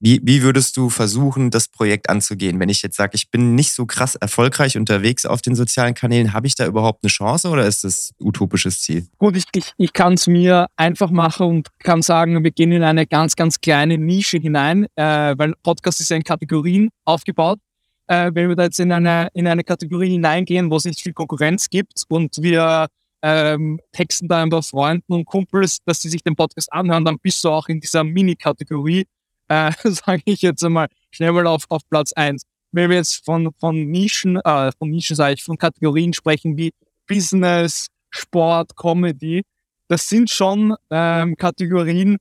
Wie, 0.05 0.21
wie 0.23 0.43
würdest 0.43 0.77
du 0.77 0.91
versuchen, 0.91 1.51
das 1.51 1.67
Projekt 1.67 2.11
anzugehen? 2.11 2.61
Wenn 2.61 2.69
ich 2.69 2.83
jetzt 2.83 2.99
sage, 2.99 3.13
ich 3.15 3.31
bin 3.31 3.55
nicht 3.55 3.73
so 3.73 3.87
krass 3.87 4.17
erfolgreich 4.17 4.77
unterwegs 4.77 5.25
auf 5.25 5.41
den 5.41 5.55
sozialen 5.55 5.95
Kanälen, 5.95 6.35
habe 6.35 6.47
ich 6.47 6.55
da 6.55 6.67
überhaupt 6.67 7.03
eine 7.03 7.09
Chance 7.09 7.49
oder 7.49 7.67
ist 7.67 7.85
das 7.85 8.13
utopisches 8.21 8.83
Ziel? 8.83 9.07
Gut, 9.17 9.35
ich, 9.35 9.45
ich, 9.55 9.73
ich 9.79 9.95
kann 9.95 10.13
es 10.13 10.27
mir 10.27 10.67
einfach 10.77 11.11
machen 11.11 11.47
und 11.47 11.69
kann 11.79 12.03
sagen, 12.03 12.45
wir 12.45 12.51
gehen 12.51 12.71
in 12.73 12.83
eine 12.83 13.07
ganz, 13.07 13.35
ganz 13.35 13.59
kleine 13.63 13.97
Nische 13.97 14.37
hinein, 14.37 14.85
äh, 14.95 15.35
weil 15.39 15.55
Podcast 15.63 16.03
ist 16.03 16.11
ja 16.11 16.19
in 16.19 16.23
Kategorien 16.23 16.91
aufgebaut. 17.07 17.59
Äh, 18.07 18.31
wenn 18.35 18.51
wir 18.51 18.57
da 18.57 18.65
jetzt 18.65 18.81
in 18.81 18.93
eine, 18.93 19.29
in 19.33 19.47
eine 19.47 19.65
Kategorie 19.65 20.11
hineingehen, 20.11 20.71
wo 20.71 20.77
es 20.77 20.85
nicht 20.85 21.01
viel 21.01 21.15
Konkurrenz 21.15 21.71
gibt 21.71 22.03
und 22.11 22.37
wir 22.43 22.89
ähm, 23.23 23.81
texten 23.93 24.29
da 24.29 24.43
ein 24.43 24.51
paar 24.51 24.63
Freunden 24.63 25.15
und 25.15 25.25
Kumpels, 25.25 25.79
dass 25.87 26.03
sie 26.03 26.11
sich 26.11 26.23
den 26.23 26.37
Podcast 26.37 26.71
anhören, 26.71 27.07
dann 27.07 27.17
bist 27.23 27.43
du 27.43 27.49
auch 27.49 27.69
in 27.69 27.81
dieser 27.81 28.05
Mini-Kategorie 28.05 29.07
äh, 29.49 29.73
sage 29.85 30.23
ich 30.27 30.43
jetzt 30.43 30.65
einmal, 30.65 30.89
schnell 31.11 31.33
mal 31.33 31.47
auf, 31.47 31.65
auf 31.69 31.83
Platz 31.89 32.13
eins. 32.13 32.45
Wenn 32.73 32.91
wir 32.91 32.97
jetzt 32.97 33.25
von, 33.25 33.53
von 33.59 33.77
Nischen, 33.91 34.37
äh, 34.37 34.73
von 34.79 34.91
Nischen 34.91 35.17
sage 35.17 35.35
ich, 35.35 35.45
von 35.45 35.57
Kategorien 35.57 36.13
sprechen 36.13 36.57
wie 36.57 36.73
Business, 37.07 37.89
Sport, 38.11 38.77
Comedy, 38.77 39.43
das 39.89 40.09
sind 40.09 40.31
schon 40.31 40.75
ähm, 40.91 41.37
Kategorien, 41.37 42.17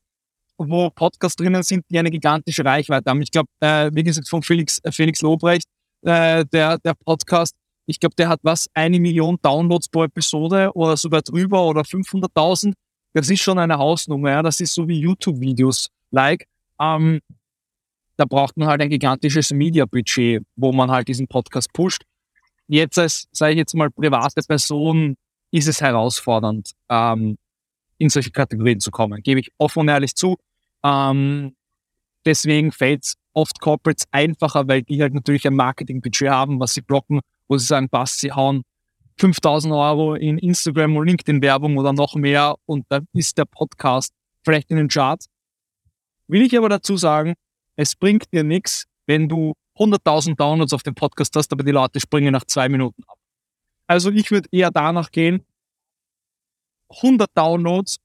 wo 0.58 0.89
Podcasts 0.89 1.36
drinnen 1.36 1.63
sind, 1.63 1.86
die 1.89 1.98
eine 1.98 2.12
gigantische 2.12 2.63
Reichweite 2.63 3.10
haben. 3.10 3.22
Ich 3.22 3.32
glaube, 3.32 3.50
äh, 3.62 3.89
wie 3.94 4.03
gesagt, 4.03 4.27
von 4.30 4.44
Felix, 4.44 4.80
äh, 4.84 4.92
Felix 4.92 5.22
Lobrecht, 5.22 5.68
äh, 6.03 6.46
der, 6.46 6.77
der 6.80 6.94
Podcast, 6.94 7.56
ich 7.86 8.00
glaube, 8.00 8.15
der 8.15 8.30
hat 8.30 8.39
was, 8.44 8.68
eine 8.74 9.00
Million 9.00 9.38
Downloads 9.42 9.89
pro 9.89 10.03
Episode 10.03 10.72
oder 10.74 10.96
sogar 10.98 11.22
drüber 11.22 11.65
oder 11.65 11.82
500.000. 11.82 12.74
Das 13.13 13.30
ist 13.30 13.42
schon 13.42 13.60
eine 13.60 13.77
Hausnummer. 13.77 14.30
Ja? 14.30 14.42
Das 14.42 14.60
ist 14.60 14.74
so 14.74 14.88
wie 14.88 15.00
YouTube-Videos 15.00 15.89
like. 16.12 16.46
Ähm, 16.83 17.21
da 18.17 18.25
braucht 18.25 18.57
man 18.57 18.67
halt 18.67 18.81
ein 18.81 18.89
gigantisches 18.89 19.51
Media-Budget, 19.51 20.43
wo 20.55 20.71
man 20.71 20.91
halt 20.91 21.07
diesen 21.07 21.27
Podcast 21.27 21.71
pusht. 21.73 22.03
Jetzt 22.67 22.97
als, 22.97 23.27
sage 23.31 23.53
ich 23.53 23.57
jetzt 23.57 23.73
mal, 23.73 23.89
private 23.89 24.41
Person 24.47 25.15
ist 25.51 25.67
es 25.67 25.81
herausfordernd, 25.81 26.71
ähm, 26.89 27.37
in 27.97 28.09
solche 28.09 28.31
Kategorien 28.31 28.79
zu 28.79 28.91
kommen. 28.91 29.21
Gebe 29.21 29.39
ich 29.39 29.51
offen 29.57 29.79
und 29.79 29.87
ehrlich 29.89 30.15
zu. 30.15 30.37
Ähm, 30.83 31.55
deswegen 32.25 32.71
fällt 32.71 33.03
es 33.03 33.15
oft 33.33 33.59
Corporates 33.59 34.05
einfacher, 34.11 34.67
weil 34.67 34.83
die 34.83 35.01
halt 35.01 35.13
natürlich 35.13 35.47
ein 35.47 35.55
Marketingbudget 35.55 36.29
haben, 36.29 36.59
was 36.59 36.73
sie 36.73 36.81
blocken, 36.81 37.21
wo 37.47 37.57
sie 37.57 37.65
sagen, 37.65 37.89
passt, 37.89 38.19
sie 38.19 38.31
hauen 38.31 38.63
5000 39.19 39.73
Euro 39.73 40.15
in 40.15 40.37
Instagram 40.37 40.97
und 40.97 41.07
LinkedIn 41.07 41.41
Werbung 41.41 41.77
oder 41.77 41.93
noch 41.93 42.15
mehr 42.15 42.55
und 42.65 42.85
dann 42.89 43.07
ist 43.13 43.37
der 43.37 43.45
Podcast 43.45 44.13
vielleicht 44.43 44.71
in 44.71 44.77
den 44.77 44.87
Charts. 44.87 45.27
Will 46.27 46.42
ich 46.42 46.58
aber 46.58 46.70
dazu 46.70 46.98
sagen, 46.98 47.36
es 47.75 47.96
bringt 47.96 48.32
dir 48.32 48.44
nichts, 48.44 48.86
wenn 49.08 49.27
du 49.27 49.53
100.000 49.77 50.36
Downloads 50.36 50.74
auf 50.74 50.84
dem 50.84 50.96
Podcast 50.96 51.36
hast, 51.36 51.51
aber 51.51 51.63
die 51.63 51.72
Leute 51.72 52.00
springen 52.00 52.32
nach 52.32 52.46
zwei 52.46 52.70
Minuten 52.70 53.03
ab. 53.08 53.18
Also 53.88 54.12
ich 54.12 54.32
würde 54.32 54.48
eher 54.51 54.72
danach 54.72 55.12
gehen, 55.12 55.44
100 56.89 57.30
Downloads 57.34 57.98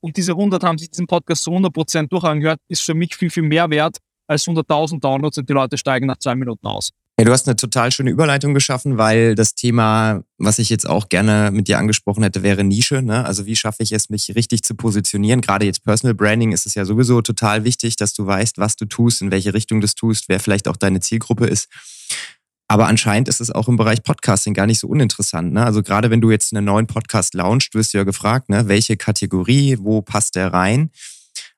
und 0.00 0.16
diese 0.16 0.32
100 0.32 0.62
haben 0.62 0.78
sich 0.78 0.90
diesen 0.90 1.06
Podcast 1.06 1.42
zu 1.42 1.50
100% 1.50 2.08
durchangehört, 2.08 2.60
ist 2.68 2.82
für 2.82 2.94
mich 2.94 3.16
viel, 3.16 3.30
viel 3.30 3.42
mehr 3.42 3.68
wert 3.70 3.98
als 4.28 4.46
100.000 4.46 5.00
Downloads 5.00 5.38
und 5.38 5.48
die 5.48 5.52
Leute 5.52 5.76
steigen 5.76 6.06
nach 6.06 6.18
zwei 6.18 6.34
Minuten 6.34 6.66
aus. 6.66 6.92
Ja, 7.18 7.24
du 7.24 7.32
hast 7.32 7.48
eine 7.48 7.56
total 7.56 7.90
schöne 7.92 8.10
Überleitung 8.10 8.52
geschaffen, 8.52 8.98
weil 8.98 9.34
das 9.34 9.54
Thema, 9.54 10.22
was 10.36 10.58
ich 10.58 10.68
jetzt 10.68 10.86
auch 10.86 11.08
gerne 11.08 11.50
mit 11.50 11.66
dir 11.66 11.78
angesprochen 11.78 12.22
hätte, 12.22 12.42
wäre 12.42 12.62
Nische. 12.62 13.00
Ne? 13.00 13.24
Also 13.24 13.46
wie 13.46 13.56
schaffe 13.56 13.82
ich 13.82 13.92
es, 13.92 14.10
mich 14.10 14.34
richtig 14.34 14.62
zu 14.64 14.74
positionieren? 14.74 15.40
Gerade 15.40 15.64
jetzt 15.64 15.82
Personal 15.82 16.12
Branding 16.12 16.52
ist 16.52 16.66
es 16.66 16.74
ja 16.74 16.84
sowieso 16.84 17.22
total 17.22 17.64
wichtig, 17.64 17.96
dass 17.96 18.12
du 18.12 18.26
weißt, 18.26 18.58
was 18.58 18.76
du 18.76 18.84
tust, 18.84 19.22
in 19.22 19.30
welche 19.30 19.54
Richtung 19.54 19.80
du 19.80 19.86
es 19.86 19.94
tust, 19.94 20.28
wer 20.28 20.40
vielleicht 20.40 20.68
auch 20.68 20.76
deine 20.76 21.00
Zielgruppe 21.00 21.46
ist. 21.46 21.68
Aber 22.68 22.86
anscheinend 22.86 23.28
ist 23.28 23.40
es 23.40 23.50
auch 23.50 23.68
im 23.68 23.76
Bereich 23.76 24.02
Podcasting 24.02 24.52
gar 24.52 24.66
nicht 24.66 24.80
so 24.80 24.86
uninteressant. 24.86 25.54
Ne? 25.54 25.64
Also 25.64 25.82
gerade 25.82 26.10
wenn 26.10 26.20
du 26.20 26.30
jetzt 26.30 26.52
einen 26.52 26.66
neuen 26.66 26.86
Podcast 26.86 27.32
launchst, 27.32 27.72
wirst 27.74 27.94
du 27.94 27.98
ja 27.98 28.04
gefragt, 28.04 28.50
ne? 28.50 28.68
welche 28.68 28.98
Kategorie, 28.98 29.78
wo 29.80 30.02
passt 30.02 30.34
der 30.34 30.52
rein? 30.52 30.90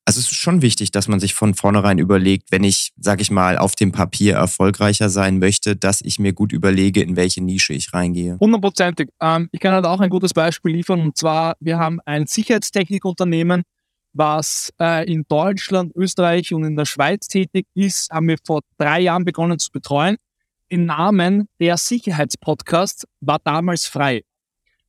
Also 0.09 0.21
es 0.21 0.31
ist 0.31 0.37
schon 0.37 0.63
wichtig, 0.63 0.91
dass 0.91 1.07
man 1.07 1.21
sich 1.21 1.35
von 1.35 1.53
vornherein 1.53 1.99
überlegt, 1.99 2.51
wenn 2.51 2.65
ich, 2.65 2.95
sag 2.97 3.21
ich 3.21 3.31
mal, 3.31 3.59
auf 3.59 3.77
dem 3.77 3.93
Papier 3.93 4.37
erfolgreicher 4.37 5.11
sein 5.11 5.39
möchte, 5.39 5.77
dass 5.77 6.01
ich 6.01 6.19
mir 6.19 6.33
gut 6.33 6.51
überlege, 6.51 7.03
in 7.03 7.15
welche 7.15 7.45
Nische 7.45 7.75
ich 7.75 7.93
reingehe. 7.93 8.39
Hundertprozentig. 8.41 9.11
Ähm, 9.21 9.51
ich 9.53 9.61
kann 9.61 9.75
halt 9.75 9.85
auch 9.85 10.01
ein 10.01 10.09
gutes 10.09 10.33
Beispiel 10.33 10.77
liefern. 10.77 11.03
Und 11.03 11.19
zwar, 11.19 11.57
wir 11.61 11.79
haben 11.79 12.01
ein 12.07 12.27
Sicherheitstechnikunternehmen, 12.27 13.65
was 14.15 14.73
äh, 14.81 15.07
in 15.13 15.27
Deutschland, 15.29 15.95
Österreich 15.95 16.55
und 16.55 16.65
in 16.65 16.75
der 16.75 16.87
Schweiz 16.87 17.29
tätig 17.29 17.67
ist, 17.75 18.11
haben 18.11 18.29
wir 18.29 18.39
vor 18.47 18.63
drei 18.79 19.01
Jahren 19.01 19.27
begonnen 19.27 19.59
zu 19.59 19.71
betreuen. 19.71 20.17
Den 20.73 20.87
Namen 20.87 21.51
der 21.61 21.77
Sicherheitspodcast 21.77 23.07
war 23.21 23.41
damals 23.45 23.85
frei. 23.85 24.23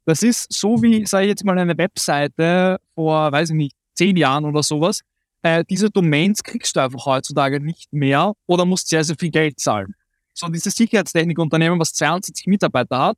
Das 0.06 0.24
ist 0.24 0.54
so 0.54 0.82
wie, 0.82 1.06
sage 1.06 1.26
ich 1.26 1.32
jetzt 1.32 1.44
mal, 1.44 1.60
eine 1.60 1.78
Webseite 1.78 2.78
vor, 2.96 3.34
weiß 3.34 3.50
ich 3.50 3.56
nicht, 3.58 3.76
zehn 4.00 4.16
Jahren 4.16 4.46
oder 4.46 4.64
sowas, 4.64 5.02
äh, 5.42 5.64
diese 5.70 5.90
Domains 5.90 6.42
kriegst 6.42 6.76
du 6.76 6.80
einfach 6.80 7.06
heutzutage 7.06 7.60
nicht 7.60 7.92
mehr 7.92 8.34
oder 8.48 8.66
musst 8.66 8.88
sehr, 8.88 9.04
sehr 9.04 9.18
viel 9.20 9.30
Geld 9.30 9.60
zahlen. 9.60 9.94
So, 10.34 10.48
dieses 10.48 10.74
Sicherheitstechnikunternehmen, 10.76 11.80
was 11.80 11.94
22 11.94 12.48
Mitarbeiter 12.48 12.98
hat, 12.98 13.18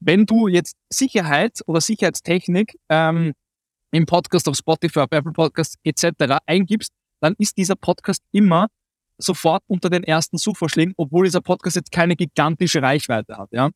wenn 0.00 0.26
du 0.26 0.48
jetzt 0.48 0.76
Sicherheit 0.90 1.60
oder 1.66 1.80
Sicherheitstechnik 1.80 2.78
ähm, 2.90 3.32
im 3.90 4.04
Podcast 4.04 4.48
auf 4.48 4.56
Spotify, 4.56 5.00
auf 5.00 5.08
Apple 5.10 5.32
Podcasts 5.32 5.76
etc. 5.82 6.36
eingibst, 6.46 6.92
dann 7.20 7.34
ist 7.38 7.56
dieser 7.56 7.74
Podcast 7.74 8.22
immer 8.32 8.68
sofort 9.16 9.62
unter 9.66 9.88
den 9.90 10.04
ersten 10.04 10.36
Suchvorschlägen, 10.36 10.94
obwohl 10.96 11.24
dieser 11.24 11.40
Podcast 11.40 11.76
jetzt 11.76 11.90
keine 11.90 12.16
gigantische 12.16 12.82
Reichweite 12.82 13.36
hat. 13.36 13.48
Ja? 13.50 13.70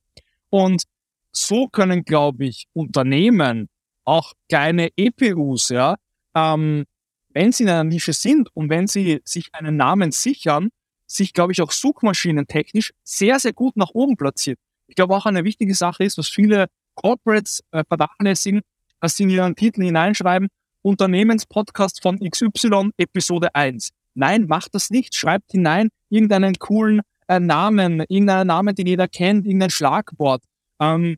Und 0.50 0.85
so 1.32 1.66
können, 1.66 2.04
glaube 2.04 2.44
ich, 2.44 2.66
Unternehmen, 2.75 3.68
auch 4.04 4.35
kleine 4.49 4.90
EPUs, 4.97 5.71
ja, 5.71 5.97
ähm, 6.35 6.85
wenn 7.31 7.53
sie 7.53 7.65
in 7.65 7.71
einer 7.71 7.85
Nische 7.85 8.12
sind 8.12 8.49
und 8.55 8.68
wenn 8.68 8.87
sie 8.87 9.21
sich 9.25 9.49
einen 9.53 9.77
Namen 9.77 10.12
sichern, 10.12 10.68
sich, 11.07 11.33
glaube 11.33 11.53
ich, 11.53 11.62
auch 11.62 11.71
suchmaschinentechnisch 11.71 12.92
sehr, 13.05 13.38
sehr 13.38 13.53
gut 13.53 13.77
nach 13.77 13.90
oben 13.92 14.16
platziert. 14.16 14.59
Ich 14.87 14.97
glaube 14.97 15.16
auch 15.16 15.27
eine 15.27 15.45
wichtige 15.45 15.75
Sache 15.75 16.05
ist, 16.05 16.18
was 16.18 16.29
viele 16.29 16.66
Corporates 16.95 17.62
äh, 17.71 17.85
vernachlässigen, 17.87 18.61
dass 19.01 19.16
sie 19.16 19.25
in 19.25 19.31
ihren 19.31 19.57
Titel 19.57 19.83
hineinschreiben, 19.83 20.49
Unternehmenspodcast 20.83 22.03
von 22.03 22.18
XY 22.18 22.90
Episode 22.97 23.55
1. 23.55 23.90
Nein, 24.14 24.47
macht 24.47 24.75
das 24.75 24.90
nicht. 24.90 25.14
Schreibt 25.14 25.53
hinein 25.53 25.88
irgendeinen 26.11 26.55
coolen 26.59 27.01
äh, 27.29 27.40
Namen, 27.40 28.01
irgendeinen 28.09 28.49
Namen, 28.49 28.75
den 28.75 28.87
jeder 28.87 29.09
kennt, 29.09 29.47
irgendein 29.47 29.71
Schlagwort. 29.71 30.42
Ähm, 30.81 31.16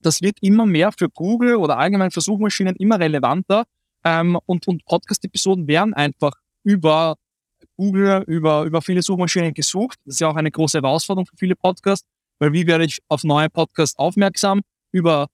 das 0.00 0.22
wird 0.22 0.38
immer 0.40 0.66
mehr 0.66 0.92
für 0.92 1.08
Google 1.08 1.56
oder 1.56 1.78
allgemein 1.78 2.10
für 2.10 2.20
Suchmaschinen 2.20 2.76
immer 2.76 2.98
relevanter, 2.98 3.64
ähm, 4.06 4.38
und 4.46 4.68
und 4.68 4.84
Podcast-Episoden 4.84 5.66
werden 5.66 5.92
einfach 5.92 6.32
über 6.62 7.16
Google, 7.76 8.22
über, 8.28 8.62
über 8.62 8.80
viele 8.80 9.02
Suchmaschinen 9.02 9.52
gesucht. 9.52 9.98
Das 10.04 10.14
ist 10.14 10.20
ja 10.20 10.28
auch 10.28 10.36
eine 10.36 10.50
große 10.50 10.78
Herausforderung 10.78 11.26
für 11.26 11.36
viele 11.36 11.56
Podcasts, 11.56 12.06
weil 12.38 12.52
wie 12.52 12.68
werde 12.68 12.84
ich 12.84 13.00
auf 13.08 13.24
neue 13.24 13.50
Podcasts 13.50 13.98
aufmerksam? 13.98 14.62
Über 14.92 15.26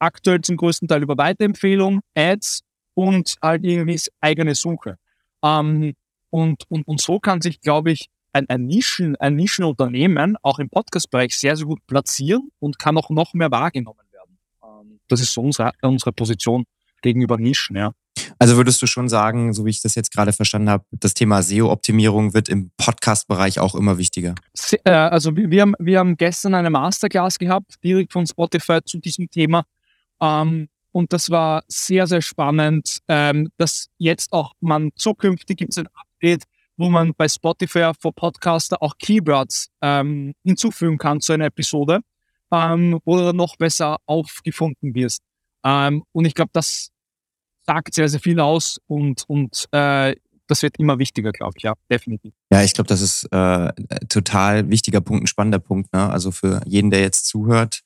aktuell 0.00 0.40
zum 0.40 0.56
größten 0.56 0.88
Teil 0.88 1.02
über 1.02 1.16
Weiterempfehlung, 1.16 2.00
Ads 2.16 2.62
und 2.94 3.36
halt 3.40 3.64
irgendwie 3.64 4.00
eigene 4.20 4.56
Suche. 4.56 4.96
Ähm, 5.44 5.94
und, 6.30 6.64
und, 6.68 6.88
und 6.88 7.00
so 7.00 7.20
kann 7.20 7.40
sich, 7.40 7.60
glaube 7.60 7.92
ich, 7.92 8.08
ein, 8.32 8.48
ein, 8.48 8.66
Nischen, 8.66 9.14
ein 9.16 9.36
Nischenunternehmen 9.36 10.36
auch 10.42 10.58
im 10.58 10.68
Podcast-Bereich 10.68 11.38
sehr, 11.38 11.56
sehr 11.56 11.66
gut 11.66 11.86
platzieren 11.86 12.50
und 12.58 12.78
kann 12.78 12.96
auch 12.96 13.10
noch 13.10 13.34
mehr 13.34 13.52
wahrgenommen 13.52 14.06
werden. 14.10 14.38
Ähm, 14.64 15.00
das 15.06 15.20
ist 15.20 15.32
so 15.32 15.42
unsere, 15.42 15.70
unsere 15.82 16.12
Position 16.12 16.64
gegenüber 17.02 17.38
Nischen, 17.38 17.76
ja. 17.76 17.92
Also 18.40 18.56
würdest 18.56 18.80
du 18.80 18.86
schon 18.86 19.10
sagen, 19.10 19.52
so 19.52 19.66
wie 19.66 19.70
ich 19.70 19.82
das 19.82 19.94
jetzt 19.94 20.10
gerade 20.10 20.32
verstanden 20.32 20.70
habe, 20.70 20.84
das 20.92 21.12
Thema 21.12 21.42
SEO-Optimierung 21.42 22.32
wird 22.32 22.48
im 22.48 22.70
Podcast-Bereich 22.78 23.60
auch 23.60 23.74
immer 23.74 23.98
wichtiger? 23.98 24.34
Äh, 24.84 24.92
also 24.92 25.36
wir 25.36 25.60
haben, 25.60 25.74
wir 25.78 25.98
haben 25.98 26.16
gestern 26.16 26.54
eine 26.54 26.70
Masterclass 26.70 27.38
gehabt, 27.38 27.74
direkt 27.84 28.14
von 28.14 28.26
Spotify 28.26 28.78
zu 28.82 28.98
diesem 28.98 29.28
Thema. 29.28 29.64
Ähm, 30.22 30.68
und 30.90 31.12
das 31.12 31.28
war 31.28 31.64
sehr, 31.68 32.06
sehr 32.06 32.22
spannend, 32.22 33.00
ähm, 33.08 33.50
dass 33.58 33.88
jetzt 33.98 34.32
auch 34.32 34.54
man 34.60 34.90
zukünftig 34.96 35.58
gibt 35.58 35.72
es 35.72 35.78
ein 35.78 35.88
Update, 35.88 36.44
wo 36.78 36.88
man 36.88 37.12
bei 37.14 37.28
Spotify 37.28 37.92
für 38.00 38.10
Podcaster 38.10 38.82
auch 38.82 38.96
Keywords 38.96 39.68
ähm, 39.82 40.32
hinzufügen 40.44 40.96
kann 40.96 41.20
zu 41.20 41.34
einer 41.34 41.44
Episode, 41.44 42.00
wo 42.50 43.16
du 43.16 43.32
noch 43.34 43.56
besser 43.58 43.98
aufgefunden 44.06 44.94
wirst. 44.94 45.22
Und 45.62 46.24
ich 46.24 46.34
glaube, 46.34 46.50
das 46.52 46.90
sagt 47.66 47.94
sehr, 47.94 48.08
sehr 48.08 48.20
viel 48.20 48.40
aus 48.40 48.80
und, 48.86 49.24
und 49.28 49.66
äh, 49.72 50.14
das 50.46 50.62
wird 50.62 50.78
immer 50.78 50.98
wichtiger, 50.98 51.30
glaube 51.30 51.54
ich, 51.56 51.62
ja, 51.62 51.74
definitiv. 51.90 52.32
Ja, 52.52 52.62
ich 52.62 52.74
glaube, 52.74 52.88
das 52.88 53.00
ist 53.00 53.24
äh, 53.30 53.72
total 54.08 54.68
wichtiger 54.68 55.00
Punkt, 55.00 55.24
ein 55.24 55.26
spannender 55.28 55.60
Punkt. 55.60 55.92
Ne? 55.92 56.10
Also 56.10 56.32
für 56.32 56.60
jeden, 56.66 56.90
der 56.90 57.00
jetzt 57.00 57.26
zuhört, 57.26 57.82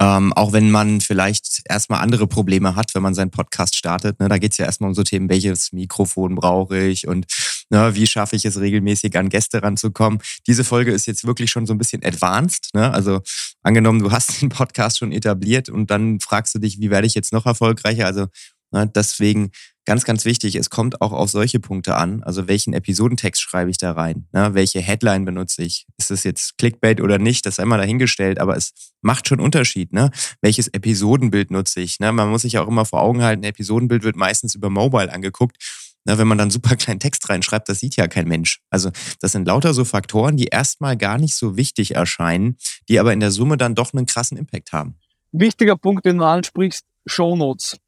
ähm, 0.00 0.32
auch 0.32 0.52
wenn 0.52 0.70
man 0.70 1.00
vielleicht 1.00 1.62
erstmal 1.68 2.00
andere 2.00 2.28
Probleme 2.28 2.76
hat, 2.76 2.94
wenn 2.94 3.02
man 3.02 3.14
seinen 3.14 3.30
Podcast 3.30 3.76
startet. 3.76 4.20
Ne? 4.20 4.28
Da 4.28 4.38
geht 4.38 4.52
es 4.52 4.58
ja 4.58 4.64
erstmal 4.64 4.88
um 4.88 4.94
so 4.94 5.02
Themen, 5.02 5.28
welches 5.28 5.72
Mikrofon 5.72 6.36
brauche 6.36 6.78
ich 6.78 7.08
und 7.08 7.26
ne, 7.70 7.94
wie 7.94 8.06
schaffe 8.06 8.36
ich 8.36 8.44
es 8.44 8.60
regelmäßig 8.60 9.16
an 9.18 9.28
Gäste 9.28 9.62
ranzukommen. 9.62 10.20
Diese 10.46 10.62
Folge 10.62 10.92
ist 10.92 11.06
jetzt 11.06 11.26
wirklich 11.26 11.50
schon 11.50 11.66
so 11.66 11.74
ein 11.74 11.78
bisschen 11.78 12.04
advanced. 12.04 12.70
Ne? 12.74 12.92
Also 12.92 13.22
angenommen, 13.62 13.98
du 13.98 14.12
hast 14.12 14.40
den 14.40 14.50
Podcast 14.50 14.98
schon 14.98 15.10
etabliert 15.10 15.68
und 15.68 15.90
dann 15.90 16.20
fragst 16.20 16.54
du 16.54 16.60
dich, 16.60 16.80
wie 16.80 16.90
werde 16.90 17.06
ich 17.06 17.14
jetzt 17.14 17.32
noch 17.32 17.46
erfolgreicher? 17.46 18.06
Also 18.06 18.26
deswegen 18.72 19.50
ganz, 19.88 20.04
ganz 20.04 20.26
wichtig, 20.26 20.54
es 20.56 20.68
kommt 20.68 21.00
auch 21.00 21.12
auf 21.12 21.30
solche 21.30 21.60
Punkte 21.60 21.96
an. 21.96 22.22
Also 22.22 22.46
welchen 22.46 22.74
Episodentext 22.74 23.40
schreibe 23.40 23.70
ich 23.70 23.78
da 23.78 23.92
rein? 23.92 24.26
Ne? 24.32 24.50
Welche 24.52 24.80
Headline 24.80 25.24
benutze 25.24 25.62
ich? 25.62 25.86
Ist 25.96 26.10
das 26.10 26.24
jetzt 26.24 26.58
Clickbait 26.58 27.00
oder 27.00 27.18
nicht? 27.18 27.46
Das 27.46 27.54
ist 27.54 27.60
einmal 27.60 27.78
dahingestellt, 27.78 28.38
aber 28.38 28.54
es 28.54 28.74
macht 29.00 29.26
schon 29.28 29.40
Unterschied. 29.40 29.94
Ne? 29.94 30.10
Welches 30.42 30.68
Episodenbild 30.68 31.50
nutze 31.50 31.80
ich? 31.80 32.00
Ne? 32.00 32.12
Man 32.12 32.28
muss 32.28 32.42
sich 32.42 32.58
auch 32.58 32.68
immer 32.68 32.84
vor 32.84 33.00
Augen 33.00 33.22
halten, 33.22 33.42
ein 33.44 33.48
Episodenbild 33.48 34.02
wird 34.02 34.14
meistens 34.14 34.54
über 34.54 34.68
Mobile 34.68 35.10
angeguckt. 35.10 35.56
Ne? 36.04 36.18
Wenn 36.18 36.28
man 36.28 36.36
dann 36.36 36.50
super 36.50 36.76
kleinen 36.76 37.00
Text 37.00 37.26
reinschreibt, 37.30 37.70
das 37.70 37.80
sieht 37.80 37.96
ja 37.96 38.08
kein 38.08 38.28
Mensch. 38.28 38.60
Also 38.68 38.90
das 39.20 39.32
sind 39.32 39.46
lauter 39.46 39.72
so 39.72 39.86
Faktoren, 39.86 40.36
die 40.36 40.48
erstmal 40.48 40.98
gar 40.98 41.16
nicht 41.16 41.34
so 41.34 41.56
wichtig 41.56 41.94
erscheinen, 41.94 42.58
die 42.90 43.00
aber 43.00 43.14
in 43.14 43.20
der 43.20 43.30
Summe 43.30 43.56
dann 43.56 43.74
doch 43.74 43.94
einen 43.94 44.04
krassen 44.04 44.36
Impact 44.36 44.72
haben. 44.72 44.96
Wichtiger 45.32 45.78
Punkt, 45.78 46.04
den 46.04 46.18
du 46.18 46.24
ansprichst, 46.24 46.84
Shownotes 47.06 47.78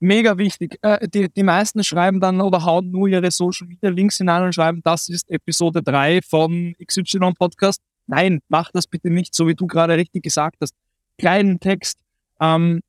mega 0.00 0.36
wichtig. 0.38 0.78
Äh, 0.82 1.06
die, 1.08 1.32
die 1.32 1.42
meisten 1.42 1.84
schreiben 1.84 2.20
dann 2.20 2.40
oder 2.40 2.64
hauen 2.64 2.90
nur 2.90 3.08
ihre 3.08 3.30
Social 3.30 3.68
Media 3.68 3.90
Links 3.90 4.16
hinein 4.18 4.42
und 4.42 4.54
schreiben, 4.54 4.80
das 4.82 5.08
ist 5.08 5.30
Episode 5.30 5.82
3 5.82 6.20
von 6.22 6.74
XY 6.84 7.32
Podcast. 7.38 7.80
Nein, 8.06 8.40
mach 8.48 8.70
das 8.72 8.86
bitte 8.86 9.10
nicht, 9.10 9.34
so 9.34 9.46
wie 9.46 9.54
du 9.54 9.66
gerade 9.66 9.96
richtig 9.96 10.24
gesagt 10.24 10.56
hast. 10.60 10.74
Kleinen 11.18 11.60
Text. 11.60 12.00
Ähm, 12.40 12.80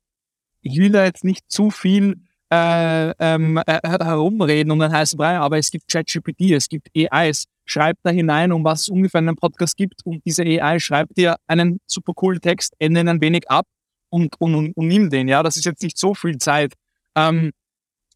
ich 0.62 0.78
will 0.78 0.90
da 0.90 1.04
jetzt 1.04 1.24
nicht 1.24 1.44
zu 1.48 1.70
viel 1.70 2.16
äh, 2.50 3.10
ähm, 3.18 3.60
äh, 3.66 3.80
herumreden 3.82 4.70
um 4.72 4.78
den 4.78 4.92
heißen 4.92 5.16
Brei, 5.16 5.38
aber 5.38 5.58
es 5.58 5.70
gibt 5.70 5.88
ChatGPT, 5.88 6.52
es 6.52 6.68
gibt 6.68 6.88
AIs. 6.96 7.46
Schreib 7.64 7.96
da 8.02 8.10
hinein, 8.10 8.52
um 8.52 8.64
was 8.64 8.82
es 8.82 8.88
ungefähr 8.88 9.20
in 9.20 9.28
einem 9.28 9.36
Podcast 9.36 9.76
gibt 9.76 10.04
und 10.04 10.24
diese 10.26 10.42
AI 10.42 10.78
schreibt 10.80 11.16
dir 11.16 11.36
einen 11.46 11.80
super 11.86 12.12
coolen 12.12 12.40
Text, 12.40 12.74
ändere 12.78 13.04
ihn 13.04 13.08
ein 13.08 13.20
wenig 13.20 13.48
ab 13.48 13.66
und, 14.10 14.34
und, 14.40 14.54
und, 14.54 14.76
und 14.76 14.86
nimm 14.88 15.08
den. 15.08 15.28
Ja, 15.28 15.42
das 15.42 15.56
ist 15.56 15.64
jetzt 15.64 15.82
nicht 15.82 15.96
so 15.96 16.14
viel 16.14 16.36
Zeit. 16.38 16.74
Ähm, 17.16 17.52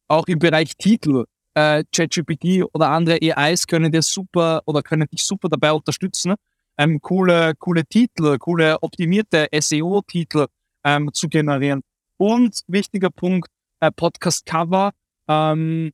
auch 0.09 0.27
im 0.27 0.39
Bereich 0.39 0.77
Titel, 0.77 1.25
äh, 1.55 1.85
ChatGPT 1.95 2.65
oder 2.73 2.91
andere 2.91 3.19
AIs 3.21 3.67
können 3.67 3.91
dir 3.91 4.03
super 4.03 4.63
oder 4.67 4.83
können 4.83 5.09
dich 5.09 5.23
super 5.23 5.49
dabei 5.49 5.73
unterstützen, 5.73 6.35
ähm, 6.79 7.01
coole, 7.01 7.55
coole 7.59 7.85
Titel, 7.87 8.39
coole 8.39 8.83
optimierte 8.83 9.49
SEO-Titel 9.53 10.47
ähm, 10.85 11.13
zu 11.13 11.29
generieren. 11.29 11.83
Und 12.19 12.61
wichtiger 12.67 13.11
Punkt, 13.11 13.51
äh, 13.81 13.91
Podcast-Cover. 13.91 14.93
Ähm, 15.29 15.93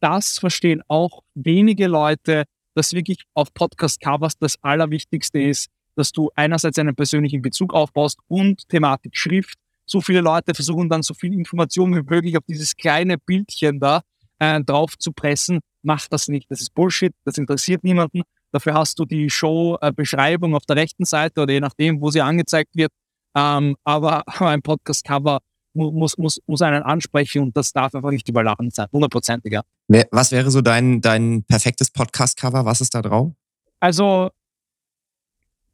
das 0.00 0.38
verstehen 0.38 0.82
auch 0.88 1.22
wenige 1.34 1.86
Leute, 1.86 2.44
dass 2.74 2.92
wirklich 2.92 3.22
auf 3.34 3.54
Podcast-Covers 3.54 4.38
das 4.38 4.62
Allerwichtigste 4.62 5.40
ist, 5.40 5.68
dass 5.94 6.12
du 6.12 6.30
einerseits 6.34 6.78
einen 6.78 6.94
persönlichen 6.94 7.40
Bezug 7.40 7.72
aufbaust 7.72 8.18
und 8.28 8.68
Thematik 8.68 9.16
Schrift. 9.16 9.58
So 9.86 10.00
viele 10.00 10.20
Leute 10.20 10.54
versuchen 10.54 10.88
dann 10.88 11.02
so 11.02 11.14
viel 11.14 11.32
Information 11.32 11.94
wie 11.94 12.02
möglich 12.02 12.36
auf 12.36 12.44
dieses 12.48 12.76
kleine 12.76 13.18
Bildchen 13.18 13.80
da 13.80 14.02
äh, 14.38 14.60
drauf 14.62 14.98
zu 14.98 15.12
pressen. 15.12 15.60
Mach 15.82 16.06
das 16.08 16.28
nicht. 16.28 16.50
Das 16.50 16.60
ist 16.60 16.74
Bullshit. 16.74 17.14
Das 17.24 17.38
interessiert 17.38 17.84
niemanden. 17.84 18.22
Dafür 18.52 18.74
hast 18.74 18.98
du 18.98 19.04
die 19.04 19.30
Show-Beschreibung 19.30 20.54
auf 20.54 20.64
der 20.66 20.76
rechten 20.76 21.04
Seite 21.04 21.42
oder 21.42 21.52
je 21.52 21.60
nachdem, 21.60 22.00
wo 22.00 22.10
sie 22.10 22.20
angezeigt 22.20 22.74
wird. 22.74 22.90
Ähm, 23.36 23.76
aber 23.84 24.24
ein 24.40 24.62
Podcast-Cover 24.62 25.38
muss, 25.74 26.16
muss, 26.16 26.40
muss 26.46 26.62
einen 26.62 26.82
ansprechen 26.82 27.42
und 27.42 27.56
das 27.56 27.72
darf 27.72 27.94
einfach 27.94 28.10
nicht 28.10 28.28
überladen 28.28 28.70
sein. 28.70 28.86
Hundertprozentig, 28.92 29.52
ja. 29.52 29.62
Was 30.10 30.32
wäre 30.32 30.50
so 30.50 30.62
dein, 30.62 31.00
dein 31.00 31.44
perfektes 31.44 31.90
Podcast-Cover? 31.90 32.64
Was 32.64 32.80
ist 32.80 32.94
da 32.94 33.02
drauf? 33.02 33.32
Also, 33.78 34.30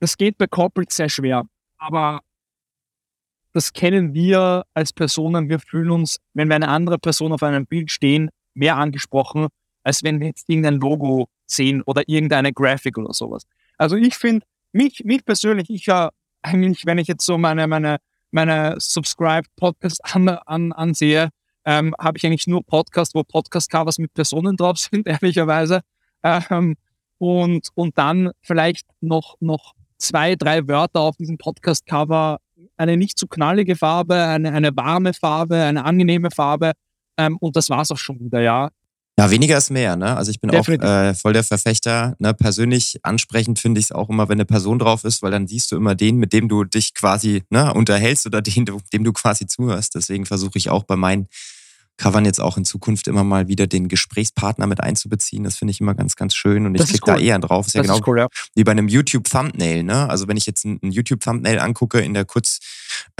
das 0.00 0.16
geht 0.16 0.36
bei 0.38 0.48
Corporate 0.48 0.92
sehr 0.92 1.08
schwer, 1.08 1.44
aber 1.78 2.20
das 3.52 3.72
kennen 3.72 4.14
wir 4.14 4.64
als 4.74 4.92
Personen. 4.92 5.48
Wir 5.48 5.58
fühlen 5.58 5.90
uns, 5.90 6.18
wenn 6.34 6.48
wir 6.48 6.56
eine 6.56 6.68
andere 6.68 6.98
Person 6.98 7.32
auf 7.32 7.42
einem 7.42 7.66
Bild 7.66 7.90
stehen, 7.90 8.30
mehr 8.54 8.76
angesprochen, 8.76 9.48
als 9.82 10.02
wenn 10.02 10.20
wir 10.20 10.28
jetzt 10.28 10.48
irgendein 10.48 10.76
Logo 10.76 11.28
sehen 11.46 11.82
oder 11.82 12.02
irgendeine 12.06 12.52
Graphic 12.52 12.98
oder 12.98 13.12
sowas. 13.12 13.42
Also 13.76 13.96
ich 13.96 14.14
finde, 14.14 14.46
mich, 14.72 15.04
mich 15.04 15.24
persönlich, 15.24 15.70
ich 15.70 15.86
ja 15.86 16.10
eigentlich, 16.42 16.86
wenn 16.86 16.98
ich 16.98 17.08
jetzt 17.08 17.24
so 17.24 17.38
meine, 17.38 17.66
meine, 17.66 17.98
meine 18.30 18.76
Subscribed 18.78 19.48
Podcast 19.56 20.00
an, 20.14 20.28
an, 20.28 20.72
ansehe, 20.72 21.28
ähm, 21.64 21.94
habe 21.98 22.18
ich 22.18 22.26
eigentlich 22.26 22.46
nur 22.46 22.64
Podcasts, 22.64 23.14
wo 23.14 23.22
Podcast-Covers 23.22 23.98
mit 23.98 24.12
Personen 24.14 24.56
drauf 24.56 24.78
sind, 24.90 25.06
ehrlicherweise. 25.06 25.82
Ähm, 26.22 26.76
und, 27.18 27.68
und 27.74 27.98
dann 27.98 28.32
vielleicht 28.40 28.86
noch, 29.00 29.36
noch 29.40 29.74
zwei, 29.98 30.34
drei 30.34 30.66
Wörter 30.66 31.00
auf 31.00 31.16
diesem 31.16 31.38
Podcast-Cover, 31.38 32.38
eine 32.76 32.96
nicht 32.96 33.18
zu 33.18 33.26
knallige 33.26 33.76
Farbe, 33.76 34.14
eine, 34.14 34.52
eine 34.52 34.76
warme 34.76 35.14
Farbe, 35.14 35.56
eine 35.56 35.84
angenehme 35.84 36.30
Farbe. 36.30 36.72
Ähm, 37.18 37.36
und 37.40 37.56
das 37.56 37.70
war's 37.70 37.90
auch 37.90 37.98
schon 37.98 38.20
wieder, 38.20 38.40
ja. 38.40 38.70
Ja, 39.18 39.30
weniger 39.30 39.58
ist 39.58 39.70
mehr, 39.70 39.94
ne? 39.94 40.16
Also 40.16 40.30
ich 40.30 40.40
bin 40.40 40.50
Definitiv. 40.50 40.88
auch 40.88 40.90
äh, 40.90 41.14
voll 41.14 41.34
der 41.34 41.44
Verfechter. 41.44 42.16
Ne? 42.18 42.32
Persönlich 42.32 42.98
ansprechend 43.02 43.58
finde 43.58 43.78
ich 43.78 43.86
es 43.86 43.92
auch 43.92 44.08
immer, 44.08 44.28
wenn 44.30 44.38
eine 44.38 44.46
Person 44.46 44.78
drauf 44.78 45.04
ist, 45.04 45.22
weil 45.22 45.30
dann 45.30 45.46
siehst 45.46 45.70
du 45.70 45.76
immer 45.76 45.94
den, 45.94 46.16
mit 46.16 46.32
dem 46.32 46.48
du 46.48 46.64
dich 46.64 46.94
quasi 46.94 47.42
ne, 47.50 47.74
unterhältst 47.74 48.24
oder 48.26 48.40
den, 48.40 48.64
dem 48.92 49.04
du 49.04 49.12
quasi 49.12 49.46
zuhörst. 49.46 49.94
Deswegen 49.94 50.24
versuche 50.24 50.56
ich 50.56 50.70
auch 50.70 50.84
bei 50.84 50.96
meinen 50.96 51.28
Covern 51.98 52.24
jetzt 52.24 52.40
auch 52.40 52.56
in 52.56 52.64
Zukunft 52.64 53.06
immer 53.06 53.22
mal 53.22 53.48
wieder 53.48 53.66
den 53.66 53.88
Gesprächspartner 53.88 54.66
mit 54.66 54.82
einzubeziehen. 54.82 55.44
Das 55.44 55.56
finde 55.56 55.70
ich 55.72 55.80
immer 55.80 55.94
ganz, 55.94 56.16
ganz 56.16 56.34
schön. 56.34 56.66
Und 56.66 56.74
ich 56.74 56.84
klicke 56.86 57.10
cool. 57.10 57.16
da 57.16 57.20
eher 57.20 57.38
drauf. 57.38 57.66
Ist 57.66 57.74
ja 57.74 57.82
das 57.82 57.88
genau 57.88 57.98
ist 57.98 58.08
cool, 58.08 58.18
ja. 58.18 58.28
wie 58.54 58.64
bei 58.64 58.72
einem 58.72 58.88
YouTube-Thumbnail. 58.88 59.82
Ne? 59.82 60.08
Also 60.08 60.26
wenn 60.26 60.36
ich 60.36 60.46
jetzt 60.46 60.64
ein, 60.64 60.80
ein 60.82 60.90
YouTube-Thumbnail 60.90 61.58
angucke, 61.58 62.00
in 62.00 62.14
der 62.14 62.24
kurz, 62.24 62.58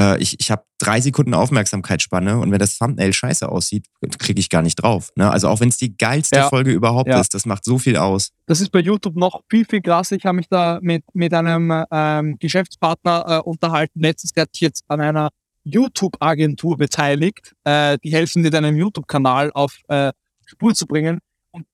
äh, 0.01 0.21
ich, 0.21 0.41
ich 0.41 0.51
habe 0.51 0.65
drei 0.79 1.01
Sekunden 1.01 1.35
Aufmerksamkeitsspanne 1.35 2.39
und 2.39 2.51
wenn 2.51 2.59
das 2.59 2.79
Thumbnail 2.79 3.13
scheiße 3.13 3.49
aussieht, 3.49 3.87
klicke 4.19 4.41
ich 4.41 4.49
gar 4.49 4.63
nicht 4.63 4.77
drauf. 4.77 5.11
Ne? 5.17 5.31
Also 5.31 5.49
auch 5.49 5.61
wenn 5.61 5.69
es 5.69 5.77
die 5.77 5.97
geilste 5.97 6.37
ja. 6.37 6.49
Folge 6.49 6.73
überhaupt 6.73 7.09
ja. 7.09 7.21
ist, 7.21 7.35
das 7.35 7.47
macht 7.47 7.65
so 7.65 7.79
viel 7.79 7.97
aus. 7.97 8.31
Das 8.47 8.61
ist 8.61 8.71
bei 8.71 8.81
YouTube 8.81 9.17
noch 9.17 9.43
viel, 9.49 9.65
viel 9.65 9.81
krasser. 9.81 10.17
Ich 10.17 10.27
habe 10.27 10.37
mich 10.37 10.49
da 10.49 10.81
mit, 10.83 11.05
mit 11.15 11.33
einem 11.35 11.85
ähm, 11.91 12.37
Geschäftspartner 12.39 13.25
äh, 13.29 13.39
unterhalten. 13.49 14.01
Letztens, 14.01 14.33
der 14.33 14.43
hat 14.43 14.51
jetzt 14.55 14.83
an 14.89 15.01
einer 15.01 15.31
YouTube-Agentur 15.65 16.77
beteiligt. 16.77 17.55
Äh, 17.65 17.99
die 18.03 18.13
helfen 18.13 18.43
dir, 18.43 18.51
deinen 18.51 18.77
YouTube-Kanal 18.77 19.53
auf 19.53 19.79
äh, 19.89 20.13
Spur 20.47 20.75
zu 20.75 20.87
bringen. 20.87 21.21
Und 21.51 21.67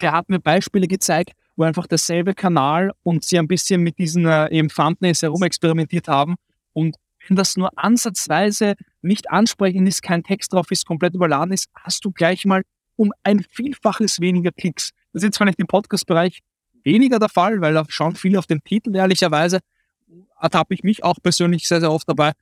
der 0.00 0.12
hat 0.12 0.28
mir 0.28 0.40
Beispiele 0.40 0.86
gezeigt, 0.86 1.32
wo 1.56 1.64
einfach 1.64 1.86
derselbe 1.86 2.34
Kanal 2.34 2.92
und 3.02 3.24
sie 3.24 3.38
ein 3.38 3.48
bisschen 3.48 3.82
mit 3.82 3.98
diesen 3.98 4.26
äh, 4.26 4.48
eben 4.50 4.68
Thumbnails 4.68 5.22
herumexperimentiert 5.22 6.08
haben. 6.08 6.34
Und 6.72 6.96
wenn 7.26 7.36
das 7.36 7.56
nur 7.56 7.70
ansatzweise 7.76 8.74
nicht 9.02 9.30
ansprechend 9.30 9.88
ist, 9.88 10.02
kein 10.02 10.22
Text 10.22 10.52
drauf 10.52 10.70
ist, 10.70 10.86
komplett 10.86 11.14
überladen 11.14 11.52
ist, 11.52 11.68
hast 11.74 12.04
du 12.04 12.10
gleich 12.10 12.44
mal 12.44 12.62
um 12.96 13.12
ein 13.22 13.44
Vielfaches 13.50 14.20
weniger 14.20 14.52
Klicks. 14.52 14.90
Das 15.12 15.22
ist 15.22 15.28
jetzt 15.28 15.38
vielleicht 15.38 15.58
im 15.58 15.66
Podcast-Bereich 15.66 16.40
weniger 16.82 17.18
der 17.18 17.28
Fall, 17.28 17.60
weil 17.60 17.74
da 17.74 17.84
schauen 17.88 18.14
viele 18.14 18.38
auf 18.38 18.46
den 18.46 18.62
Titel, 18.62 18.94
ehrlicherweise. 18.94 19.60
Ertappe 20.40 20.74
ich 20.74 20.82
mich 20.82 21.02
auch 21.02 21.16
persönlich 21.22 21.66
sehr, 21.66 21.80
sehr 21.80 21.90
oft 21.90 22.08
dabei. 22.08 22.32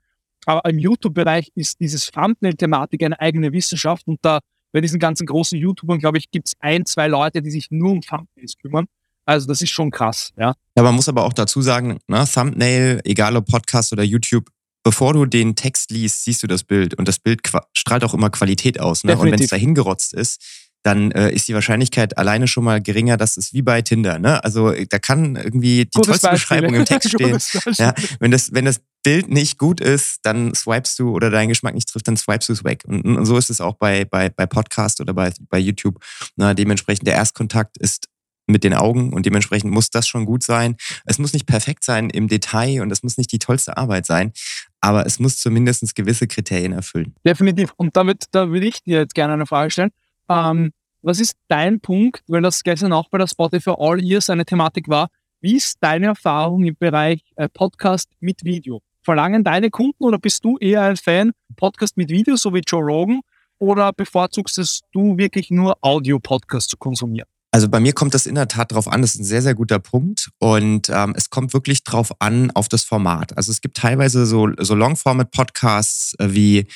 Aber 0.46 0.68
im 0.68 0.78
YouTube-Bereich 0.78 1.50
ist 1.54 1.80
dieses 1.80 2.06
Thumbnail-Thematik 2.10 3.02
eine 3.04 3.20
eigene 3.20 3.52
Wissenschaft 3.52 4.06
und 4.06 4.18
da 4.22 4.40
bei 4.72 4.80
diesen 4.80 4.98
ganzen 4.98 5.26
großen 5.26 5.58
YouTubern, 5.58 5.98
glaube 5.98 6.18
ich, 6.18 6.30
gibt 6.30 6.48
es 6.48 6.54
ein, 6.60 6.86
zwei 6.86 7.06
Leute, 7.06 7.42
die 7.42 7.50
sich 7.50 7.68
nur 7.70 7.92
um 7.92 8.00
Thumbnails 8.00 8.56
kümmern. 8.58 8.86
Also 9.24 9.46
das 9.46 9.62
ist 9.62 9.70
schon 9.70 9.90
krass, 9.90 10.32
ja. 10.36 10.54
Ja, 10.76 10.82
man 10.82 10.94
muss 10.94 11.08
aber 11.08 11.24
auch 11.24 11.32
dazu 11.32 11.62
sagen, 11.62 11.98
ne, 12.08 12.24
Thumbnail, 12.26 13.00
egal 13.04 13.36
ob 13.36 13.46
Podcast 13.46 13.92
oder 13.92 14.02
YouTube, 14.02 14.48
bevor 14.82 15.12
du 15.12 15.26
den 15.26 15.54
Text 15.54 15.90
liest, 15.90 16.24
siehst 16.24 16.42
du 16.42 16.46
das 16.46 16.64
Bild 16.64 16.94
und 16.94 17.06
das 17.06 17.18
Bild 17.18 17.40
strahlt 17.72 18.02
auch 18.02 18.14
immer 18.14 18.30
Qualität 18.30 18.80
aus. 18.80 19.04
Ne? 19.04 19.16
Und 19.16 19.30
wenn 19.30 19.40
es 19.40 19.50
da 19.50 19.56
hingerotzt 19.56 20.14
ist, 20.14 20.42
dann 20.82 21.12
äh, 21.12 21.30
ist 21.30 21.48
die 21.48 21.54
Wahrscheinlichkeit 21.54 22.18
alleine 22.18 22.48
schon 22.48 22.64
mal 22.64 22.80
geringer, 22.80 23.16
dass 23.16 23.36
es 23.36 23.52
wie 23.52 23.62
bei 23.62 23.82
Tinder. 23.82 24.18
Ne? 24.18 24.42
Also 24.42 24.72
da 24.72 24.98
kann 24.98 25.36
irgendwie 25.36 25.84
die 25.84 25.90
Gutes 25.94 26.20
tollste 26.20 26.28
Beispiel. 26.28 26.56
Beschreibung 26.56 26.74
im 26.74 26.84
Text 26.84 27.10
stehen. 27.14 27.38
ja, 27.78 27.94
wenn, 28.18 28.30
das, 28.30 28.52
wenn 28.52 28.64
das 28.64 28.80
Bild 29.02 29.28
nicht 29.28 29.58
gut 29.58 29.80
ist, 29.80 30.20
dann 30.22 30.54
swipest 30.54 30.98
du 30.98 31.14
oder 31.14 31.30
dein 31.30 31.48
Geschmack 31.48 31.74
nicht 31.74 31.88
trifft, 31.88 32.08
dann 32.08 32.16
swipest 32.16 32.48
du 32.48 32.52
es 32.52 32.64
weg. 32.64 32.82
Und, 32.86 33.04
und, 33.04 33.26
so 33.26 33.36
ist 33.36 33.50
es 33.50 33.60
auch 33.60 33.74
bei, 33.74 34.04
bei, 34.04 34.28
bei 34.28 34.46
Podcast 34.46 35.00
oder 35.00 35.14
bei, 35.14 35.32
bei 35.48 35.58
YouTube. 35.58 36.02
Na, 36.36 36.54
dementsprechend 36.54 37.06
der 37.06 37.14
Erstkontakt 37.14 37.78
ist 37.78 38.08
mit 38.46 38.64
den 38.64 38.74
Augen 38.74 39.12
und 39.12 39.24
dementsprechend 39.24 39.72
muss 39.72 39.90
das 39.90 40.08
schon 40.08 40.26
gut 40.26 40.42
sein. 40.42 40.76
Es 41.04 41.18
muss 41.18 41.32
nicht 41.32 41.46
perfekt 41.46 41.84
sein 41.84 42.10
im 42.10 42.26
Detail 42.26 42.82
und 42.82 42.90
es 42.90 43.02
muss 43.04 43.16
nicht 43.16 43.30
die 43.30 43.38
tollste 43.38 43.76
Arbeit 43.76 44.04
sein, 44.04 44.32
aber 44.80 45.06
es 45.06 45.20
muss 45.20 45.38
zumindest 45.38 45.94
gewisse 45.94 46.26
Kriterien 46.26 46.72
erfüllen. 46.72 47.14
Definitiv. 47.24 47.72
Und 47.76 47.96
damit, 47.96 48.24
da 48.32 48.48
würde 48.50 48.66
ich 48.66 48.82
dir 48.82 48.98
jetzt 48.98 49.14
gerne 49.14 49.34
eine 49.34 49.46
Frage 49.46 49.70
stellen. 49.70 49.90
Ähm, 50.28 50.72
was 51.02 51.18
ist 51.18 51.36
dein 51.48 51.80
Punkt, 51.80 52.22
weil 52.28 52.42
das 52.42 52.62
gestern 52.62 52.92
auch 52.92 53.08
bei 53.08 53.18
der 53.18 53.26
Spotify 53.26 53.74
All 53.76 54.02
Ears 54.02 54.30
eine 54.30 54.44
Thematik 54.44 54.88
war, 54.88 55.08
wie 55.40 55.56
ist 55.56 55.78
deine 55.80 56.06
Erfahrung 56.06 56.64
im 56.64 56.76
Bereich 56.78 57.22
äh, 57.36 57.48
Podcast 57.48 58.08
mit 58.20 58.44
Video? 58.44 58.80
Verlangen 59.02 59.42
deine 59.42 59.70
Kunden 59.70 60.04
oder 60.04 60.18
bist 60.18 60.44
du 60.44 60.58
eher 60.58 60.82
ein 60.82 60.96
Fan 60.96 61.32
Podcast 61.56 61.96
mit 61.96 62.10
Video, 62.10 62.36
so 62.36 62.54
wie 62.54 62.62
Joe 62.64 62.82
Rogan, 62.84 63.20
oder 63.58 63.92
bevorzugst 63.92 64.58
es 64.58 64.82
du 64.92 65.18
wirklich 65.18 65.50
nur 65.50 65.76
Audio-Podcast 65.80 66.70
zu 66.70 66.76
konsumieren? 66.76 67.28
Also 67.50 67.68
bei 67.68 67.80
mir 67.80 67.92
kommt 67.92 68.14
das 68.14 68.26
in 68.26 68.34
der 68.34 68.48
Tat 68.48 68.72
drauf 68.72 68.88
an, 68.88 69.02
das 69.02 69.14
ist 69.14 69.20
ein 69.20 69.24
sehr, 69.24 69.42
sehr 69.42 69.54
guter 69.54 69.78
Punkt. 69.78 70.30
Und 70.38 70.88
ähm, 70.88 71.14
es 71.16 71.28
kommt 71.28 71.52
wirklich 71.52 71.84
drauf 71.84 72.12
an, 72.18 72.50
auf 72.52 72.68
das 72.68 72.84
Format. 72.84 73.36
Also 73.36 73.50
es 73.50 73.60
gibt 73.60 73.76
teilweise 73.76 74.24
so, 74.24 74.48
so 74.58 74.74
Long-Format-Podcasts 74.74 76.14
äh, 76.18 76.32
wie 76.32 76.66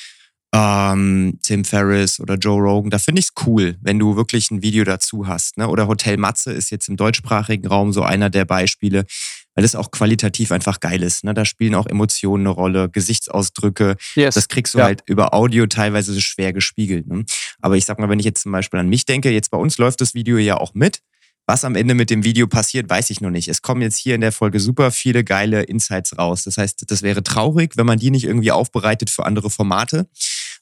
ähm, 0.57 1.37
Tim 1.43 1.65
Ferriss 1.65 2.19
oder 2.19 2.35
Joe 2.35 2.59
Rogan, 2.59 2.89
da 2.89 2.97
finde 2.97 3.19
ich 3.19 3.27
es 3.27 3.45
cool, 3.45 3.75
wenn 3.81 3.99
du 3.99 4.15
wirklich 4.15 4.49
ein 4.49 4.63
Video 4.63 4.83
dazu 4.83 5.27
hast. 5.27 5.57
Ne? 5.57 5.67
Oder 5.67 5.87
Hotel 5.87 6.17
Matze 6.17 6.51
ist 6.51 6.71
jetzt 6.71 6.89
im 6.89 6.97
deutschsprachigen 6.97 7.67
Raum 7.67 7.93
so 7.93 8.01
einer 8.01 8.31
der 8.31 8.45
Beispiele, 8.45 9.05
weil 9.53 9.63
es 9.63 9.75
auch 9.75 9.91
qualitativ 9.91 10.51
einfach 10.51 10.79
geil 10.79 11.03
ist. 11.03 11.23
Ne? 11.23 11.35
Da 11.35 11.45
spielen 11.45 11.75
auch 11.75 11.85
Emotionen 11.85 12.47
eine 12.47 12.55
Rolle, 12.55 12.89
Gesichtsausdrücke. 12.89 13.97
Yes. 14.15 14.33
Das 14.33 14.47
kriegst 14.47 14.73
du 14.73 14.79
ja. 14.79 14.85
halt 14.85 15.03
über 15.05 15.35
Audio 15.35 15.67
teilweise 15.67 16.19
schwer 16.19 16.53
gespiegelt. 16.53 17.05
Ne? 17.05 17.25
Aber 17.61 17.77
ich 17.77 17.85
sag 17.85 17.99
mal, 17.99 18.09
wenn 18.09 18.19
ich 18.19 18.25
jetzt 18.25 18.41
zum 18.41 18.51
Beispiel 18.51 18.79
an 18.79 18.89
mich 18.89 19.05
denke, 19.05 19.29
jetzt 19.29 19.51
bei 19.51 19.57
uns 19.57 19.77
läuft 19.77 20.01
das 20.01 20.15
Video 20.15 20.37
ja 20.37 20.57
auch 20.57 20.73
mit. 20.73 21.01
Was 21.49 21.63
am 21.63 21.75
Ende 21.75 21.93
mit 21.93 22.09
dem 22.09 22.25
Video 22.25 22.45
passiert, 22.45 22.89
weiß 22.89 23.09
ich 23.09 23.21
noch 23.21 23.29
nicht. 23.29 23.47
Es 23.47 23.61
kommen 23.61 23.81
jetzt 23.81 23.97
hier 23.97 24.15
in 24.15 24.21
der 24.21 24.33
Folge 24.33 24.59
super 24.59 24.91
viele 24.91 25.23
geile 25.23 25.63
Insights 25.63 26.17
raus. 26.17 26.43
Das 26.43 26.57
heißt, 26.57 26.91
das 26.91 27.03
wäre 27.03 27.23
traurig, 27.23 27.77
wenn 27.77 27.85
man 27.85 27.99
die 27.99 28.11
nicht 28.11 28.25
irgendwie 28.25 28.51
aufbereitet 28.51 29.09
für 29.09 29.25
andere 29.25 29.49
Formate. 29.49 30.09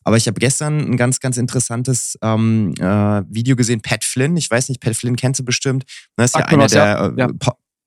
Aber 0.06 0.18
ich 0.18 0.28
habe 0.28 0.40
gestern 0.40 0.80
ein 0.80 0.98
ganz, 0.98 1.20
ganz 1.20 1.36
interessantes 1.36 2.18
ähm, 2.22 2.74
äh, 2.80 3.24
Video 3.28 3.56
gesehen. 3.56 3.82
Pat 3.82 4.04
Flynn, 4.04 4.38
ich 4.38 4.50
weiß 4.50 4.70
nicht, 4.70 4.80
Pat 4.80 4.96
Flynn 4.96 5.16
kennst 5.16 5.40
du 5.40 5.44
bestimmt. 5.44 5.84
Das 6.16 6.28
ist 6.28 6.34
Sag 6.34 6.44
ja 6.44 6.48
einer 6.48 6.68
der 6.68 7.14
ja. 7.18 7.28
Äh, 7.28 7.34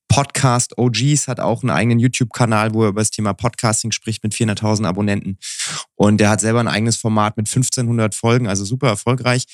Podcast 0.09 0.77
OGs 0.77 1.27
hat 1.27 1.39
auch 1.39 1.63
einen 1.63 1.69
eigenen 1.69 1.99
YouTube-Kanal, 1.99 2.73
wo 2.73 2.83
er 2.83 2.89
über 2.89 3.01
das 3.01 3.11
Thema 3.11 3.33
Podcasting 3.33 3.91
spricht 3.91 4.23
mit 4.23 4.33
400.000 4.33 4.85
Abonnenten. 4.85 5.37
Und 5.95 6.17
der 6.17 6.29
hat 6.29 6.41
selber 6.41 6.59
ein 6.59 6.67
eigenes 6.67 6.97
Format 6.97 7.37
mit 7.37 7.47
1500 7.47 8.13
Folgen, 8.13 8.47
also 8.47 8.65
super 8.65 8.87
erfolgreich. 8.87 9.45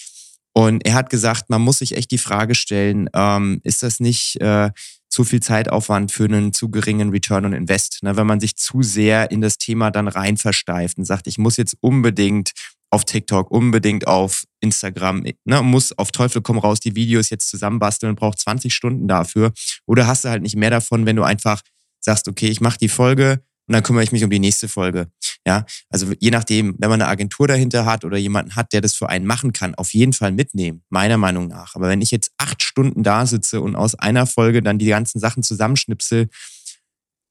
Und 0.54 0.86
er 0.86 0.93
hat 0.93 1.10
gesagt, 1.10 1.49
man 1.49 1.62
muss 1.62 1.80
sich 1.80 1.97
echt 1.97 2.10
die 2.12 2.17
Frage 2.17 2.56
stellen, 2.56 3.10
ähm, 3.13 3.60
ist 3.63 3.84
das 3.84 3.99
nicht 3.99 4.39
äh, 4.39 4.71
zu 5.15 5.23
viel 5.23 5.39
Zeitaufwand 5.39 6.12
für 6.12 6.25
einen 6.25 6.51
zu 6.51 6.69
geringen 6.69 7.10
Return 7.10 7.45
on 7.45 7.54
Invest? 7.54 8.04
Ne? 8.04 8.17
Wenn 8.17 8.28
man 8.28 8.41
sich 8.41 8.58
zu 8.58 8.82
sehr 8.82 9.32
in 9.32 9.39
das 9.39 9.58
Thema 9.58 9.89
dann 9.89 10.10
rein 10.10 10.36
versteift 10.36 10.97
und 10.97 11.06
sagt, 11.06 11.28
ich 11.28 11.38
muss 11.38 11.56
jetzt 11.56 11.78
unbedingt 11.80 12.51
auf 12.89 13.06
TikTok, 13.06 13.49
unbedingt 13.49 14.08
auf 14.08 14.43
Instagram, 14.60 15.23
ne, 15.45 15.62
muss 15.62 15.97
auf 15.97 16.12
Teufel 16.12 16.41
komm 16.41 16.58
raus 16.58 16.82
die 16.82 16.95
Videos 16.95 17.30
jetzt 17.30 17.49
zusammenbasteln 17.49 18.10
und 18.10 18.19
braucht 18.19 18.39
20 18.39 18.75
Stunden 18.75 19.08
dafür. 19.08 19.54
Oder 19.86 20.06
hast 20.06 20.25
du 20.25 20.30
halt 20.30 20.41
nicht 20.41 20.58
mehr 20.58 20.69
davon, 20.69 21.06
wenn 21.06 21.15
du 21.15 21.23
einfach 21.23 21.62
sagst, 22.01 22.28
okay, 22.28 22.47
ich 22.47 22.60
mache 22.60 22.78
die 22.78 22.89
Folge 22.89 23.41
und 23.67 23.73
dann 23.73 23.84
kümmere 23.84 24.04
ich 24.04 24.12
mich 24.12 24.23
um 24.23 24.30
die 24.30 24.39
nächste 24.39 24.67
Folge. 24.67 25.08
Ja, 25.45 25.65
also 25.89 26.13
je 26.19 26.32
nachdem, 26.32 26.75
wenn 26.80 26.89
man 26.89 27.01
eine 27.01 27.10
Agentur 27.10 27.47
dahinter 27.47 27.86
hat 27.86 28.06
oder 28.06 28.17
jemanden 28.17 28.56
hat, 28.56 28.73
der 28.73 28.82
das 28.82 28.93
für 28.93 29.10
einen 29.10 29.25
machen 29.25 29.54
kann, 29.54 29.75
auf 29.75 29.93
jeden 29.93 30.13
Fall 30.13 30.32
mitnehmen, 30.32 30.84
meiner 30.89 31.17
Meinung 31.17 31.47
nach. 31.47 31.75
Aber 31.75 31.88
wenn 31.88 32.01
ich 32.01 32.12
jetzt 32.12 32.32
acht 32.38 32.63
Stunden 32.63 33.04
da 33.04 33.25
sitze 33.25 33.62
und 33.62 33.75
aus 33.75 33.95
einer 33.95 34.28
Folge 34.28 34.62
dann 34.62 34.80
die 34.80 34.88
ganzen 34.88 35.19
Sachen 35.19 35.43
zusammenschnipsel, 35.43 36.30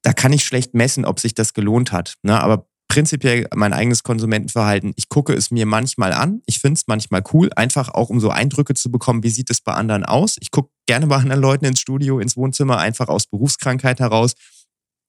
da 0.02 0.12
kann 0.12 0.32
ich 0.32 0.44
schlecht 0.44 0.74
messen, 0.74 1.04
ob 1.04 1.18
sich 1.18 1.34
das 1.34 1.54
gelohnt 1.54 1.92
hat. 1.92 2.14
Ne? 2.22 2.40
Aber 2.40 2.66
prinzipiell 2.88 3.48
mein 3.54 3.72
eigenes 3.72 4.02
Konsumentenverhalten. 4.02 4.92
Ich 4.96 5.08
gucke 5.08 5.32
es 5.32 5.50
mir 5.50 5.66
manchmal 5.66 6.12
an. 6.12 6.42
Ich 6.46 6.60
finde 6.60 6.78
es 6.78 6.86
manchmal 6.86 7.24
cool, 7.32 7.50
einfach 7.56 7.88
auch 7.88 8.10
um 8.10 8.20
so 8.20 8.30
Eindrücke 8.30 8.74
zu 8.74 8.90
bekommen, 8.90 9.22
wie 9.22 9.30
sieht 9.30 9.50
es 9.50 9.60
bei 9.60 9.72
anderen 9.72 10.04
aus. 10.04 10.36
Ich 10.40 10.50
gucke 10.50 10.70
gerne 10.86 11.06
bei 11.06 11.16
anderen 11.16 11.40
Leuten 11.40 11.64
ins 11.64 11.80
Studio, 11.80 12.20
ins 12.20 12.36
Wohnzimmer, 12.36 12.78
einfach 12.78 13.08
aus 13.08 13.26
Berufskrankheit 13.26 13.98
heraus. 13.98 14.34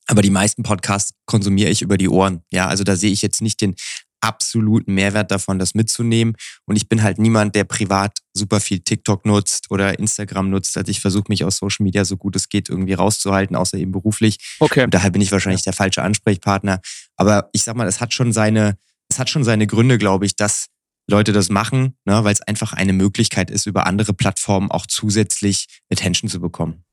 Aber 0.08 0.22
die 0.22 0.30
meisten 0.30 0.63
Podcasts 0.63 1.13
konsumiere 1.26 1.70
ich 1.70 1.82
über 1.82 1.98
die 1.98 2.10
Ohren. 2.10 2.44
Ja, 2.52 2.68
also 2.68 2.84
da 2.84 2.96
sehe 2.96 3.12
ich 3.12 3.22
jetzt 3.22 3.41
nicht 3.41 3.62
den 3.62 3.76
absoluten 4.22 4.94
Mehrwert 4.94 5.30
davon, 5.32 5.60
das 5.60 5.76
mitzunehmen. 5.76 6.36
Und 6.65 6.76
ich 6.76 6.89
bin 6.89 7.04
halt 7.04 7.20
niemand, 7.20 7.56
der 7.56 7.63
privat 7.63 8.20
super 8.34 8.60
viel 8.60 8.80
TikTok 8.80 9.26
nutzt 9.26 9.70
oder 9.70 10.00
Instagram 10.00 10.50
nutzt. 10.50 10.76
Also 10.78 10.89
ich 10.89 11.00
versuche 11.00 11.26
mich 11.30 11.44
aus 11.44 11.58
Social 11.58 11.84
Media 11.84 12.04
so 12.06 12.18
gut 12.18 12.36
es 12.36 12.50
geht 12.50 12.70
irgendwie 12.70 12.94
rauszuhalten, 12.94 13.56
außer 13.56 13.78
eben 13.78 13.91
beruflich. 13.91 14.38
Okay. 14.60 14.84
Und 14.84 14.94
daher 14.94 15.12
bin 15.12 15.22
ich 15.22 15.32
wahrscheinlich 15.32 15.63
der 15.63 15.74
falsche 15.74 16.02
Ansprechpartner. 16.02 16.82
Aber 17.15 17.50
ich 17.54 17.63
sag 17.63 17.76
mal, 17.76 17.88
es 17.88 18.02
hat 18.02 18.13
schon 18.13 18.34
seine, 18.34 18.78
es 19.10 19.20
hat 19.20 19.30
schon 19.30 19.44
seine 19.44 19.68
Gründe, 19.68 19.98
glaube 19.98 20.26
ich, 20.26 20.36
dass 20.36 20.68
Leute 21.08 21.32
das 21.32 21.50
machen, 21.50 21.96
ne, 22.06 22.24
weil 22.24 22.34
es 22.34 22.41
einfach 22.41 22.74
eine 22.74 22.94
Möglichkeit 22.94 23.52
ist, 23.52 23.68
über 23.68 23.86
andere 23.86 24.13
Plattformen 24.13 24.72
auch 24.72 24.88
zusätzlich 24.88 25.68
Attention 25.91 26.30
zu 26.30 26.41
bekommen. 26.41 26.84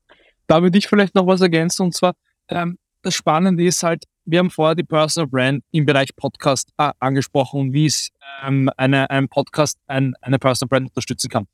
Da 0.45 0.61
würde 0.61 0.77
ich 0.77 0.87
vielleicht 0.87 1.15
noch 1.15 1.25
was 1.25 1.41
ergänzen 1.41 1.83
und 1.83 1.95
zwar, 1.95 2.13
ähm, 2.49 2.77
das 3.03 3.13
Spannende 3.13 3.63
ist 3.63 3.83
halt, 3.83 4.05
wir 4.25 4.39
haben 4.39 4.49
vorher 4.49 4.75
die 4.75 4.83
Personal 4.83 5.27
Brand 5.27 5.63
im 5.71 5.85
Bereich 5.85 6.15
Podcast 6.15 6.69
äh, 6.77 6.91
angesprochen 6.99 7.73
wie 7.73 7.85
es 7.85 8.09
ähm, 8.41 8.69
eine, 8.77 9.09
ein 9.09 9.27
Podcast 9.27 9.77
ein, 9.87 10.15
eine 10.21 10.39
Personal 10.39 10.69
Brand 10.69 10.87
unterstützen 10.89 11.29
kann. 11.29 11.45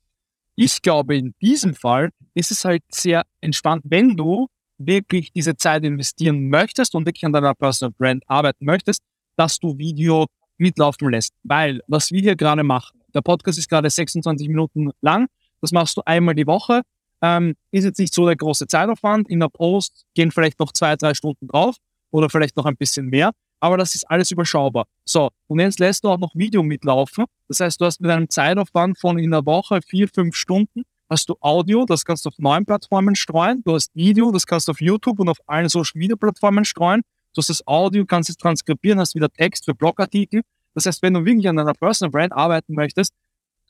Ich 0.54 0.80
glaube, 0.80 1.16
in 1.16 1.34
diesem 1.42 1.74
Fall 1.74 2.10
ist 2.34 2.50
es 2.50 2.64
halt 2.64 2.82
sehr 2.90 3.24
entspannt, 3.40 3.82
wenn 3.86 4.16
du 4.16 4.46
wirklich 4.78 5.32
diese 5.32 5.56
Zeit 5.56 5.84
investieren 5.84 6.48
möchtest 6.48 6.94
und 6.94 7.04
wirklich 7.04 7.24
an 7.26 7.32
deiner 7.32 7.54
Personal 7.54 7.92
Brand 7.98 8.22
arbeiten 8.28 8.64
möchtest, 8.64 9.02
dass 9.36 9.58
du 9.58 9.76
Video 9.76 10.26
mitlaufen 10.56 11.10
lässt. 11.10 11.34
Weil, 11.42 11.80
was 11.86 12.12
wir 12.12 12.20
hier 12.20 12.36
gerade 12.36 12.62
machen, 12.62 13.00
der 13.14 13.22
Podcast 13.22 13.58
ist 13.58 13.68
gerade 13.68 13.90
26 13.90 14.48
Minuten 14.48 14.90
lang, 15.00 15.26
das 15.60 15.72
machst 15.72 15.96
du 15.96 16.02
einmal 16.06 16.34
die 16.34 16.46
Woche, 16.46 16.82
ähm, 17.22 17.54
ist 17.70 17.84
jetzt 17.84 17.98
nicht 17.98 18.14
so 18.14 18.26
der 18.26 18.36
große 18.36 18.66
Zeitaufwand. 18.66 19.28
In 19.28 19.40
der 19.40 19.48
Post 19.48 20.04
gehen 20.14 20.30
vielleicht 20.30 20.58
noch 20.58 20.72
zwei, 20.72 20.96
drei 20.96 21.14
Stunden 21.14 21.48
drauf 21.48 21.76
oder 22.10 22.28
vielleicht 22.28 22.56
noch 22.56 22.66
ein 22.66 22.76
bisschen 22.76 23.06
mehr, 23.06 23.32
aber 23.60 23.76
das 23.76 23.94
ist 23.94 24.04
alles 24.10 24.30
überschaubar. 24.30 24.86
So, 25.04 25.30
und 25.46 25.60
jetzt 25.60 25.78
lässt 25.78 26.04
du 26.04 26.08
auch 26.08 26.18
noch 26.18 26.34
Video 26.34 26.62
mitlaufen. 26.62 27.26
Das 27.48 27.60
heißt, 27.60 27.80
du 27.80 27.84
hast 27.84 28.00
mit 28.00 28.10
einem 28.10 28.28
Zeitaufwand 28.28 28.98
von 28.98 29.18
in 29.18 29.30
der 29.30 29.44
Woche 29.46 29.80
vier, 29.86 30.08
fünf 30.08 30.34
Stunden, 30.36 30.82
hast 31.08 31.28
du 31.28 31.36
Audio, 31.40 31.84
das 31.84 32.04
kannst 32.04 32.24
du 32.24 32.28
auf 32.30 32.38
neuen 32.38 32.64
Plattformen 32.64 33.16
streuen. 33.16 33.62
Du 33.64 33.74
hast 33.74 33.94
Video, 33.94 34.30
das 34.30 34.46
kannst 34.46 34.68
du 34.68 34.72
auf 34.72 34.80
YouTube 34.80 35.18
und 35.18 35.28
auf 35.28 35.38
allen 35.46 35.68
Social 35.68 35.98
Media 35.98 36.16
Plattformen 36.16 36.64
streuen. 36.64 37.02
Du 37.34 37.38
hast 37.38 37.50
das 37.50 37.66
Audio, 37.66 38.04
kannst 38.06 38.30
es 38.30 38.36
transkribieren, 38.36 38.98
hast 38.98 39.14
wieder 39.14 39.28
Text 39.28 39.64
für 39.64 39.74
Blogartikel. 39.74 40.42
Das 40.74 40.86
heißt, 40.86 41.02
wenn 41.02 41.14
du 41.14 41.24
wirklich 41.24 41.48
an 41.48 41.56
deiner 41.56 41.74
Personal 41.74 42.10
Brand 42.10 42.32
arbeiten 42.32 42.74
möchtest, 42.74 43.12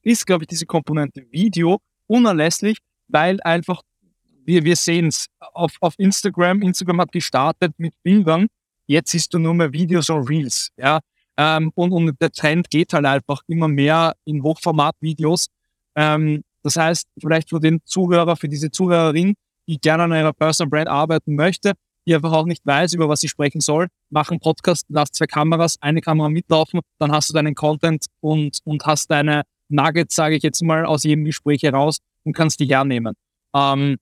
ist, 0.02 0.26
glaube 0.26 0.44
ich, 0.44 0.48
diese 0.48 0.66
Komponente 0.66 1.24
Video 1.30 1.80
unerlässlich, 2.06 2.78
weil 3.10 3.40
einfach, 3.42 3.82
wir, 4.44 4.64
wir 4.64 4.76
sehen 4.76 5.06
es 5.06 5.26
auf, 5.38 5.72
auf 5.80 5.94
Instagram. 5.98 6.62
Instagram 6.62 7.00
hat 7.00 7.12
gestartet 7.12 7.72
mit 7.78 7.94
Bildern. 8.02 8.46
Jetzt 8.86 9.12
siehst 9.12 9.32
du 9.34 9.38
nur 9.38 9.54
mehr 9.54 9.72
Videos 9.72 10.10
und 10.10 10.28
Reels. 10.28 10.70
Ja? 10.76 11.00
Ähm, 11.36 11.70
und, 11.74 11.92
und 11.92 12.20
der 12.20 12.32
Trend 12.32 12.70
geht 12.70 12.92
halt 12.92 13.06
einfach 13.06 13.42
immer 13.46 13.68
mehr 13.68 14.14
in 14.24 14.42
Hochformat-Videos. 14.42 15.46
Ähm, 15.94 16.42
das 16.62 16.76
heißt, 16.76 17.06
vielleicht 17.20 17.48
für 17.48 17.60
den 17.60 17.80
Zuhörer, 17.84 18.36
für 18.36 18.48
diese 18.48 18.70
Zuhörerin, 18.70 19.34
die 19.66 19.78
gerne 19.78 20.04
an 20.04 20.12
einer 20.12 20.32
Personal 20.32 20.70
Brand 20.70 20.88
arbeiten 20.88 21.34
möchte, 21.34 21.72
die 22.06 22.14
einfach 22.14 22.32
auch 22.32 22.46
nicht 22.46 22.66
weiß, 22.66 22.92
über 22.94 23.08
was 23.08 23.20
sie 23.20 23.28
sprechen 23.28 23.60
soll, 23.60 23.88
mach 24.10 24.30
einen 24.30 24.40
Podcast, 24.40 24.86
lass 24.88 25.12
zwei 25.12 25.26
Kameras, 25.26 25.76
eine 25.80 26.00
Kamera 26.00 26.28
mitlaufen, 26.28 26.80
dann 26.98 27.12
hast 27.12 27.30
du 27.30 27.34
deinen 27.34 27.54
Content 27.54 28.06
und, 28.20 28.58
und 28.64 28.84
hast 28.84 29.10
deine 29.10 29.42
Nuggets, 29.70 30.14
sage 30.14 30.36
ich 30.36 30.42
jetzt 30.42 30.62
mal, 30.62 30.84
aus 30.84 31.04
jedem 31.04 31.24
Gespräch 31.24 31.62
heraus 31.62 31.98
und 32.24 32.34
kannst 32.34 32.60
die 32.60 32.66
hernehmen. 32.66 33.14
Ähm, 33.54 33.96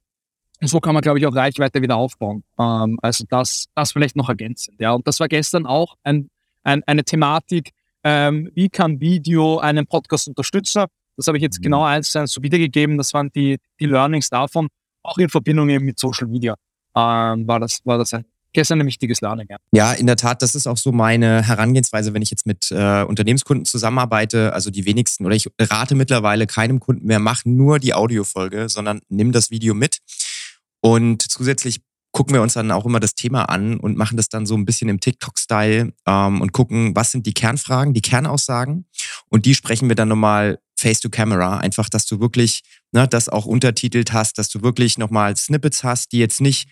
und 0.61 0.67
so 0.69 0.81
kann 0.81 0.95
man, 0.95 1.03
glaube 1.03 1.19
ich, 1.19 1.27
auch 1.27 1.35
Reichweite 1.35 1.83
wieder 1.83 1.97
aufbauen. 1.97 2.43
Ähm, 2.59 2.99
also 3.03 3.25
das, 3.29 3.67
das 3.75 3.93
vielleicht 3.93 4.17
noch 4.17 4.29
ergänzend. 4.29 4.81
Ja, 4.81 4.93
und 4.93 5.07
das 5.07 5.21
war 5.21 5.29
gestern 5.29 5.67
auch 5.67 5.95
ein, 6.03 6.31
ein, 6.65 6.83
eine 6.85 7.05
Thematik, 7.05 7.71
ähm, 8.05 8.51
wie 8.55 8.69
kann 8.69 9.01
Video 9.01 9.59
einen 9.59 9.87
Podcast 9.87 10.29
unterstützen? 10.29 10.85
Das 11.17 11.27
habe 11.27 11.37
ich 11.37 11.43
jetzt 11.43 11.59
mhm. 11.59 11.65
genau 11.65 11.85
eins 11.85 12.11
zu 12.11 12.21
eins 12.21 12.33
so 12.33 12.43
wiedergegeben. 12.43 12.97
Das 12.97 13.13
waren 13.13 13.31
die, 13.35 13.59
die 13.81 13.87
Learnings 13.87 14.31
davon, 14.31 14.69
auch 15.03 15.19
in 15.19 15.29
Verbindung 15.29 15.69
eben 15.69 15.85
mit 15.85 15.99
Social 15.99 16.27
Media. 16.29 16.55
Ähm, 16.95 17.47
war 17.47 17.61
das, 17.61 17.81
war 17.85 17.99
das 17.99 18.15
ein 18.15 18.25
gestern 18.53 18.81
ein 18.81 18.87
wichtiges 18.87 19.21
Learning. 19.21 19.47
Ja. 19.49 19.57
ja, 19.73 19.93
in 19.93 20.07
der 20.07 20.17
Tat, 20.17 20.43
das 20.43 20.55
ist 20.55 20.67
auch 20.67 20.77
so 20.77 20.93
meine 20.93 21.43
Herangehensweise, 21.43 22.15
wenn 22.15 22.23
ich 22.23 22.31
jetzt 22.31 22.47
mit 22.47 22.71
äh, 22.71 23.03
Unternehmenskunden 23.03 23.65
zusammenarbeite. 23.65 24.53
Also 24.53 24.71
die 24.71 24.85
wenigsten 24.87 25.27
oder 25.27 25.35
ich 25.35 25.49
rate 25.59 25.95
mittlerweile 25.95 26.47
keinem 26.47 26.81
Kunden 26.81 27.07
mehr, 27.07 27.19
mach 27.19 27.45
nur 27.45 27.79
die 27.79 27.95
Audiofolge, 27.95 28.69
sondern 28.69 29.01
nimm 29.09 29.33
das 29.33 29.51
Video 29.51 29.75
mit. 29.75 29.99
Und 30.81 31.23
zusätzlich 31.23 31.81
gucken 32.13 32.35
wir 32.35 32.43
uns 32.43 32.55
dann 32.55 32.71
auch 32.71 32.87
immer 32.87 33.01
das 33.01 33.15
Thema 33.15 33.45
an 33.45 33.79
und 33.79 33.97
machen 33.97 34.17
das 34.17 34.29
dann 34.29 34.47
so 34.47 34.57
ein 34.57 34.65
bisschen 34.65 34.89
im 34.89 35.01
TikTok-Style 35.01 35.93
ähm, 36.07 36.41
und 36.41 36.53
gucken, 36.53 36.97
was 36.97 37.11
sind 37.11 37.27
die 37.27 37.35
Kernfragen, 37.35 37.95
die 37.95 38.01
Kernaussagen. 38.01 38.87
Und 39.29 39.47
die 39.47 39.55
sprechen 39.55 39.89
wir 39.89 39.95
dann 39.95 40.09
nochmal 40.09 40.59
face 40.75 41.01
to 41.01 41.11
camera. 41.11 41.59
Einfach, 41.59 41.89
dass 41.89 42.07
du 42.07 42.21
wirklich 42.21 42.63
ne, 42.93 43.07
das 43.07 43.29
auch 43.29 43.47
untertitelt 43.47 44.13
hast, 44.13 44.39
dass 44.39 44.49
du 44.49 44.63
wirklich 44.63 44.99
nochmal 44.99 45.37
Snippets 45.37 45.85
hast, 45.85 46.13
die 46.13 46.19
jetzt 46.19 46.41
nicht 46.41 46.69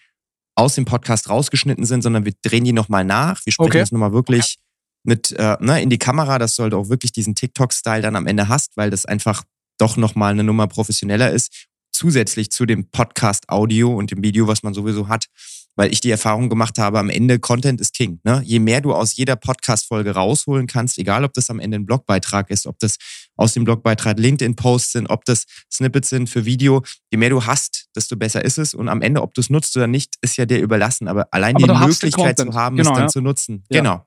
aus 0.56 0.74
dem 0.74 0.86
Podcast 0.86 1.28
rausgeschnitten 1.28 1.84
sind, 1.84 2.02
sondern 2.02 2.24
wir 2.24 2.32
drehen 2.42 2.64
die 2.64 2.72
nochmal 2.72 3.04
nach. 3.04 3.44
Wir 3.44 3.52
sprechen 3.52 3.70
okay. 3.70 3.80
das 3.80 3.92
nochmal 3.92 4.12
wirklich 4.12 4.58
mit 5.04 5.30
äh, 5.32 5.56
ne, 5.60 5.80
in 5.82 5.90
die 5.90 5.98
Kamera, 5.98 6.38
dass 6.38 6.56
du 6.56 6.64
halt 6.64 6.74
auch 6.74 6.88
wirklich 6.88 7.12
diesen 7.12 7.34
TikTok-Style 7.34 8.02
dann 8.02 8.16
am 8.16 8.26
Ende 8.26 8.48
hast, 8.48 8.76
weil 8.76 8.90
das 8.90 9.06
einfach 9.06 9.44
doch 9.78 9.96
nochmal 9.96 10.32
eine 10.32 10.42
Nummer 10.42 10.66
professioneller 10.66 11.30
ist. 11.30 11.66
Zusätzlich 11.92 12.50
zu 12.50 12.66
dem 12.66 12.90
Podcast-Audio 12.90 13.94
und 13.94 14.10
dem 14.10 14.22
Video, 14.22 14.48
was 14.48 14.62
man 14.62 14.74
sowieso 14.74 15.08
hat, 15.08 15.26
weil 15.76 15.92
ich 15.92 16.00
die 16.00 16.10
Erfahrung 16.10 16.48
gemacht 16.48 16.78
habe, 16.78 16.98
am 16.98 17.10
Ende 17.10 17.38
Content 17.38 17.80
ist 17.80 17.94
King. 17.94 18.20
Ne? 18.24 18.42
Je 18.44 18.58
mehr 18.58 18.80
du 18.80 18.94
aus 18.94 19.14
jeder 19.14 19.36
Podcast-Folge 19.36 20.12
rausholen 20.12 20.66
kannst, 20.66 20.98
egal 20.98 21.24
ob 21.24 21.34
das 21.34 21.50
am 21.50 21.60
Ende 21.60 21.78
ein 21.78 21.86
Blogbeitrag 21.86 22.50
ist, 22.50 22.66
ob 22.66 22.78
das 22.80 22.96
aus 23.36 23.52
dem 23.52 23.64
Blogbeitrag 23.64 24.18
LinkedIn-Posts 24.18 24.92
sind, 24.92 25.06
ob 25.08 25.24
das 25.24 25.44
Snippets 25.72 26.08
sind 26.08 26.28
für 26.28 26.44
Video, 26.44 26.82
je 27.10 27.18
mehr 27.18 27.30
du 27.30 27.44
hast, 27.44 27.85
desto 27.96 28.16
besser 28.16 28.44
ist 28.44 28.58
es. 28.58 28.74
Und 28.74 28.88
am 28.88 29.02
Ende, 29.02 29.22
ob 29.22 29.34
du 29.34 29.40
es 29.40 29.50
nutzt 29.50 29.76
oder 29.76 29.86
nicht, 29.86 30.14
ist 30.20 30.36
ja 30.36 30.46
dir 30.46 30.60
überlassen. 30.60 31.08
Aber 31.08 31.28
allein 31.30 31.56
Aber 31.56 31.66
die 31.66 31.86
Möglichkeit 31.86 32.38
zu 32.38 32.52
haben, 32.54 32.76
genau, 32.76 32.90
es 32.90 32.94
dann 32.94 33.04
ja. 33.04 33.08
zu 33.08 33.20
nutzen. 33.20 33.64
Ja. 33.70 33.80
Genau. 33.80 34.06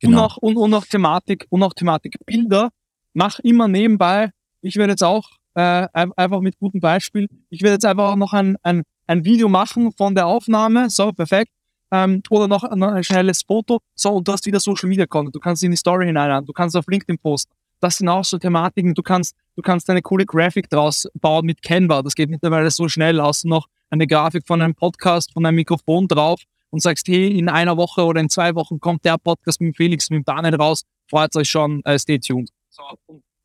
genau. 0.00 0.18
Und, 0.18 0.24
auch, 0.24 0.36
und, 0.38 0.56
und 0.56 0.74
auch 0.74 0.86
Thematik, 0.86 1.46
und 1.50 1.62
auch 1.62 1.74
Thematik 1.74 2.16
Bilder. 2.24 2.70
Mach 3.12 3.38
immer 3.40 3.68
nebenbei. 3.68 4.30
Ich 4.60 4.76
werde 4.76 4.92
jetzt 4.92 5.04
auch 5.04 5.28
äh, 5.54 5.88
einfach 5.92 6.40
mit 6.40 6.58
gutem 6.58 6.80
Beispiel. 6.80 7.28
Ich 7.50 7.62
werde 7.62 7.74
jetzt 7.74 7.84
einfach 7.84 8.12
auch 8.12 8.16
noch 8.16 8.32
ein, 8.32 8.56
ein 8.62 8.82
ein 9.06 9.24
Video 9.24 9.48
machen 9.48 9.92
von 9.92 10.14
der 10.14 10.26
Aufnahme, 10.26 10.90
so, 10.90 11.12
perfekt. 11.12 11.52
Ähm, 11.92 12.22
oder 12.30 12.48
noch 12.48 12.64
ein, 12.64 12.82
ein 12.82 13.04
schnelles 13.04 13.42
Foto, 13.42 13.78
so, 13.94 14.10
und 14.10 14.26
du 14.26 14.32
hast 14.32 14.44
wieder 14.46 14.58
Social 14.58 14.88
Media 14.88 15.06
Content. 15.06 15.34
Du 15.34 15.40
kannst 15.40 15.62
in 15.62 15.70
die 15.70 15.76
Story 15.76 16.06
hinein, 16.06 16.44
du 16.44 16.52
kannst 16.52 16.76
auf 16.76 16.86
LinkedIn 16.88 17.18
posten. 17.18 17.52
Das 17.80 17.98
sind 17.98 18.08
auch 18.08 18.24
so 18.24 18.38
Thematiken. 18.38 18.94
Du 18.94 19.02
kannst, 19.02 19.36
du 19.54 19.62
kannst 19.62 19.88
eine 19.90 20.02
coole 20.02 20.26
Grafik 20.26 20.68
draus 20.70 21.08
bauen 21.14 21.46
mit 21.46 21.62
Canva. 21.62 22.02
Das 22.02 22.14
geht 22.14 22.30
mittlerweile 22.30 22.70
so 22.70 22.88
schnell. 22.88 23.20
Hast 23.20 23.44
du 23.44 23.48
noch 23.48 23.68
eine 23.90 24.06
Grafik 24.06 24.46
von 24.46 24.62
einem 24.62 24.74
Podcast, 24.74 25.32
von 25.32 25.44
einem 25.44 25.56
Mikrofon 25.56 26.08
drauf 26.08 26.40
und 26.70 26.80
sagst, 26.80 27.06
hey, 27.08 27.38
in 27.38 27.48
einer 27.48 27.76
Woche 27.76 28.04
oder 28.04 28.20
in 28.20 28.28
zwei 28.28 28.54
Wochen 28.54 28.80
kommt 28.80 29.04
der 29.04 29.18
Podcast 29.18 29.60
mit 29.60 29.76
Felix, 29.76 30.10
mit 30.10 30.26
Daniel 30.26 30.56
raus. 30.56 30.82
Freut 31.08 31.34
euch 31.36 31.48
schon, 31.48 31.82
äh, 31.84 31.98
stay 31.98 32.18
tuned. 32.18 32.50
So, 32.68 32.82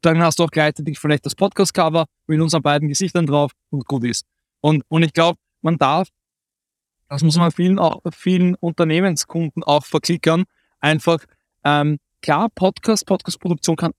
dann 0.01 0.21
hast 0.21 0.39
du 0.39 0.43
auch 0.43 0.51
gleichzeitig 0.51 0.97
vielleicht 0.97 1.25
das 1.25 1.35
Podcast-Cover 1.35 2.05
mit 2.27 2.41
unseren 2.41 2.61
beiden 2.61 2.87
Gesichtern 2.87 3.27
drauf 3.27 3.51
und 3.69 3.85
gut 3.85 4.03
ist. 4.03 4.25
Und, 4.61 4.83
und 4.87 5.03
ich 5.03 5.13
glaube, 5.13 5.37
man 5.61 5.77
darf 5.77 6.07
das 7.11 7.23
muss 7.23 7.35
man 7.35 7.51
vielen, 7.51 7.77
auch, 7.77 7.99
vielen 8.13 8.55
Unternehmenskunden 8.55 9.65
auch 9.65 9.83
verklickern. 9.83 10.45
Einfach, 10.79 11.19
ähm, 11.65 11.99
klar, 12.21 12.47
Podcast, 12.55 13.05
Podcast-Produktion 13.05 13.75
kann 13.75 13.91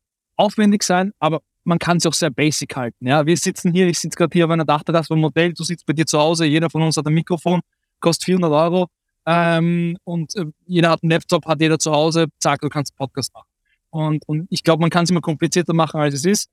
aufwendig 0.42 0.82
sein, 0.82 1.12
aber 1.18 1.40
man 1.64 1.78
kann 1.78 2.00
sie 2.00 2.08
auch 2.08 2.14
sehr 2.14 2.30
basic 2.30 2.74
halten. 2.76 3.06
Ja, 3.06 3.24
wir 3.24 3.36
sitzen 3.36 3.72
hier, 3.72 3.86
ich 3.86 3.98
sitze 3.98 4.16
gerade 4.16 4.32
hier 4.32 4.44
auf 4.46 4.50
einer 4.50 4.64
Dachterrasse 4.64 5.08
vom 5.08 5.20
Modell, 5.20 5.52
du 5.52 5.62
sitzt 5.62 5.86
bei 5.86 5.92
dir 5.92 6.06
zu 6.06 6.18
Hause, 6.18 6.44
jeder 6.44 6.68
von 6.70 6.82
uns 6.82 6.96
hat 6.96 7.06
ein 7.06 7.14
Mikrofon, 7.14 7.60
kostet 8.00 8.24
400 8.24 8.50
Euro 8.52 8.88
ähm, 9.26 9.96
und 10.04 10.34
äh, 10.36 10.46
jeder 10.66 10.90
hat 10.90 11.02
einen 11.02 11.10
Laptop, 11.10 11.46
hat 11.46 11.60
jeder 11.60 11.78
zu 11.78 11.92
Hause, 11.92 12.26
zack, 12.40 12.60
du 12.60 12.68
kannst 12.68 12.92
einen 12.92 12.98
Podcast 12.98 13.32
machen. 13.34 13.48
Und, 13.90 14.26
und 14.26 14.46
ich 14.50 14.64
glaube, 14.64 14.80
man 14.80 14.90
kann 14.90 15.04
es 15.04 15.10
immer 15.10 15.20
komplizierter 15.20 15.74
machen, 15.74 16.00
als 16.00 16.14
es 16.14 16.24
ist. 16.24 16.50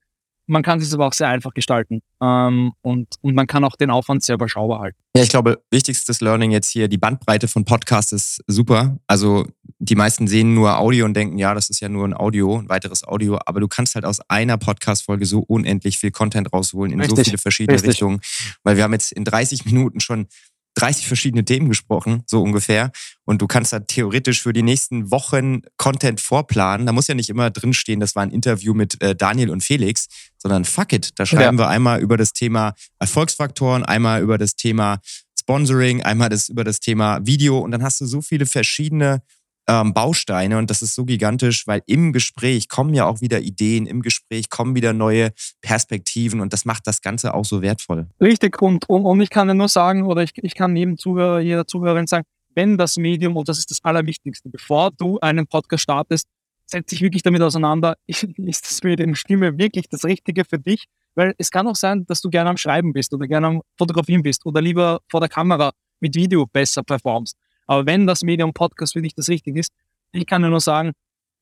Man 0.50 0.64
kann 0.64 0.80
es 0.80 0.94
aber 0.94 1.06
auch 1.06 1.14
sehr 1.14 1.28
einfach 1.28 1.54
gestalten. 1.54 2.02
Ähm, 2.22 2.74
und, 2.82 3.08
und 3.22 3.36
man 3.36 3.46
kann 3.46 3.64
auch 3.64 3.76
den 3.76 3.92
Aufwand 3.92 4.24
sehr 4.24 4.34
überschaubar 4.34 4.80
halten. 4.80 4.98
Ja, 5.16 5.22
ich 5.22 5.30
glaube, 5.30 5.62
wichtigstes 5.70 6.22
Learning 6.22 6.50
jetzt 6.50 6.70
hier, 6.70 6.88
die 6.88 6.98
Bandbreite 6.98 7.48
von 7.48 7.66
Podcasts 7.66 8.12
ist 8.12 8.44
super. 8.48 8.98
Also 9.06 9.46
die 9.78 9.96
meisten 9.96 10.28
sehen 10.28 10.56
nur 10.56 10.80
Audio 10.80 11.06
und 11.06 11.14
denken, 11.14 11.38
ja, 11.38 11.54
das 11.54 11.70
ist 11.70 11.82
ja 11.82 11.90
nur 11.90 12.06
ein 12.08 12.16
Audio, 12.16 12.58
ein 12.58 12.68
weiteres 12.68 13.04
Audio. 13.04 13.40
Aber 13.46 13.60
du 13.60 13.68
kannst 13.68 13.94
halt 13.94 14.06
aus 14.06 14.20
einer 14.28 14.58
Podcast-Folge 14.58 15.28
so 15.28 15.40
unendlich 15.40 16.00
viel 16.00 16.12
Content 16.12 16.52
rausholen 16.52 16.92
in 16.92 17.00
Richtig. 17.00 17.18
so 17.18 17.24
viele 17.24 17.38
verschiedene 17.38 17.76
Richtig. 17.76 17.92
Richtungen. 17.92 18.20
Weil 18.64 18.76
wir 18.76 18.84
haben 18.84 18.94
jetzt 18.94 19.12
in 19.12 19.26
30 19.26 19.66
Minuten 19.66 20.00
schon 20.00 20.28
30 20.76 21.08
verschiedene 21.08 21.44
Themen 21.44 21.68
gesprochen, 21.68 22.24
so 22.26 22.42
ungefähr. 22.42 22.92
Und 23.26 23.42
du 23.42 23.48
kannst 23.48 23.74
da 23.74 23.80
theoretisch 23.80 24.42
für 24.42 24.54
die 24.54 24.64
nächsten 24.64 25.12
Wochen 25.12 25.62
Content 25.78 26.22
vorplanen. 26.22 26.86
Da 26.86 26.94
muss 26.94 27.08
ja 27.08 27.16
nicht 27.16 27.30
immer 27.30 27.50
drinstehen, 27.50 28.00
das 28.00 28.16
war 28.16 28.24
ein 28.24 28.32
Interview 28.32 28.74
mit 28.74 29.02
äh, 29.02 29.16
Daniel 29.16 29.50
und 29.50 29.64
Felix, 29.64 30.08
sondern 30.38 30.66
fuck 30.66 30.94
it. 30.94 31.12
Da 31.16 31.26
schreiben 31.26 31.58
ja. 31.58 31.66
wir 31.66 31.68
einmal 31.68 32.00
über 32.02 32.18
das 32.18 32.34
Thema 32.34 32.74
Erfolgsfaktoren, 33.00 33.84
einmal 33.84 34.22
über 34.22 34.38
das 34.38 34.56
Thema 34.56 35.00
Sponsoring, 35.40 36.04
einmal 36.04 36.30
das, 36.30 36.50
über 36.50 36.64
das 36.64 36.80
Thema 36.80 37.26
Video. 37.26 37.60
Und 37.60 37.72
dann 37.72 37.84
hast 37.84 38.02
du 38.02 38.06
so 38.06 38.22
viele 38.22 38.46
verschiedene 38.46 39.22
ähm, 39.70 39.94
Bausteine 39.94 40.58
und 40.58 40.70
das 40.70 40.82
ist 40.82 40.96
so 40.96 41.06
gigantisch, 41.06 41.68
weil 41.68 41.84
im 41.86 42.12
Gespräch 42.12 42.68
kommen 42.70 42.94
ja 42.96 43.06
auch 43.06 43.22
wieder 43.22 43.40
Ideen, 43.40 43.86
im 43.86 44.02
Gespräch 44.02 44.50
kommen 44.50 44.76
wieder 44.76 44.94
neue 44.94 45.32
Perspektiven 45.62 46.42
und 46.42 46.52
das 46.54 46.66
macht 46.66 46.88
das 46.88 47.02
Ganze 47.02 47.36
auch 47.36 47.46
so 47.46 47.62
wertvoll. 47.62 48.08
Richtig 48.20 48.62
und, 48.64 48.90
und, 48.90 49.06
und 49.06 49.22
ich 49.22 49.30
kann 49.30 49.48
ja 49.48 49.54
nur 49.54 49.70
sagen 49.70 50.04
oder 50.04 50.24
ich, 50.24 50.32
ich 50.36 50.56
kann 50.56 50.76
jedem 50.76 50.98
Zuhörer, 50.98 51.40
jeder 51.40 51.68
Zuhörerin 51.68 52.08
sagen, 52.08 52.26
wenn 52.56 52.78
das 52.78 52.98
Medium, 52.98 53.38
und 53.38 53.48
das 53.48 53.60
ist 53.60 53.70
das 53.70 53.84
Allerwichtigste, 53.84 54.50
bevor 54.50 54.90
du 54.92 55.20
einen 55.20 55.46
Podcast 55.46 55.84
startest, 55.84 56.28
setz 56.66 56.90
dich 56.90 57.02
wirklich 57.02 57.22
damit 57.22 57.42
auseinander, 57.44 57.96
ist 58.08 58.26
das 58.66 58.84
Medium 58.84 59.14
Stimme 59.14 59.56
wirklich 59.58 59.88
das 59.88 60.04
Richtige 60.04 60.46
für 60.46 60.58
dich? 60.58 60.86
Weil 61.14 61.36
es 61.38 61.52
kann 61.52 61.68
auch 61.68 61.76
sein, 61.76 62.06
dass 62.08 62.22
du 62.22 62.30
gerne 62.30 62.50
am 62.50 62.58
Schreiben 62.58 62.92
bist 62.92 63.14
oder 63.14 63.28
gerne 63.28 63.48
am 63.48 63.62
Fotografieren 63.78 64.24
bist 64.24 64.46
oder 64.46 64.62
lieber 64.62 65.00
vor 65.10 65.20
der 65.20 65.30
Kamera 65.30 65.72
mit 66.00 66.16
Video 66.16 66.46
besser 66.48 66.82
performst. 66.82 67.36
Aber 67.70 67.86
wenn 67.86 68.08
das 68.08 68.24
Medium 68.24 68.52
Podcast 68.52 68.94
für 68.94 69.02
dich 69.04 69.14
das 69.14 69.30
Richtige 69.30 69.60
ist, 69.60 69.72
ich 70.12 70.26
kann 70.26 70.42
dir 70.42 70.50
nur 70.50 70.60
sagen, 70.60 70.94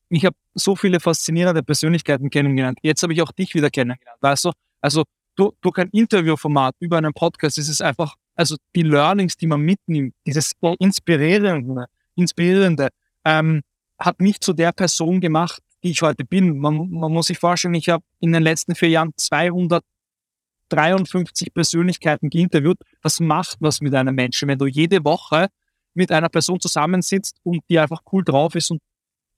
ich 0.09 0.25
habe 0.25 0.35
so 0.55 0.75
viele 0.75 0.99
faszinierende 0.99 1.63
Persönlichkeiten 1.63 2.29
kennengelernt. 2.29 2.79
Jetzt 2.81 3.01
habe 3.01 3.13
ich 3.13 3.21
auch 3.21 3.31
dich 3.31 3.55
wieder 3.55 3.69
kennengelernt. 3.69 4.17
Weißt 4.19 4.43
du, 4.43 4.51
also 4.81 5.05
du, 5.37 5.53
durch 5.61 5.77
ein 5.77 5.87
Interviewformat 5.91 6.75
über 6.79 6.97
einen 6.97 7.13
Podcast 7.13 7.57
ist 7.57 7.69
es 7.69 7.79
einfach, 7.79 8.15
also 8.35 8.57
die 8.75 8.83
Learnings, 8.83 9.37
die 9.37 9.47
man 9.47 9.61
mitnimmt, 9.61 10.15
dieses 10.25 10.51
Inspirierende, 10.79 11.85
Inspirierende, 12.15 12.89
ähm, 13.23 13.61
hat 13.97 14.19
mich 14.19 14.41
zu 14.41 14.51
der 14.51 14.73
Person 14.73 15.21
gemacht, 15.21 15.61
die 15.81 15.91
ich 15.91 16.01
heute 16.01 16.25
bin. 16.25 16.57
Man, 16.57 16.89
man 16.89 17.13
muss 17.13 17.27
sich 17.27 17.39
vorstellen, 17.39 17.75
ich 17.75 17.87
habe 17.87 18.03
in 18.19 18.33
den 18.33 18.43
letzten 18.43 18.75
vier 18.75 18.89
Jahren 18.89 19.13
253 19.15 21.53
Persönlichkeiten 21.53 22.29
geinterviewt. 22.29 22.79
Das 23.01 23.21
macht 23.21 23.55
was 23.61 23.79
mit 23.79 23.95
einem 23.95 24.13
Menschen, 24.13 24.49
wenn 24.49 24.59
du 24.59 24.65
jede 24.65 25.05
Woche 25.05 25.47
mit 25.97 26.11
einer 26.11 26.29
Person 26.29 26.59
zusammensitzt 26.59 27.37
und 27.43 27.61
die 27.69 27.79
einfach 27.79 28.01
cool 28.11 28.23
drauf 28.23 28.55
ist 28.55 28.71
und 28.71 28.81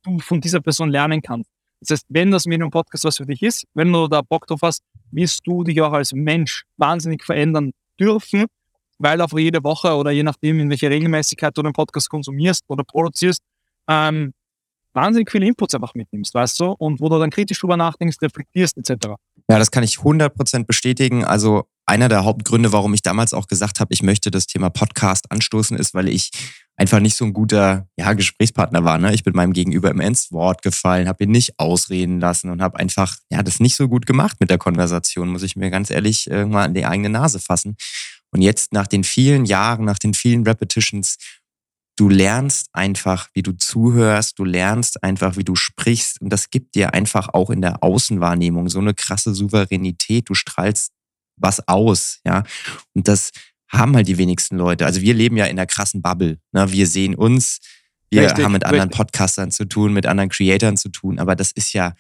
du 0.04 0.20
von 0.20 0.42
dieser 0.42 0.60
Person 0.60 0.90
lernen 0.90 1.22
kannst. 1.22 1.50
Das 1.80 1.92
heißt, 1.92 2.06
wenn 2.10 2.30
das 2.30 2.46
Medium 2.46 2.70
Podcast 2.70 3.06
was 3.06 3.18
für 3.18 3.26
dich 3.26 3.42
ist, 3.42 3.66
wenn 3.74 3.92
du 3.92 4.08
da 4.08 4.22
Bock 4.22 4.46
drauf 4.46 4.60
hast, 4.62 4.84
wirst 5.12 5.42
du 5.46 5.64
dich 5.64 5.82
auch 5.82 5.94
als 5.94 6.12
Mensch 6.14 6.66
wahnsinnig 6.78 7.24
verändern 7.24 7.72
dürfen, 8.00 8.46
weil 8.98 9.22
auch 9.22 9.32
jede 9.32 9.64
Woche 9.64 9.96
oder 9.96 10.12
je 10.12 10.24
nachdem, 10.24 10.60
in 10.60 10.70
welcher 10.70 10.90
Regelmäßigkeit 10.90 11.58
du 11.58 11.64
den 11.64 11.74
Podcast 11.74 12.10
konsumierst 12.10 12.66
oder 12.68 12.84
produzierst, 12.84 13.42
ähm, 13.88 14.34
wahnsinnig 14.94 15.32
viele 15.32 15.48
Inputs 15.48 15.74
einfach 15.74 15.94
mitnimmst, 15.94 16.34
weißt 16.34 16.60
du, 16.60 16.66
und 16.78 17.00
wo 17.00 17.08
du 17.08 17.18
dann 17.18 17.30
kritisch 17.30 17.60
drüber 17.60 17.78
nachdenkst, 17.78 18.18
reflektierst 18.22 18.78
etc. 18.78 19.16
Ja, 19.50 19.58
das 19.58 19.72
kann 19.72 19.84
ich 19.84 19.96
100% 19.96 20.66
bestätigen. 20.66 21.24
Also 21.24 21.66
einer 21.90 22.08
der 22.08 22.24
Hauptgründe, 22.24 22.72
warum 22.72 22.94
ich 22.94 23.02
damals 23.02 23.34
auch 23.34 23.48
gesagt 23.48 23.80
habe, 23.80 23.94
ich 23.94 24.04
möchte 24.04 24.32
das 24.32 24.46
Thema 24.46 24.70
Podcast 24.70 25.32
anstoßen, 25.32 25.76
ist, 25.76 25.94
weil 25.94 26.08
ich 26.08 26.30
einfach 26.78 27.00
nicht 27.00 27.16
so 27.16 27.26
ein 27.26 27.34
guter 27.34 27.88
ja, 27.98 28.14
Gesprächspartner 28.14 28.84
war. 28.86 29.00
Ne? 29.00 29.14
Ich 29.14 29.24
bin 29.24 29.36
meinem 29.36 29.54
Gegenüber 29.54 29.90
immer 29.90 30.06
ins 30.06 30.32
Wort 30.32 30.62
gefallen, 30.62 31.08
habe 31.08 31.26
ihn 31.26 31.32
nicht 31.32 31.60
ausreden 31.60 32.20
lassen 32.20 32.52
und 32.52 32.62
habe 32.62 32.80
einfach 32.80 33.18
ja 33.30 33.44
das 33.44 33.60
nicht 33.60 33.76
so 33.76 33.90
gut 33.90 34.06
gemacht 34.06 34.38
mit 34.40 34.50
der 34.50 34.60
Konversation, 34.60 35.30
muss 35.30 35.44
ich 35.44 35.56
mir 35.56 35.72
ganz 35.72 35.90
ehrlich 35.90 36.30
äh, 36.32 36.46
mal 36.46 36.66
an 36.66 36.74
die 36.74 36.86
eigene 36.86 37.10
Nase 37.10 37.40
fassen. 37.40 37.76
Und 38.32 38.42
jetzt 38.42 38.72
nach 38.72 38.88
den 38.88 39.04
vielen 39.04 39.46
Jahren, 39.46 39.84
nach 39.84 40.00
den 40.00 40.14
vielen 40.14 40.44
Repetitions, 40.44 41.18
du 41.98 42.08
lernst 42.08 42.68
einfach, 42.72 43.30
wie 43.34 43.42
du 43.42 43.52
zuhörst, 43.54 44.38
du 44.38 44.46
lernst 44.46 45.04
einfach, 45.04 45.36
wie 45.36 45.44
du 45.44 45.56
sprichst 45.56 46.22
und 46.22 46.30
das 46.30 46.50
gibt 46.50 46.76
dir 46.76 46.94
einfach 46.94 47.30
auch 47.34 47.50
in 47.50 47.62
der 47.62 47.84
Außenwahrnehmung 47.84 48.70
so 48.70 48.80
eine 48.80 48.94
krasse 48.94 49.34
Souveränität. 49.34 50.30
Du 50.30 50.36
strahlst 50.36 50.94
was 51.40 51.68
aus, 51.68 52.20
ja. 52.26 52.44
Und 52.94 53.08
das 53.08 53.32
haben 53.70 53.96
halt 53.96 54.08
die 54.08 54.18
wenigsten 54.18 54.58
Leute. 54.58 54.86
Also 54.86 55.02
wir 55.02 55.14
leben 55.14 55.38
ja 55.38 55.46
in 55.46 55.58
einer 55.58 55.68
krassen 55.68 56.02
Bubble. 56.02 56.40
Ne? 56.52 56.72
Wir 56.72 56.88
sehen 56.88 57.16
uns, 57.16 57.60
wir 58.10 58.24
richtig, 58.24 58.44
haben 58.44 58.52
mit 58.52 58.66
anderen 58.66 58.90
richtig. 58.90 58.98
Podcastern 58.98 59.52
zu 59.52 59.66
tun, 59.66 59.94
mit 59.94 60.06
anderen 60.06 60.30
Creatoren 60.30 60.78
zu 60.78 60.90
tun, 60.90 61.20
aber 61.20 61.36
das 61.36 61.52
ist 61.52 61.74
ja, 61.74 61.94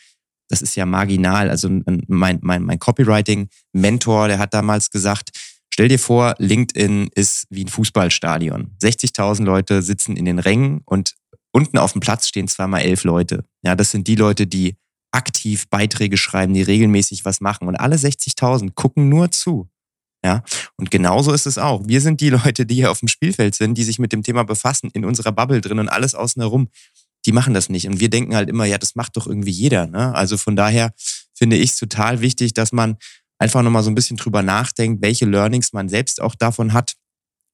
das 0.47 0.63
ist 0.63 0.75
ja 0.75 0.85
marginal. 0.85 1.49
Also 1.49 1.69
mein, 2.07 2.39
mein, 2.41 2.63
mein 2.63 2.79
Copywriting-Mentor, 2.79 4.27
der 4.27 4.39
hat 4.39 4.55
damals 4.55 4.89
gesagt, 4.89 5.29
stell 5.71 5.87
dir 5.87 5.99
vor, 5.99 6.33
LinkedIn 6.39 7.09
ist 7.13 7.45
wie 7.51 7.63
ein 7.63 7.67
Fußballstadion. 7.67 8.75
60.000 8.81 9.43
Leute 9.43 9.83
sitzen 9.83 10.15
in 10.15 10.25
den 10.25 10.39
Rängen 10.39 10.81
und 10.85 11.13
unten 11.51 11.77
auf 11.77 11.91
dem 11.91 12.01
Platz 12.01 12.27
stehen 12.27 12.47
zweimal 12.47 12.81
elf 12.81 13.03
Leute. 13.03 13.45
Ja, 13.61 13.75
das 13.75 13.91
sind 13.91 14.07
die 14.07 14.15
Leute, 14.15 14.47
die 14.47 14.75
aktiv 15.11 15.67
Beiträge 15.69 16.17
schreiben, 16.17 16.53
die 16.53 16.61
regelmäßig 16.61 17.25
was 17.25 17.41
machen. 17.41 17.67
Und 17.67 17.75
alle 17.75 17.95
60.000 17.95 18.73
gucken 18.73 19.09
nur 19.09 19.31
zu. 19.31 19.69
Ja, 20.23 20.43
und 20.75 20.91
genauso 20.91 21.31
ist 21.31 21.45
es 21.45 21.57
auch. 21.57 21.87
Wir 21.87 22.01
sind 22.01 22.19
die 22.19 22.29
Leute, 22.29 22.65
die 22.65 22.75
hier 22.75 22.91
auf 22.91 22.99
dem 22.99 23.07
Spielfeld 23.07 23.55
sind, 23.55 23.77
die 23.77 23.83
sich 23.83 23.99
mit 23.99 24.11
dem 24.11 24.21
Thema 24.21 24.43
befassen, 24.43 24.89
in 24.93 25.05
unserer 25.05 25.31
Bubble 25.31 25.61
drin 25.61 25.79
und 25.79 25.87
alles 25.87 26.13
außen 26.13 26.41
herum. 26.41 26.67
Die 27.25 27.31
machen 27.31 27.53
das 27.53 27.69
nicht. 27.69 27.87
Und 27.87 27.99
wir 27.99 28.09
denken 28.09 28.35
halt 28.35 28.49
immer, 28.49 28.65
ja, 28.65 28.77
das 28.77 28.95
macht 28.95 29.15
doch 29.15 29.27
irgendwie 29.27 29.51
jeder. 29.51 29.87
Ne? 29.87 30.13
Also 30.13 30.37
von 30.37 30.55
daher 30.55 30.93
finde 31.33 31.55
ich 31.55 31.71
es 31.71 31.77
total 31.77 32.21
wichtig, 32.21 32.53
dass 32.53 32.71
man 32.71 32.97
einfach 33.39 33.61
nochmal 33.61 33.83
so 33.83 33.89
ein 33.89 33.95
bisschen 33.95 34.17
drüber 34.17 34.43
nachdenkt, 34.43 35.01
welche 35.01 35.25
Learnings 35.25 35.71
man 35.71 35.87
selbst 35.87 36.21
auch 36.21 36.35
davon 36.35 36.73
hat. 36.73 36.95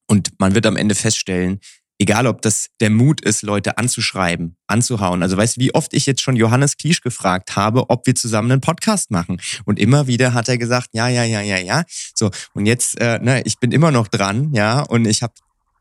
Und 0.07 0.31
man 0.39 0.55
wird 0.55 0.65
am 0.65 0.77
Ende 0.77 0.95
feststellen, 0.95 1.59
egal 1.99 2.27
ob 2.27 2.41
das 2.41 2.67
der 2.79 2.89
Mut 2.89 3.21
ist, 3.21 3.41
Leute 3.41 3.77
anzuschreiben, 3.77 4.57
anzuhauen. 4.67 5.23
Also 5.23 5.37
weißt 5.37 5.57
du, 5.57 5.61
wie 5.61 5.73
oft 5.73 5.93
ich 5.93 6.05
jetzt 6.05 6.21
schon 6.21 6.35
Johannes 6.35 6.77
Kliesch 6.77 7.01
gefragt 7.01 7.55
habe, 7.55 7.89
ob 7.89 8.05
wir 8.05 8.15
zusammen 8.15 8.51
einen 8.51 8.61
Podcast 8.61 9.11
machen. 9.11 9.41
Und 9.65 9.79
immer 9.79 10.07
wieder 10.07 10.33
hat 10.33 10.49
er 10.49 10.57
gesagt, 10.57 10.89
ja, 10.93 11.07
ja, 11.07 11.23
ja, 11.23 11.41
ja, 11.41 11.57
ja. 11.57 11.83
So, 12.13 12.31
und 12.53 12.65
jetzt, 12.65 12.99
äh, 12.99 13.19
ne, 13.19 13.41
ich 13.45 13.59
bin 13.59 13.71
immer 13.71 13.91
noch 13.91 14.07
dran, 14.07 14.53
ja, 14.53 14.81
und 14.81 15.05
ich 15.05 15.23
habe 15.23 15.33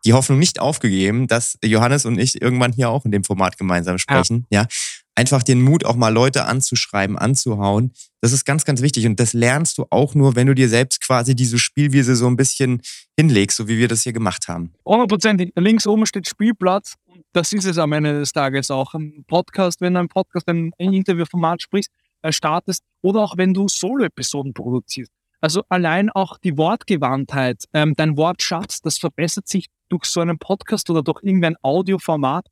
die 0.04 0.12
Hoffnung 0.12 0.38
nicht 0.38 0.60
aufgegeben, 0.60 1.26
dass 1.26 1.58
Johannes 1.64 2.04
und 2.04 2.18
ich 2.18 2.40
irgendwann 2.40 2.72
hier 2.72 2.90
auch 2.90 3.04
in 3.04 3.10
dem 3.10 3.24
Format 3.24 3.56
gemeinsam 3.56 3.98
sprechen. 3.98 4.46
Ja. 4.50 4.62
ja 4.62 4.68
einfach 5.14 5.42
den 5.42 5.62
Mut, 5.62 5.84
auch 5.84 5.96
mal 5.96 6.12
Leute 6.12 6.46
anzuschreiben, 6.46 7.18
anzuhauen. 7.18 7.92
Das 8.20 8.32
ist 8.32 8.44
ganz, 8.44 8.64
ganz 8.64 8.82
wichtig. 8.82 9.06
Und 9.06 9.20
das 9.20 9.32
lernst 9.32 9.78
du 9.78 9.86
auch 9.90 10.14
nur, 10.14 10.36
wenn 10.36 10.46
du 10.46 10.54
dir 10.54 10.68
selbst 10.68 11.00
quasi 11.00 11.34
diese 11.34 11.58
Spielwiese 11.58 12.16
so 12.16 12.26
ein 12.26 12.36
bisschen 12.36 12.82
hinlegst, 13.18 13.56
so 13.56 13.68
wie 13.68 13.78
wir 13.78 13.88
das 13.88 14.02
hier 14.02 14.12
gemacht 14.12 14.48
haben. 14.48 14.72
100%. 14.84 15.52
Links 15.56 15.86
oben 15.86 16.06
steht 16.06 16.28
Spielplatz. 16.28 16.94
Das 17.32 17.52
ist 17.52 17.64
es 17.64 17.78
am 17.78 17.92
Ende 17.92 18.18
des 18.18 18.32
Tages 18.32 18.70
auch. 18.70 18.94
Ein 18.94 19.24
Podcast, 19.26 19.80
wenn 19.80 19.94
du 19.94 20.00
ein 20.00 20.08
Podcast, 20.08 20.48
ein 20.48 20.72
Interviewformat 20.78 21.62
sprichst, 21.62 21.90
äh, 22.22 22.32
startest 22.32 22.82
oder 23.02 23.20
auch 23.20 23.36
wenn 23.36 23.54
du 23.54 23.68
Solo-Episoden 23.68 24.54
produzierst. 24.54 25.12
Also 25.40 25.62
allein 25.68 26.08
auch 26.10 26.38
die 26.38 26.56
Wortgewandtheit, 26.56 27.64
ähm, 27.74 27.94
dein 27.96 28.16
Wortschatz, 28.16 28.80
das 28.80 28.96
verbessert 28.96 29.46
sich 29.46 29.66
durch 29.90 30.06
so 30.06 30.20
einen 30.20 30.38
Podcast 30.38 30.88
oder 30.88 31.02
durch 31.02 31.22
irgendein 31.22 31.56
Audioformat 31.60 32.46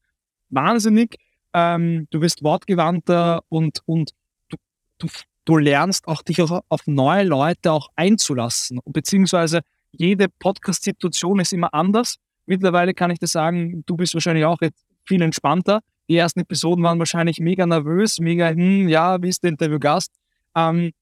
wahnsinnig 0.51 1.17
ähm, 1.55 2.07
du 2.11 2.21
wirst 2.21 2.43
wortgewandter 2.43 3.43
und, 3.49 3.81
und 3.87 4.13
du, 4.49 4.57
du, 4.99 5.09
du 5.45 5.57
lernst 5.57 6.09
auch 6.09 6.23
dich 6.23 6.41
auch 6.43 6.63
auf 6.69 6.87
neue 6.87 7.25
Leute 7.25 7.73
auch 7.73 7.89
einzulassen. 7.97 8.81
Beziehungsweise 8.87 9.61
jede 9.91 10.29
Podcast-Situation 10.29 11.41
ist 11.41 11.53
immer 11.53 11.73
anders. 11.75 12.17
Mittlerweile 12.47 12.95
kann 12.95 13.11
ich 13.11 13.19
dir 13.19 13.27
sagen, 13.27 13.85
du 13.87 13.97
bist 13.97 14.15
wahrscheinlich 14.15 14.45
auch 14.45 14.61
jetzt 14.61 14.85
viel 15.05 15.23
entspannter. 15.23 15.81
Die 16.09 16.17
ersten 16.17 16.41
Episoden 16.41 16.83
waren 16.83 16.99
wahrscheinlich 16.99 17.39
mega 17.39 17.67
nervös, 17.67 18.19
mega, 18.19 18.49
hm, 18.49 18.89
ja, 18.89 19.23
wie 19.23 19.29
ist 19.29 19.43
der 19.43 19.51
Interviewgast? 19.51 20.13
Ähm, 20.57 20.93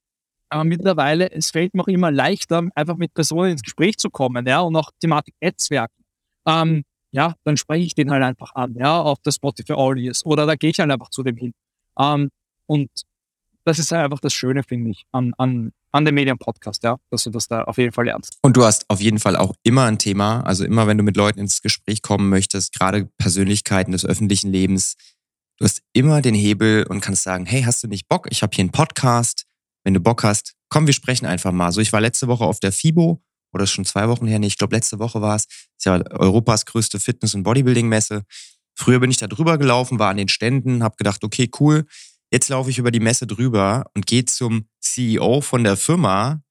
aber 0.49 0.65
mittlerweile, 0.65 1.31
es 1.31 1.51
fällt 1.51 1.75
mir 1.75 1.83
auch 1.83 1.89
immer 1.89 2.11
leichter, 2.11 2.69
einfach 2.75 2.97
mit 2.97 3.15
Personen 3.15 3.53
ins 3.53 3.63
Gespräch 3.63 3.97
zu 3.97 4.11
kommen, 4.11 4.47
ja, 4.47 4.61
und 4.61 4.75
auch 4.77 4.91
Thematik 5.01 5.35
Netzwerken. 5.41 6.05
Ähm, 6.47 6.83
ja, 7.13 7.35
dann 7.45 7.57
spreche 7.57 7.85
ich 7.85 7.95
den 7.95 8.11
halt 8.11 8.23
einfach 8.23 8.55
an, 8.55 8.75
ja, 8.75 9.01
auf 9.01 9.21
der 9.21 9.33
Spotify 9.33 9.73
Audios 9.73 10.25
oder 10.25 10.47
da 10.47 10.55
gehe 10.55 10.71
ich 10.71 10.79
halt 10.79 10.91
einfach 10.91 11.11
zu 11.11 11.23
dem 11.23 11.37
hin. 11.37 11.53
Ähm, 11.99 12.31
und 12.67 12.91
das 13.65 13.79
ist 13.79 13.93
halt 13.93 14.05
einfach 14.05 14.21
das 14.21 14.33
Schöne, 14.33 14.63
finde 14.63 14.91
ich, 14.91 15.05
an, 15.13 15.33
an, 15.37 15.73
an 15.93 16.05
dem 16.05 16.15
Medienpodcast, 16.15 16.83
ja, 16.83 16.99
dass 17.11 17.25
du 17.25 17.31
das 17.31 17.49
da 17.49 17.65
auf 17.65 17.79
jeden 17.79 17.93
Fall 17.93 18.07
lernst. 18.07 18.39
Und 18.43 18.57
du 18.57 18.65
hast 18.65 18.89
auf 18.89 19.01
jeden 19.01 19.19
Fall 19.19 19.37
auch 19.37 19.55
immer 19.63 19.85
ein 19.85 19.99
Thema, 19.99 20.41
also 20.43 20.65
immer, 20.65 20.87
wenn 20.87 20.99
du 20.99 21.05
mit 21.05 21.17
Leuten 21.17 21.41
ins 21.41 21.63
Gespräch 21.63 22.03
kommen 22.03 22.29
möchtest, 22.29 22.73
gerade 22.73 23.11
Persönlichkeiten 23.19 23.93
des 23.93 24.05
öffentlichen 24.05 24.51
Lebens, 24.53 24.97
du 25.59 25.65
hast 25.65 25.83
immer 25.93 26.23
den 26.23 26.35
Hebel 26.35 26.87
und 26.89 27.01
kannst 27.01 27.23
sagen, 27.23 27.45
hey, 27.47 27.63
hast 27.63 27.83
du 27.83 27.89
nicht 27.89 28.09
Bock? 28.09 28.29
Ich 28.31 28.43
habe 28.43 28.55
hier 28.55 28.63
einen 28.63 28.73
Podcast. 28.73 29.47
Wenn 29.83 29.95
du 29.95 30.01
Bock 30.01 30.25
hast, 30.25 30.55
komm, 30.69 30.87
wir 30.87 30.93
sprechen 30.93 31.27
einfach 31.27 31.53
mal. 31.53 31.73
So, 31.73 31.81
ich 31.81 31.93
war 31.93 32.01
letzte 32.01 32.29
Woche 32.29 32.45
auf 32.45 32.61
der 32.61 32.71
FIBO 32.71 33.23
oder 33.53 33.65
ist 33.65 33.73
schon 33.73 33.85
zwei 33.85 34.09
Wochen 34.09 34.27
her, 34.27 34.39
nee, 34.39 34.47
ich 34.47 34.59
glaube 34.59 34.75
letzte 34.77 34.99
Woche 34.99 35.21
war 35.21 35.37
es. 35.37 35.45
Ist 35.45 35.87
ja 35.87 36.01
Europas 36.11 36.67
größte 36.67 37.01
Fitness- 37.01 37.35
und 37.35 37.43
Bodybuilding-Messe. 37.43 38.23
Früher 38.75 39.01
bin 39.01 39.11
ich 39.11 39.19
da 39.19 39.27
drüber 39.27 39.59
gelaufen, 39.59 39.99
war 39.99 40.11
an 40.11 40.17
den 40.17 40.29
Ständen, 40.29 40.83
habe 40.83 40.97
gedacht, 40.97 41.23
okay, 41.25 41.51
cool. 41.61 41.87
Jetzt 42.33 42.49
laufe 42.49 42.71
ich 42.71 42.79
über 42.79 42.91
die 42.91 43.01
Messe 43.01 43.27
drüber 43.27 43.87
und 43.95 44.07
gehe 44.07 44.25
zum 44.25 44.67
CEO 44.81 45.41
von 45.41 45.65
der 45.65 45.77
Firma, 45.77 46.43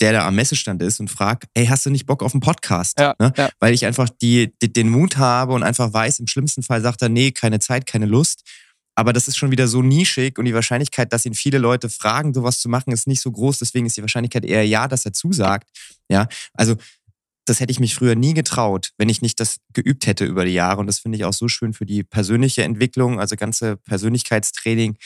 der 0.00 0.12
da 0.12 0.26
am 0.26 0.34
Messestand 0.34 0.82
ist 0.82 1.00
und 1.00 1.08
frage, 1.08 1.46
hey, 1.54 1.66
hast 1.66 1.86
du 1.86 1.90
nicht 1.90 2.06
Bock 2.06 2.22
auf 2.22 2.34
einen 2.34 2.40
Podcast? 2.40 2.98
Ja, 2.98 3.14
ne? 3.18 3.32
ja. 3.36 3.48
Weil 3.60 3.74
ich 3.74 3.86
einfach 3.86 4.08
die, 4.08 4.52
die, 4.60 4.72
den 4.72 4.88
Mut 4.88 5.16
habe 5.16 5.52
und 5.52 5.62
einfach 5.62 5.92
weiß, 5.92 6.18
im 6.18 6.26
schlimmsten 6.26 6.62
Fall 6.62 6.82
sagt 6.82 7.00
er, 7.02 7.08
nee, 7.08 7.30
keine 7.30 7.60
Zeit, 7.60 7.86
keine 7.86 8.06
Lust. 8.06 8.42
Aber 8.94 9.12
das 9.12 9.28
ist 9.28 9.36
schon 9.36 9.50
wieder 9.50 9.66
so 9.66 9.82
nischig 9.82 10.38
und 10.38 10.44
die 10.44 10.54
Wahrscheinlichkeit, 10.54 11.12
dass 11.12 11.26
ihn 11.26 11.34
viele 11.34 11.58
Leute 11.58 11.88
fragen, 11.88 12.32
sowas 12.32 12.60
zu 12.60 12.68
machen, 12.68 12.92
ist 12.92 13.06
nicht 13.06 13.20
so 13.20 13.30
groß. 13.30 13.58
Deswegen 13.58 13.86
ist 13.86 13.96
die 13.96 14.02
Wahrscheinlichkeit 14.02 14.44
eher 14.44 14.66
ja, 14.66 14.86
dass 14.86 15.04
er 15.04 15.12
zusagt. 15.12 15.68
Ja, 16.08 16.28
also 16.52 16.76
das 17.46 17.60
hätte 17.60 17.72
ich 17.72 17.80
mich 17.80 17.94
früher 17.94 18.14
nie 18.14 18.34
getraut, 18.34 18.92
wenn 18.96 19.08
ich 19.08 19.20
nicht 19.20 19.38
das 19.40 19.56
geübt 19.72 20.06
hätte 20.06 20.24
über 20.24 20.44
die 20.44 20.52
Jahre. 20.52 20.80
Und 20.80 20.86
das 20.86 21.00
finde 21.00 21.18
ich 21.18 21.24
auch 21.24 21.32
so 21.32 21.48
schön 21.48 21.74
für 21.74 21.86
die 21.86 22.02
persönliche 22.02 22.62
Entwicklung, 22.62 23.20
also 23.20 23.36
ganze 23.36 23.76
Persönlichkeitstraining. 23.76 24.96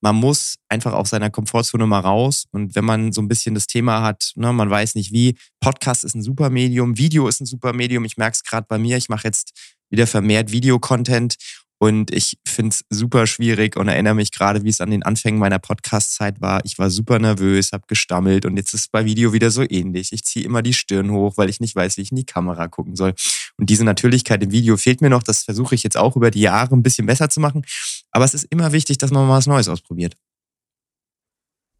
Man 0.00 0.16
muss 0.16 0.56
einfach 0.68 0.92
aus 0.92 1.10
seiner 1.10 1.30
Komfortzone 1.30 1.86
mal 1.86 2.00
raus. 2.00 2.46
Und 2.52 2.74
wenn 2.74 2.84
man 2.84 3.12
so 3.12 3.20
ein 3.20 3.28
bisschen 3.28 3.54
das 3.54 3.66
Thema 3.66 4.02
hat, 4.02 4.32
ne, 4.36 4.52
man 4.52 4.70
weiß 4.70 4.94
nicht 4.94 5.12
wie, 5.12 5.36
Podcast 5.60 6.04
ist 6.04 6.14
ein 6.14 6.22
super 6.22 6.50
Medium, 6.50 6.96
Video 6.96 7.28
ist 7.28 7.40
ein 7.40 7.46
super 7.46 7.72
Medium. 7.72 8.04
Ich 8.04 8.16
merke 8.16 8.34
es 8.34 8.44
gerade 8.44 8.66
bei 8.68 8.78
mir, 8.78 8.96
ich 8.96 9.08
mache 9.08 9.26
jetzt 9.26 9.52
wieder 9.90 10.06
vermehrt 10.06 10.52
Videocontent 10.52 11.36
und 11.78 12.12
ich 12.12 12.38
finde 12.46 12.70
es 12.70 12.84
super 12.88 13.26
schwierig 13.26 13.76
und 13.76 13.88
erinnere 13.88 14.14
mich 14.14 14.30
gerade, 14.30 14.62
wie 14.64 14.68
es 14.68 14.80
an 14.80 14.90
den 14.90 15.02
Anfängen 15.02 15.40
meiner 15.40 15.58
Podcast-Zeit 15.58 16.40
war. 16.40 16.64
Ich 16.64 16.78
war 16.78 16.88
super 16.88 17.18
nervös, 17.18 17.72
habe 17.72 17.84
gestammelt 17.86 18.46
und 18.46 18.56
jetzt 18.56 18.72
ist 18.74 18.80
es 18.80 18.88
bei 18.88 19.04
Video 19.04 19.32
wieder 19.32 19.50
so 19.50 19.64
ähnlich. 19.68 20.12
Ich 20.12 20.24
ziehe 20.24 20.44
immer 20.44 20.62
die 20.62 20.72
Stirn 20.72 21.10
hoch, 21.10 21.36
weil 21.36 21.50
ich 21.50 21.60
nicht 21.60 21.74
weiß, 21.74 21.96
wie 21.96 22.02
ich 22.02 22.10
in 22.10 22.16
die 22.16 22.26
Kamera 22.26 22.68
gucken 22.68 22.96
soll. 22.96 23.14
Und 23.58 23.70
diese 23.70 23.84
Natürlichkeit 23.84 24.42
im 24.42 24.50
Video 24.50 24.76
fehlt 24.76 25.00
mir 25.00 25.10
noch. 25.10 25.22
Das 25.22 25.42
versuche 25.42 25.74
ich 25.74 25.82
jetzt 25.82 25.96
auch 25.96 26.16
über 26.16 26.30
die 26.30 26.40
Jahre 26.40 26.74
ein 26.74 26.82
bisschen 26.82 27.06
besser 27.06 27.28
zu 27.28 27.40
machen. 27.40 27.64
Aber 28.10 28.24
es 28.24 28.34
ist 28.34 28.44
immer 28.44 28.72
wichtig, 28.72 28.98
dass 28.98 29.10
man 29.10 29.26
mal 29.26 29.36
was 29.36 29.46
Neues 29.46 29.68
ausprobiert. 29.68 30.14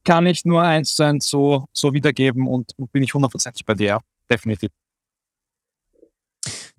Kann 0.04 0.26
ich 0.26 0.44
nur 0.44 0.62
eins 0.62 0.96
zu 0.96 1.02
eins 1.02 1.26
so, 1.26 1.64
so 1.72 1.94
wiedergeben 1.94 2.46
und 2.46 2.72
bin 2.92 3.02
ich 3.02 3.14
hundertprozentig 3.14 3.64
bei 3.64 3.74
dir, 3.74 4.00
definitiv. 4.30 4.70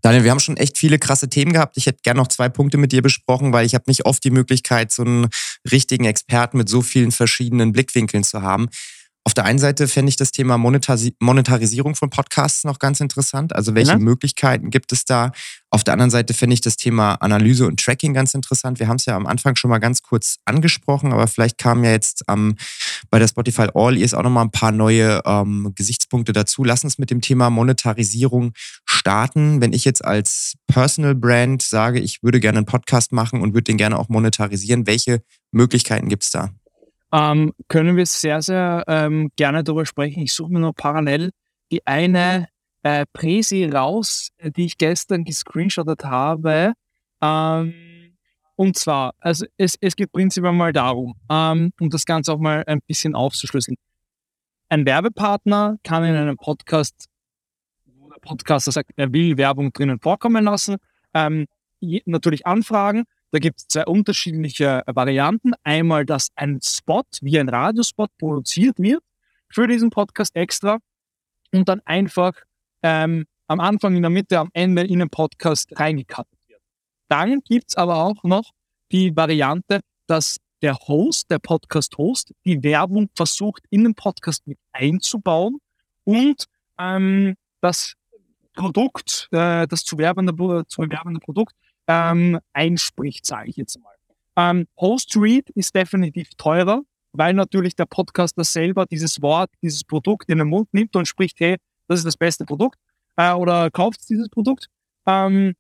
Daniel, 0.06 0.24
wir 0.24 0.30
haben 0.30 0.40
schon 0.40 0.58
echt 0.58 0.78
viele 0.78 1.00
krasse 1.00 1.30
Themen 1.30 1.52
gehabt. 1.52 1.78
Ich 1.78 1.88
hätte 1.88 2.04
gerne 2.04 2.20
noch 2.20 2.28
zwei 2.28 2.48
Punkte 2.48 2.78
mit 2.78 2.92
dir 2.92 3.02
besprochen, 3.02 3.54
weil 3.54 3.66
ich 3.66 3.74
habe 3.74 3.86
nicht 3.88 4.06
oft 4.06 4.24
die 4.24 4.30
Möglichkeit, 4.30 4.92
so 4.92 5.02
einen 5.02 5.30
richtigen 5.72 6.06
Experten 6.06 6.58
mit 6.58 6.70
so 6.70 6.84
vielen 6.84 7.12
verschiedenen 7.12 7.72
Blickwinkeln 7.72 8.24
zu 8.24 8.44
haben. 8.44 8.70
Auf 9.28 9.34
der 9.34 9.46
einen 9.46 9.58
Seite 9.58 9.88
fände 9.88 10.10
ich 10.10 10.18
das 10.18 10.32
Thema 10.32 10.60
Monetari 10.60 11.16
Monetarisierung 11.20 11.96
von 11.96 12.12
Podcasts 12.12 12.64
noch 12.64 12.78
ganz 12.78 13.00
interessant. 13.00 13.56
Also 13.56 13.74
welche 13.74 13.94
ja. 13.94 13.98
Möglichkeiten 13.98 14.70
gibt 14.70 14.92
es 14.92 15.04
da? 15.04 15.32
Auf 15.72 15.84
der 15.84 15.94
anderen 15.94 16.12
Seite 16.12 16.36
fände 16.36 16.54
ich 16.54 16.62
das 16.62 16.78
Thema 16.78 17.16
Analyse 17.16 17.66
und 17.66 17.80
Tracking 17.84 18.14
ganz 18.14 18.36
interessant. 18.36 18.78
Wir 18.78 18.88
haben 18.88 18.98
es 18.98 19.06
ja 19.08 19.16
am 19.16 19.26
Anfang 19.26 19.56
schon 19.56 19.72
mal 19.72 19.80
ganz 19.80 20.04
kurz 20.04 20.38
angesprochen, 20.46 21.12
aber 21.12 21.26
vielleicht 21.26 21.58
kamen 21.58 21.84
ja 21.84 21.90
jetzt 21.90 22.24
ähm, 22.30 22.56
bei 23.10 23.18
der 23.18 23.28
Spotify 23.28 23.70
All 23.74 23.98
Ears 23.98 24.14
auch 24.14 24.22
noch 24.22 24.30
mal 24.30 24.44
ein 24.44 24.52
paar 24.52 24.72
neue 24.72 25.22
ähm, 25.26 25.74
Gesichtspunkte 25.74 26.32
dazu. 26.32 26.64
Lass 26.64 26.84
uns 26.84 27.00
mit 27.00 27.10
dem 27.10 27.22
Thema 27.22 27.50
Monetarisierung 27.50 28.54
starten. 28.86 29.60
Wenn 29.60 29.74
ich 29.74 29.86
jetzt 29.86 30.06
als 30.06 30.54
Personal 30.68 31.16
Brand 31.16 31.64
sage, 31.64 32.00
ich 32.00 32.22
würde 32.22 32.40
gerne 32.40 32.60
einen 32.60 32.68
Podcast 32.68 33.12
machen 33.12 33.42
und 33.42 33.56
würde 33.56 33.64
den 33.64 33.78
gerne 33.78 33.98
auch 33.98 34.08
monetarisieren, 34.08 34.86
welche 34.86 35.24
Möglichkeiten 35.52 36.10
gibt 36.10 36.24
es 36.24 36.30
da? 36.30 36.52
Ähm, 37.16 37.54
können 37.70 37.96
wir 37.96 38.06
sehr, 38.06 38.42
sehr 38.42 38.84
ähm, 38.88 39.32
gerne 39.38 39.64
darüber 39.64 39.86
sprechen. 39.86 40.22
Ich 40.22 40.34
suche 40.34 40.52
mir 40.52 40.60
nur 40.60 40.74
parallel 40.74 41.32
die 41.72 41.86
eine 41.88 42.50
äh, 42.84 43.06
Präsi 43.14 43.66
raus, 43.66 44.30
die 44.44 44.66
ich 44.66 44.78
gestern 44.78 45.24
gescreenshottet 45.24 46.04
habe. 46.04 46.74
Ähm, 47.22 48.18
und 48.56 48.78
zwar, 48.78 49.14
also 49.20 49.46
es, 49.58 49.78
es 49.80 49.96
geht 49.96 50.12
prinzipiell 50.12 50.52
mal 50.52 50.74
darum, 50.74 51.16
ähm, 51.30 51.72
um 51.80 51.90
das 51.90 52.06
Ganze 52.06 52.34
auch 52.34 52.38
mal 52.38 52.64
ein 52.68 52.82
bisschen 52.86 53.16
aufzuschlüsseln. 53.16 53.78
Ein 54.68 54.86
Werbepartner 54.86 55.78
kann 55.84 56.04
in 56.04 56.16
einem 56.16 56.36
Podcast, 56.36 57.08
wo 57.86 58.10
der 58.10 58.20
Podcaster 58.20 58.72
sagt, 58.74 58.92
er 58.98 59.14
will 59.14 59.38
Werbung 59.38 59.72
drinnen 59.72 60.00
vorkommen 60.00 60.44
lassen, 60.44 60.78
ähm, 61.14 61.46
natürlich 62.06 62.46
anfragen 62.46 63.06
da 63.36 63.40
gibt 63.40 63.60
es 63.60 63.68
zwei 63.68 63.84
unterschiedliche 63.84 64.82
Varianten. 64.88 65.52
Einmal, 65.66 66.06
dass 66.06 66.30
ein 66.36 66.62
Spot 66.64 67.04
wie 67.20 67.38
ein 67.38 67.50
Radiospot 67.50 68.10
produziert 68.18 68.80
wird 68.80 69.04
für 69.50 69.68
diesen 69.68 69.90
Podcast 69.90 70.34
extra 70.38 70.80
und 71.52 71.68
dann 71.68 71.82
einfach 71.84 72.32
ähm, 72.82 73.26
am 73.48 73.60
Anfang, 73.60 73.94
in 73.94 74.04
der 74.04 74.10
Mitte, 74.10 74.40
am 74.40 74.50
Ende 74.54 74.84
in 74.84 75.00
den 75.00 75.10
Podcast 75.10 75.78
reingekattet 75.78 76.40
wird. 76.48 76.62
Dann 77.10 77.42
gibt 77.42 77.72
es 77.72 77.76
aber 77.76 78.06
auch 78.06 78.24
noch 78.24 78.52
die 78.94 79.14
Variante, 79.14 79.82
dass 80.08 80.38
der 80.62 80.76
Host, 80.88 81.30
der 81.30 81.40
Podcast-Host, 81.40 82.34
die 82.46 82.64
Werbung 82.64 83.10
versucht, 83.18 83.66
in 83.70 83.84
den 83.84 83.96
Podcast 83.96 84.48
mit 84.48 84.60
einzubauen 84.72 85.58
und 86.06 86.46
ähm, 86.80 87.36
das 87.60 87.96
Produkt, 88.54 89.28
äh, 89.32 89.68
das 89.68 89.84
zu 89.84 89.98
werbende, 89.98 90.34
zu 90.68 90.84
werbende 90.84 91.20
Produkt 91.20 91.54
ähm, 91.88 92.40
einspricht, 92.54 93.26
sage 93.26 93.50
ich 93.50 93.58
jetzt 93.58 93.80
mal. 93.82 93.96
Ähm, 94.38 94.68
Host 94.80 95.16
Read 95.16 95.50
ist 95.52 95.74
definitiv 95.76 96.30
teurer, 96.38 96.82
weil 97.14 97.34
natürlich 97.34 97.76
der 97.76 97.86
Podcaster 97.86 98.44
selber 98.44 98.86
dieses 98.86 99.22
Wort, 99.22 99.50
dieses 99.62 99.84
Produkt 99.84 100.30
in 100.30 100.40
den 100.40 100.50
Mund 100.50 100.68
nimmt 100.74 100.96
und 100.96 101.08
spricht, 101.08 101.40
hey, 101.40 101.58
das 101.88 102.00
ist 102.00 102.06
das 102.06 102.18
beste 102.18 102.46
Produkt 102.46 102.78
äh, 103.16 103.32
oder 103.32 103.72
kauft 103.72 104.10
dieses 104.10 104.30
Produkt. 104.30 104.68
Ähm, 105.06 105.54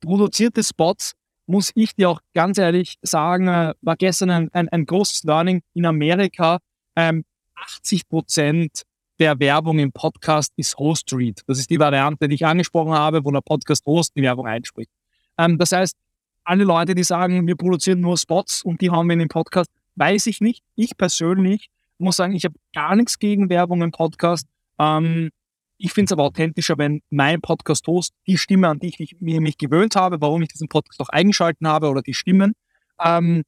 produzierte 0.00 0.62
Spots, 0.62 1.14
muss 1.46 1.72
ich 1.74 1.94
dir 1.94 2.10
auch 2.10 2.20
ganz 2.34 2.58
ehrlich 2.58 2.96
sagen, 3.02 3.48
äh, 3.48 3.74
war 3.80 3.96
gestern 3.96 4.30
ein, 4.30 4.48
ein, 4.52 4.68
ein, 4.68 4.86
großes 4.86 5.24
Learning 5.24 5.62
in 5.74 5.86
Amerika. 5.86 6.58
Ähm, 6.94 7.24
80 7.54 8.08
Prozent 8.08 8.82
der 9.18 9.38
Werbung 9.40 9.78
im 9.78 9.90
Podcast 9.90 10.52
ist 10.56 10.78
Host 10.78 11.12
Read. 11.12 11.42
Das 11.46 11.58
ist 11.58 11.70
die 11.70 11.78
Variante, 11.78 12.28
die 12.28 12.36
ich 12.36 12.46
angesprochen 12.46 12.92
habe, 12.92 13.24
wo 13.24 13.30
der 13.30 13.40
Podcast-Host 13.40 14.12
die 14.14 14.22
Werbung 14.22 14.46
einspricht. 14.46 14.90
Ähm, 15.38 15.58
das 15.58 15.72
heißt, 15.72 15.96
alle 16.44 16.64
Leute, 16.64 16.94
die 16.94 17.04
sagen, 17.04 17.46
wir 17.46 17.56
produzieren 17.56 18.00
nur 18.00 18.16
Spots 18.16 18.62
und 18.62 18.80
die 18.80 18.90
haben 18.90 19.06
wir 19.08 19.14
in 19.14 19.20
dem 19.20 19.28
Podcast, 19.28 19.70
weiß 19.96 20.26
ich 20.26 20.40
nicht. 20.40 20.62
Ich 20.76 20.96
persönlich 20.96 21.70
muss 21.98 22.16
sagen, 22.16 22.34
ich 22.34 22.44
habe 22.44 22.54
gar 22.74 22.96
nichts 22.96 23.18
gegen 23.18 23.50
Werbung 23.50 23.82
im 23.82 23.90
Podcast. 23.90 24.46
Ähm, 24.78 25.30
ich 25.78 25.92
finde 25.92 26.06
es 26.06 26.12
aber 26.12 26.24
authentischer, 26.24 26.76
wenn 26.78 27.02
mein 27.10 27.40
Podcast-Host 27.40 28.12
die 28.26 28.38
Stimme, 28.38 28.68
an 28.68 28.78
die 28.78 28.88
ich 28.88 28.98
mich, 28.98 29.16
mich 29.20 29.58
gewöhnt 29.58 29.94
habe, 29.94 30.20
warum 30.20 30.42
ich 30.42 30.48
diesen 30.48 30.68
Podcast 30.68 31.00
auch 31.00 31.08
eingeschalten 31.08 31.68
habe 31.68 31.88
oder 31.88 32.02
die 32.02 32.14
Stimmen, 32.14 32.54
ähm, 33.02 33.44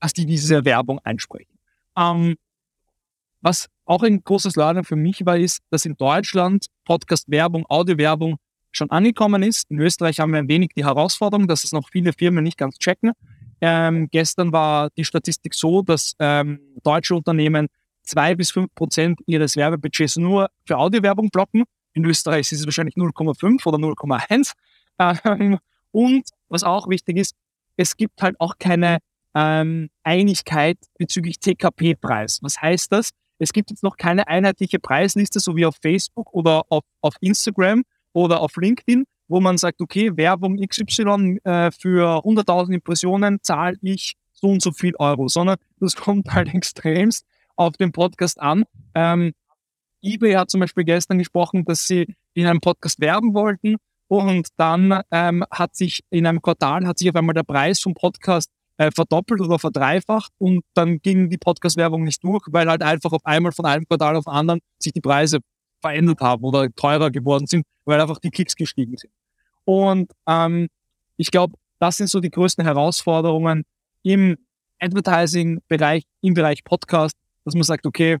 als 0.00 0.12
die 0.14 0.26
diese 0.26 0.64
Werbung 0.64 1.00
einsprechen. 1.04 1.58
Ähm, 1.96 2.36
was 3.40 3.68
auch 3.84 4.02
ein 4.02 4.22
großes 4.22 4.56
Learning 4.56 4.84
für 4.84 4.96
mich 4.96 5.24
war, 5.26 5.36
ist, 5.36 5.60
dass 5.70 5.84
in 5.84 5.96
Deutschland 5.96 6.66
Podcast-Werbung, 6.84 7.66
Audio-Werbung 7.68 8.36
schon 8.76 8.90
angekommen 8.90 9.42
ist. 9.42 9.70
In 9.70 9.80
Österreich 9.80 10.20
haben 10.20 10.32
wir 10.32 10.38
ein 10.38 10.48
wenig 10.48 10.70
die 10.76 10.84
Herausforderung, 10.84 11.48
dass 11.48 11.64
es 11.64 11.72
noch 11.72 11.88
viele 11.90 12.12
Firmen 12.12 12.44
nicht 12.44 12.58
ganz 12.58 12.78
checken. 12.78 13.12
Ähm, 13.60 14.08
gestern 14.10 14.52
war 14.52 14.90
die 14.90 15.04
Statistik 15.04 15.54
so, 15.54 15.82
dass 15.82 16.14
ähm, 16.18 16.60
deutsche 16.82 17.14
Unternehmen 17.14 17.68
zwei 18.02 18.34
bis 18.34 18.50
fünf 18.50 18.74
Prozent 18.74 19.20
ihres 19.26 19.56
Werbebudgets 19.56 20.16
nur 20.16 20.50
für 20.64 20.76
Audiowerbung 20.78 21.30
blocken. 21.30 21.64
In 21.94 22.04
Österreich 22.04 22.52
ist 22.52 22.60
es 22.60 22.66
wahrscheinlich 22.66 22.96
0,5 22.96 23.66
oder 23.66 23.78
0,1. 23.78 24.52
Ähm, 24.98 25.58
und 25.90 26.24
was 26.48 26.62
auch 26.62 26.88
wichtig 26.88 27.16
ist, 27.16 27.34
es 27.76 27.96
gibt 27.96 28.22
halt 28.22 28.36
auch 28.38 28.54
keine 28.58 28.98
ähm, 29.34 29.90
Einigkeit 30.02 30.78
bezüglich 30.98 31.38
TKP-Preis. 31.38 32.38
Was 32.42 32.60
heißt 32.60 32.92
das? 32.92 33.10
Es 33.38 33.52
gibt 33.52 33.70
jetzt 33.70 33.82
noch 33.82 33.96
keine 33.96 34.28
einheitliche 34.28 34.78
Preisliste, 34.78 35.40
so 35.40 35.56
wie 35.56 35.66
auf 35.66 35.76
Facebook 35.82 36.32
oder 36.32 36.62
auf, 36.70 36.84
auf 37.02 37.14
Instagram, 37.20 37.82
oder 38.16 38.40
auf 38.40 38.56
LinkedIn, 38.56 39.04
wo 39.28 39.40
man 39.40 39.58
sagt, 39.58 39.82
okay, 39.82 40.16
Werbung 40.16 40.56
XY 40.56 41.38
äh, 41.44 41.70
für 41.70 42.24
100.000 42.24 42.72
Impressionen 42.72 43.40
zahle 43.42 43.76
ich 43.82 44.14
so 44.32 44.48
und 44.48 44.62
so 44.62 44.72
viel 44.72 44.94
Euro, 44.98 45.28
sondern 45.28 45.58
das 45.80 45.96
kommt 45.96 46.32
halt 46.32 46.52
extremst 46.54 47.26
auf 47.56 47.76
den 47.76 47.92
Podcast 47.92 48.40
an. 48.40 48.64
Ähm, 48.94 49.32
eBay 50.00 50.32
hat 50.32 50.50
zum 50.50 50.60
Beispiel 50.60 50.84
gestern 50.84 51.18
gesprochen, 51.18 51.66
dass 51.66 51.86
sie 51.86 52.06
in 52.32 52.46
einem 52.46 52.60
Podcast 52.60 53.00
werben 53.00 53.34
wollten 53.34 53.76
Und 54.08 54.48
dann 54.56 55.02
ähm, 55.10 55.44
hat 55.50 55.76
sich 55.76 56.00
in 56.08 56.26
einem 56.26 56.40
Quartal 56.40 56.86
hat 56.86 56.98
sich 56.98 57.10
auf 57.10 57.16
einmal 57.16 57.34
der 57.34 57.42
Preis 57.42 57.80
vom 57.80 57.92
Podcast 57.92 58.50
äh, 58.78 58.90
verdoppelt 58.90 59.42
oder 59.42 59.58
verdreifacht 59.58 60.32
und 60.38 60.62
dann 60.72 61.00
ging 61.00 61.28
die 61.28 61.38
Podcast-Werbung 61.38 62.04
nicht 62.04 62.24
durch, 62.24 62.44
weil 62.50 62.68
halt 62.68 62.82
einfach 62.82 63.12
auf 63.12 63.24
einmal 63.24 63.52
von 63.52 63.66
einem 63.66 63.86
Quartal 63.86 64.16
auf 64.16 64.24
den 64.24 64.32
anderen 64.32 64.60
sich 64.78 64.92
die 64.92 65.00
Preise 65.00 65.40
verändert 65.80 66.20
haben 66.20 66.44
oder 66.44 66.70
teurer 66.74 67.10
geworden 67.10 67.46
sind, 67.46 67.64
weil 67.84 68.00
einfach 68.00 68.18
die 68.18 68.30
Klicks 68.30 68.56
gestiegen 68.56 68.96
sind. 68.96 69.12
Und 69.64 70.12
ähm, 70.26 70.68
ich 71.16 71.30
glaube, 71.30 71.54
das 71.78 71.96
sind 71.96 72.08
so 72.08 72.20
die 72.20 72.30
größten 72.30 72.64
Herausforderungen 72.64 73.64
im 74.02 74.36
Advertising-Bereich, 74.78 76.04
im 76.20 76.34
Bereich 76.34 76.64
Podcast, 76.64 77.16
dass 77.44 77.54
man 77.54 77.62
sagt, 77.62 77.86
okay, 77.86 78.18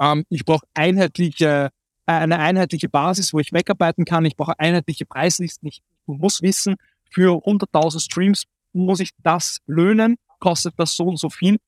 ähm, 0.00 0.24
ich 0.28 0.44
brauche 0.44 0.66
einheitliche, 0.74 1.70
äh, 2.06 2.12
eine 2.12 2.38
einheitliche 2.38 2.88
Basis, 2.88 3.32
wo 3.32 3.38
ich 3.38 3.52
wegarbeiten 3.52 4.04
kann. 4.04 4.24
Ich 4.24 4.36
brauche 4.36 4.58
einheitliche 4.58 5.06
Preislisten. 5.06 5.68
Ich 5.68 5.82
muss 6.06 6.42
wissen, 6.42 6.76
für 7.10 7.44
100.000 7.44 8.00
Streams 8.00 8.44
muss 8.72 9.00
ich 9.00 9.10
das 9.22 9.58
löhnen, 9.66 10.16
kostet 10.40 10.74
das 10.76 10.96
so 10.96 11.04
und 11.04 11.18
so 11.18 11.30
viel. 11.30 11.58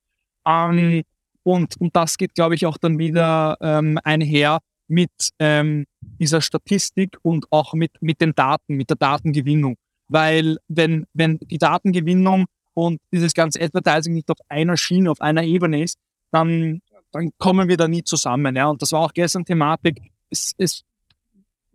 Ähm, 0.46 1.02
und, 1.42 1.80
und 1.80 1.94
das 1.94 2.18
geht, 2.18 2.34
glaube 2.34 2.56
ich, 2.56 2.66
auch 2.66 2.76
dann 2.76 2.98
wieder 2.98 3.56
ähm, 3.60 3.98
einher 4.02 4.58
mit 4.88 5.10
ähm, 5.38 5.86
dieser 6.00 6.40
Statistik 6.40 7.16
und 7.22 7.46
auch 7.50 7.74
mit, 7.74 7.92
mit 8.00 8.20
den 8.20 8.34
Daten, 8.34 8.76
mit 8.76 8.90
der 8.90 8.96
Datengewinnung. 8.96 9.76
Weil 10.08 10.58
wenn, 10.68 11.06
wenn 11.12 11.38
die 11.38 11.58
Datengewinnung 11.58 12.46
und 12.74 13.00
dieses 13.12 13.34
ganze 13.34 13.60
Advertising 13.60 14.14
nicht 14.14 14.30
auf 14.30 14.38
einer 14.48 14.76
Schiene, 14.76 15.10
auf 15.10 15.20
einer 15.20 15.42
Ebene 15.42 15.82
ist, 15.82 15.98
dann, 16.30 16.80
dann 17.12 17.30
kommen 17.38 17.68
wir 17.68 17.76
da 17.76 17.88
nie 17.88 18.04
zusammen. 18.04 18.54
Ja. 18.56 18.68
Und 18.68 18.82
das 18.82 18.92
war 18.92 19.00
auch 19.00 19.12
gestern 19.12 19.44
Thematik. 19.44 20.00
Es, 20.30 20.54
es, 20.58 20.82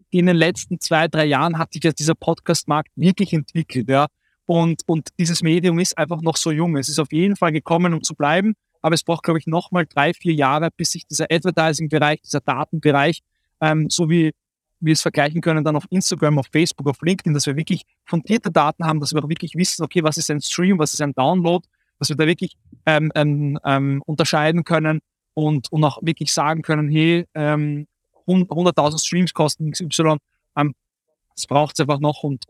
in 0.09 0.26
den 0.26 0.36
letzten 0.36 0.80
zwei, 0.80 1.07
drei 1.07 1.26
Jahren 1.26 1.57
hat 1.57 1.74
sich 1.74 1.84
ja 1.84 1.91
dieser 1.91 2.16
Podcast-Markt 2.16 2.91
wirklich 2.95 3.34
entwickelt. 3.34 3.89
Ja. 3.89 4.07
Und, 4.45 4.82
und 4.86 5.09
dieses 5.18 5.41
Medium 5.41 5.80
ist 5.80 5.97
einfach 5.97 6.22
noch 6.22 6.38
so 6.38 6.51
jung. 6.51 6.78
Es 6.78 6.89
ist 6.89 6.99
auf 6.99 7.12
jeden 7.12 7.36
Fall 7.36 7.51
gekommen, 7.51 7.93
um 7.93 8.03
zu 8.03 8.16
bleiben. 8.16 8.53
Aber 8.82 8.95
es 8.95 9.03
braucht, 9.03 9.23
glaube 9.23 9.39
ich, 9.39 9.47
nochmal 9.47 9.86
drei, 9.86 10.13
vier 10.13 10.34
Jahre, 10.34 10.69
bis 10.75 10.91
sich 10.91 11.05
dieser 11.05 11.25
Advertising-Bereich, 11.32 12.21
dieser 12.21 12.41
Datenbereich, 12.41 13.21
ähm, 13.61 13.89
so 13.89 14.09
wie 14.09 14.32
wir 14.82 14.93
es 14.93 15.01
vergleichen 15.01 15.41
können 15.41 15.63
dann 15.63 15.75
auf 15.75 15.86
Instagram, 15.89 16.39
auf 16.39 16.47
Facebook, 16.51 16.89
auf 16.89 17.01
LinkedIn, 17.01 17.34
dass 17.34 17.45
wir 17.45 17.55
wirklich 17.55 17.84
fundierte 18.05 18.51
Daten 18.51 18.84
haben, 18.84 18.99
dass 18.99 19.13
wir 19.13 19.23
auch 19.23 19.29
wirklich 19.29 19.55
wissen, 19.55 19.84
okay, 19.84 20.03
was 20.03 20.17
ist 20.17 20.32
ein 20.32 20.41
Stream, 20.41 20.79
was 20.79 20.93
ist 20.93 21.01
ein 21.01 21.13
Download, 21.13 21.65
dass 21.99 22.09
wir 22.09 22.15
da 22.15 22.25
wirklich 22.25 22.57
ähm, 22.88 23.11
ähm, 23.13 23.59
ähm 23.63 24.01
unterscheiden 24.05 24.63
können 24.63 25.01
und, 25.36 25.71
und 25.71 25.84
auch 25.84 25.99
wirklich 26.01 26.34
sagen 26.34 26.63
können, 26.63 26.89
hey, 26.89 27.25
ähm, 27.36 27.88
100.000 28.27 29.05
Streams 29.05 29.34
kosten 29.34 29.71
XY, 29.71 30.17
ähm, 30.57 30.73
das 31.36 31.45
braucht 31.47 31.75
es 31.75 31.79
einfach 31.79 31.99
noch 31.99 32.23
und 32.23 32.45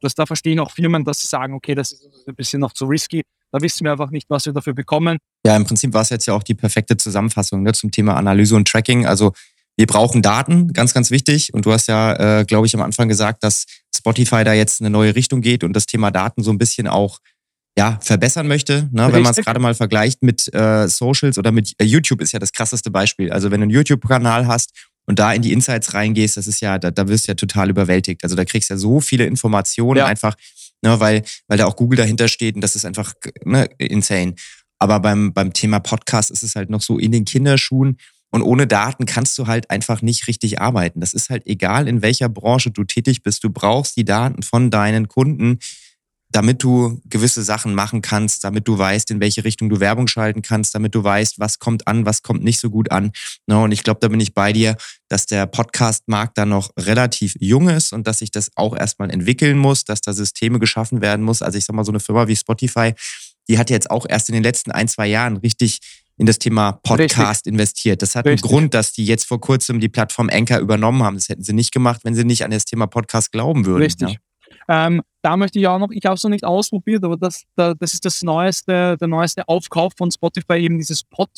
das, 0.00 0.14
da 0.14 0.26
verstehen 0.26 0.60
auch 0.60 0.70
Firmen, 0.70 1.04
dass 1.04 1.20
sie 1.20 1.26
sagen, 1.26 1.54
okay, 1.54 1.74
das 1.74 1.92
ist 1.92 2.28
ein 2.28 2.34
bisschen 2.34 2.60
noch 2.60 2.72
zu 2.72 2.86
risky, 2.86 3.22
da 3.52 3.60
wissen 3.60 3.84
wir 3.84 3.92
einfach 3.92 4.10
nicht, 4.10 4.28
was 4.30 4.46
wir 4.46 4.52
dafür 4.52 4.72
bekommen. 4.72 5.18
Ja, 5.46 5.54
im 5.56 5.64
Prinzip 5.64 5.92
war 5.92 6.02
es 6.02 6.08
jetzt 6.08 6.26
ja 6.26 6.34
auch 6.34 6.42
die 6.42 6.54
perfekte 6.54 6.96
Zusammenfassung 6.96 7.62
ne, 7.62 7.72
zum 7.72 7.90
Thema 7.90 8.16
Analyse 8.16 8.56
und 8.56 8.66
Tracking. 8.66 9.06
Also 9.06 9.32
wir 9.76 9.86
brauchen 9.86 10.22
Daten, 10.22 10.72
ganz, 10.72 10.94
ganz 10.94 11.10
wichtig. 11.10 11.52
Und 11.54 11.66
du 11.66 11.72
hast 11.72 11.86
ja, 11.86 12.40
äh, 12.40 12.44
glaube 12.44 12.66
ich, 12.66 12.74
am 12.74 12.82
Anfang 12.82 13.08
gesagt, 13.08 13.44
dass 13.44 13.66
Spotify 13.94 14.44
da 14.44 14.52
jetzt 14.52 14.80
eine 14.80 14.90
neue 14.90 15.14
Richtung 15.14 15.40
geht 15.40 15.64
und 15.64 15.74
das 15.74 15.86
Thema 15.86 16.10
Daten 16.10 16.42
so 16.42 16.50
ein 16.50 16.58
bisschen 16.58 16.88
auch 16.88 17.18
ja, 17.76 17.98
verbessern 18.02 18.48
möchte. 18.48 18.88
Ne? 18.92 19.10
Wenn 19.12 19.22
man 19.22 19.32
es 19.32 19.38
gerade 19.38 19.60
mal 19.60 19.74
vergleicht 19.74 20.22
mit 20.22 20.52
äh, 20.54 20.88
Socials 20.88 21.38
oder 21.38 21.52
mit 21.52 21.72
äh, 21.78 21.84
YouTube 21.84 22.20
ist 22.20 22.32
ja 22.32 22.38
das 22.38 22.52
krasseste 22.52 22.90
Beispiel. 22.90 23.32
Also 23.32 23.50
wenn 23.50 23.60
du 23.60 23.64
einen 23.64 23.70
YouTube-Kanal 23.70 24.46
hast 24.46 24.72
und 25.06 25.18
da 25.18 25.32
in 25.32 25.40
die 25.40 25.52
Insights 25.52 25.94
reingehst, 25.94 26.36
das 26.36 26.46
ist 26.46 26.60
ja, 26.60 26.78
da, 26.78 26.90
da 26.90 27.08
wirst 27.08 27.26
du 27.26 27.32
ja 27.32 27.34
total 27.34 27.70
überwältigt. 27.70 28.24
Also 28.24 28.36
da 28.36 28.44
kriegst 28.44 28.68
du 28.68 28.74
ja 28.74 28.78
so 28.78 29.00
viele 29.00 29.24
Informationen 29.24 29.98
ja. 29.98 30.06
einfach, 30.06 30.34
ne, 30.82 31.00
weil, 31.00 31.22
weil 31.48 31.58
da 31.58 31.66
auch 31.66 31.76
Google 31.76 31.96
dahinter 31.96 32.28
steht 32.28 32.54
und 32.54 32.60
das 32.60 32.76
ist 32.76 32.84
einfach 32.84 33.14
ne, 33.44 33.68
insane. 33.78 34.34
Aber 34.78 35.00
beim, 35.00 35.32
beim 35.32 35.52
Thema 35.52 35.78
Podcast 35.78 36.30
ist 36.30 36.42
es 36.42 36.56
halt 36.56 36.68
noch 36.68 36.82
so 36.82 36.98
in 36.98 37.12
den 37.12 37.24
Kinderschuhen. 37.24 37.98
Und 38.30 38.42
ohne 38.42 38.66
Daten 38.66 39.04
kannst 39.04 39.38
du 39.38 39.46
halt 39.46 39.70
einfach 39.70 40.00
nicht 40.00 40.26
richtig 40.26 40.60
arbeiten. 40.60 41.00
Das 41.00 41.12
ist 41.12 41.28
halt 41.28 41.46
egal, 41.46 41.86
in 41.86 42.00
welcher 42.00 42.30
Branche 42.30 42.70
du 42.70 42.82
tätig 42.82 43.22
bist. 43.22 43.44
Du 43.44 43.50
brauchst 43.50 43.96
die 43.96 44.04
Daten 44.04 44.42
von 44.42 44.70
deinen 44.70 45.06
Kunden, 45.06 45.58
damit 46.32 46.62
du 46.62 47.00
gewisse 47.04 47.42
Sachen 47.42 47.74
machen 47.74 48.00
kannst, 48.02 48.44
damit 48.44 48.66
du 48.66 48.76
weißt, 48.76 49.10
in 49.10 49.20
welche 49.20 49.44
Richtung 49.44 49.68
du 49.68 49.80
Werbung 49.80 50.08
schalten 50.08 50.42
kannst, 50.42 50.74
damit 50.74 50.94
du 50.94 51.04
weißt, 51.04 51.38
was 51.38 51.58
kommt 51.58 51.86
an, 51.86 52.06
was 52.06 52.22
kommt 52.22 52.42
nicht 52.42 52.58
so 52.58 52.70
gut 52.70 52.90
an. 52.90 53.12
Und 53.46 53.72
ich 53.72 53.82
glaube, 53.82 54.00
da 54.00 54.08
bin 54.08 54.18
ich 54.18 54.34
bei 54.34 54.52
dir, 54.52 54.76
dass 55.08 55.26
der 55.26 55.46
Podcast-Markt 55.46 56.38
da 56.38 56.46
noch 56.46 56.70
relativ 56.78 57.36
jung 57.38 57.68
ist 57.68 57.92
und 57.92 58.06
dass 58.06 58.20
sich 58.20 58.30
das 58.30 58.50
auch 58.56 58.76
erstmal 58.76 59.10
entwickeln 59.10 59.58
muss, 59.58 59.84
dass 59.84 60.00
da 60.00 60.12
Systeme 60.12 60.58
geschaffen 60.58 61.02
werden 61.02 61.24
muss. 61.24 61.42
Also 61.42 61.58
ich 61.58 61.64
sag 61.64 61.76
mal, 61.76 61.84
so 61.84 61.92
eine 61.92 62.00
Firma 62.00 62.26
wie 62.28 62.36
Spotify, 62.36 62.94
die 63.48 63.58
hat 63.58 63.70
jetzt 63.70 63.90
auch 63.90 64.06
erst 64.08 64.28
in 64.28 64.34
den 64.34 64.42
letzten 64.42 64.72
ein, 64.72 64.88
zwei 64.88 65.06
Jahren 65.06 65.36
richtig 65.36 65.80
in 66.18 66.26
das 66.26 66.38
Thema 66.38 66.72
Podcast 66.72 67.46
Richtig. 67.46 67.52
investiert. 67.52 68.02
Das 68.02 68.14
hat 68.14 68.26
Richtig. 68.26 68.44
einen 68.44 68.50
Grund, 68.50 68.74
dass 68.74 68.92
die 68.92 69.04
jetzt 69.04 69.24
vor 69.24 69.40
kurzem 69.40 69.80
die 69.80 69.88
Plattform 69.88 70.28
Anchor 70.30 70.58
übernommen 70.58 71.02
haben. 71.02 71.16
Das 71.16 71.28
hätten 71.28 71.42
sie 71.42 71.52
nicht 71.52 71.72
gemacht, 71.72 72.02
wenn 72.04 72.14
sie 72.14 72.24
nicht 72.24 72.44
an 72.44 72.50
das 72.50 72.64
Thema 72.64 72.86
Podcast 72.86 73.32
glauben 73.32 73.66
würden. 73.66 73.82
Richtig. 73.82 74.10
Ja. 74.10 74.16
Ähm, 74.68 75.02
da 75.22 75.36
möchte 75.36 75.58
ich 75.58 75.66
auch 75.66 75.78
noch, 75.78 75.90
ich 75.90 76.04
habe 76.04 76.14
es 76.14 76.22
noch 76.22 76.30
nicht 76.30 76.44
ausprobiert, 76.44 77.04
aber 77.04 77.16
das, 77.16 77.44
das 77.56 77.94
ist 77.94 78.04
das 78.04 78.22
neueste, 78.22 78.96
der 78.96 79.08
neueste 79.08 79.46
Aufkauf 79.48 79.92
von 79.96 80.10
Spotify, 80.10 80.54
eben 80.54 80.78
dieses 80.78 81.04
Pod, 81.04 81.30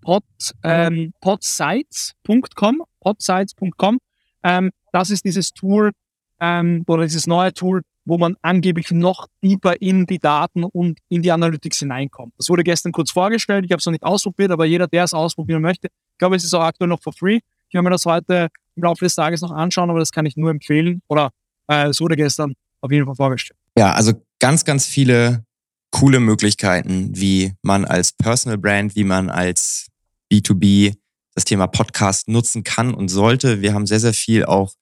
Pod, 0.00 0.24
ähm, 0.62 1.12
podsites.com, 1.20 2.82
podsites.com. 3.00 3.98
Ähm, 4.44 4.70
das 4.92 5.10
ist 5.10 5.24
dieses 5.24 5.52
Tool 5.52 5.92
ähm, 6.40 6.84
oder 6.86 7.04
dieses 7.04 7.26
neue 7.26 7.52
Tool, 7.52 7.82
wo 8.04 8.18
man 8.18 8.36
angeblich 8.42 8.90
noch 8.90 9.28
tiefer 9.40 9.80
in 9.80 10.06
die 10.06 10.18
Daten 10.18 10.64
und 10.64 10.98
in 11.08 11.22
die 11.22 11.30
Analytics 11.30 11.78
hineinkommt. 11.80 12.34
Das 12.36 12.48
wurde 12.48 12.64
gestern 12.64 12.92
kurz 12.92 13.10
vorgestellt, 13.10 13.64
ich 13.64 13.72
habe 13.72 13.78
es 13.78 13.86
noch 13.86 13.92
nicht 13.92 14.04
ausprobiert, 14.04 14.50
aber 14.50 14.64
jeder, 14.64 14.88
der 14.88 15.04
es 15.04 15.14
ausprobieren 15.14 15.62
möchte, 15.62 15.86
ich 15.86 16.18
glaube, 16.18 16.36
es 16.36 16.44
ist 16.44 16.54
auch 16.54 16.62
aktuell 16.62 16.88
noch 16.88 17.02
for 17.02 17.12
free. 17.12 17.40
Ich 17.68 17.74
werde 17.74 17.84
mir 17.84 17.90
das 17.90 18.04
heute 18.04 18.48
im 18.76 18.82
Laufe 18.82 19.04
des 19.04 19.14
Tages 19.14 19.40
noch 19.40 19.50
anschauen, 19.50 19.88
aber 19.88 19.98
das 19.98 20.12
kann 20.12 20.26
ich 20.26 20.36
nur 20.36 20.50
empfehlen. 20.50 21.02
Oder 21.08 21.30
äh, 21.68 21.88
es 21.88 22.00
wurde 22.00 22.16
gestern 22.16 22.54
auf 22.82 22.90
jeden 22.90 23.06
Fall 23.06 23.14
vorgestellt. 23.14 23.58
Ja, 23.78 23.92
also 23.92 24.12
ganz, 24.38 24.64
ganz 24.64 24.86
viele 24.86 25.44
coole 25.90 26.20
Möglichkeiten, 26.20 27.10
wie 27.14 27.52
man 27.62 27.84
als 27.84 28.12
Personal 28.12 28.58
Brand, 28.58 28.96
wie 28.96 29.04
man 29.04 29.30
als 29.30 29.86
B2B 30.30 30.94
das 31.34 31.44
Thema 31.44 31.66
Podcast 31.66 32.28
nutzen 32.28 32.64
kann 32.64 32.92
und 32.92 33.08
sollte. 33.08 33.62
Wir 33.62 33.72
haben 33.72 33.86
sehr, 33.86 34.00
sehr 34.00 34.14
viel 34.14 34.44
auch 34.44 34.74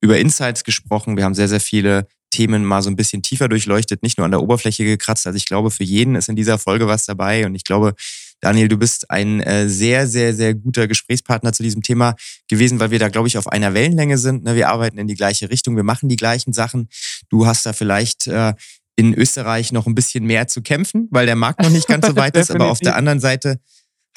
über 0.00 0.18
Insights 0.18 0.64
gesprochen. 0.64 1.16
Wir 1.16 1.24
haben 1.24 1.34
sehr, 1.34 1.48
sehr 1.48 1.60
viele 1.60 2.06
Themen 2.30 2.64
mal 2.64 2.82
so 2.82 2.90
ein 2.90 2.96
bisschen 2.96 3.22
tiefer 3.22 3.48
durchleuchtet, 3.48 4.02
nicht 4.02 4.18
nur 4.18 4.24
an 4.24 4.30
der 4.30 4.42
Oberfläche 4.42 4.84
gekratzt. 4.84 5.26
Also 5.26 5.36
ich 5.36 5.46
glaube, 5.46 5.70
für 5.70 5.84
jeden 5.84 6.14
ist 6.14 6.28
in 6.28 6.36
dieser 6.36 6.58
Folge 6.58 6.86
was 6.86 7.06
dabei 7.06 7.46
und 7.46 7.54
ich 7.54 7.64
glaube, 7.64 7.94
Daniel, 8.40 8.68
du 8.68 8.76
bist 8.76 9.10
ein 9.10 9.40
äh, 9.40 9.68
sehr, 9.68 10.06
sehr, 10.06 10.34
sehr 10.34 10.54
guter 10.54 10.86
Gesprächspartner 10.86 11.52
zu 11.52 11.62
diesem 11.62 11.82
Thema 11.82 12.14
gewesen, 12.48 12.80
weil 12.80 12.90
wir 12.90 12.98
da, 12.98 13.08
glaube 13.08 13.28
ich, 13.28 13.38
auf 13.38 13.48
einer 13.48 13.74
Wellenlänge 13.74 14.18
sind. 14.18 14.44
Ne? 14.44 14.54
Wir 14.54 14.68
arbeiten 14.68 14.98
in 14.98 15.06
die 15.06 15.14
gleiche 15.14 15.50
Richtung, 15.50 15.76
wir 15.76 15.82
machen 15.82 16.08
die 16.08 16.16
gleichen 16.16 16.52
Sachen. 16.52 16.88
Du 17.30 17.46
hast 17.46 17.64
da 17.64 17.72
vielleicht 17.72 18.26
äh, 18.26 18.52
in 18.96 19.14
Österreich 19.14 19.72
noch 19.72 19.86
ein 19.86 19.94
bisschen 19.94 20.24
mehr 20.24 20.48
zu 20.48 20.62
kämpfen, 20.62 21.08
weil 21.10 21.26
der 21.26 21.36
Markt 21.36 21.62
noch 21.62 21.70
nicht 21.70 21.86
ganz 21.86 22.06
so 22.06 22.16
weit 22.16 22.36
ist. 22.36 22.50
Aber 22.50 22.66
auf 22.70 22.80
der 22.80 22.96
anderen 22.96 23.20
Seite 23.20 23.60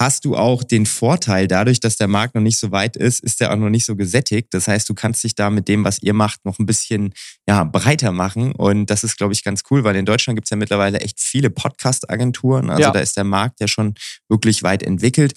hast 0.00 0.24
du 0.24 0.34
auch 0.34 0.64
den 0.64 0.86
Vorteil, 0.86 1.46
dadurch, 1.46 1.78
dass 1.78 1.96
der 1.96 2.08
Markt 2.08 2.34
noch 2.34 2.40
nicht 2.40 2.56
so 2.56 2.72
weit 2.72 2.96
ist, 2.96 3.20
ist 3.20 3.38
der 3.38 3.52
auch 3.52 3.56
noch 3.56 3.68
nicht 3.68 3.84
so 3.84 3.96
gesättigt. 3.96 4.48
Das 4.52 4.66
heißt, 4.66 4.88
du 4.88 4.94
kannst 4.94 5.22
dich 5.22 5.34
da 5.34 5.50
mit 5.50 5.68
dem, 5.68 5.84
was 5.84 6.02
ihr 6.02 6.14
macht, 6.14 6.42
noch 6.46 6.58
ein 6.58 6.64
bisschen 6.64 7.12
ja, 7.46 7.64
breiter 7.64 8.10
machen. 8.10 8.52
Und 8.52 8.86
das 8.86 9.04
ist, 9.04 9.18
glaube 9.18 9.34
ich, 9.34 9.44
ganz 9.44 9.62
cool, 9.70 9.84
weil 9.84 9.96
in 9.96 10.06
Deutschland 10.06 10.38
gibt 10.38 10.46
es 10.46 10.50
ja 10.50 10.56
mittlerweile 10.56 11.00
echt 11.00 11.20
viele 11.20 11.50
Podcast-Agenturen. 11.50 12.70
Also 12.70 12.80
ja. 12.80 12.90
da 12.92 13.00
ist 13.00 13.18
der 13.18 13.24
Markt 13.24 13.60
ja 13.60 13.68
schon 13.68 13.94
wirklich 14.30 14.62
weit 14.62 14.82
entwickelt. 14.82 15.34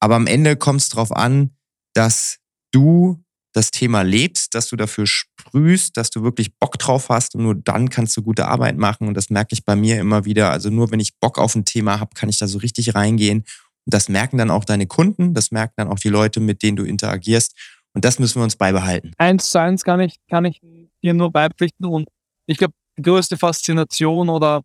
Aber 0.00 0.16
am 0.16 0.26
Ende 0.26 0.56
kommt 0.56 0.80
es 0.80 0.88
darauf 0.88 1.14
an, 1.14 1.50
dass 1.92 2.38
du 2.72 3.22
das 3.52 3.70
Thema 3.70 4.02
lebst, 4.02 4.54
dass 4.54 4.68
du 4.68 4.76
dafür 4.76 5.06
sprühst, 5.06 5.98
dass 5.98 6.08
du 6.08 6.22
wirklich 6.22 6.56
Bock 6.58 6.78
drauf 6.78 7.10
hast 7.10 7.34
und 7.34 7.42
nur 7.42 7.54
dann 7.54 7.90
kannst 7.90 8.16
du 8.16 8.22
gute 8.22 8.46
Arbeit 8.46 8.78
machen. 8.78 9.06
Und 9.06 9.14
das 9.14 9.28
merke 9.28 9.52
ich 9.52 9.66
bei 9.66 9.76
mir 9.76 10.00
immer 10.00 10.24
wieder. 10.24 10.50
Also 10.50 10.70
nur 10.70 10.90
wenn 10.92 11.00
ich 11.00 11.18
Bock 11.18 11.38
auf 11.38 11.54
ein 11.54 11.66
Thema 11.66 12.00
habe, 12.00 12.14
kann 12.14 12.30
ich 12.30 12.38
da 12.38 12.46
so 12.46 12.58
richtig 12.58 12.94
reingehen 12.94 13.44
das 13.90 14.08
merken 14.08 14.38
dann 14.38 14.50
auch 14.50 14.64
deine 14.64 14.86
Kunden, 14.86 15.34
das 15.34 15.50
merken 15.50 15.74
dann 15.76 15.88
auch 15.88 15.98
die 15.98 16.10
Leute, 16.10 16.40
mit 16.40 16.62
denen 16.62 16.76
du 16.76 16.84
interagierst. 16.84 17.56
Und 17.94 18.04
das 18.04 18.18
müssen 18.18 18.40
wir 18.40 18.44
uns 18.44 18.56
beibehalten. 18.56 19.12
Eins 19.16 19.50
zu 19.50 19.60
eins 19.60 19.82
kann 19.82 20.00
ich, 20.00 20.16
kann 20.28 20.44
ich 20.44 20.60
dir 21.02 21.14
nur 21.14 21.32
beipflichten. 21.32 21.86
Und 21.86 22.08
ich 22.46 22.58
glaube, 22.58 22.74
die 22.98 23.02
größte 23.02 23.38
Faszination 23.38 24.28
oder 24.28 24.62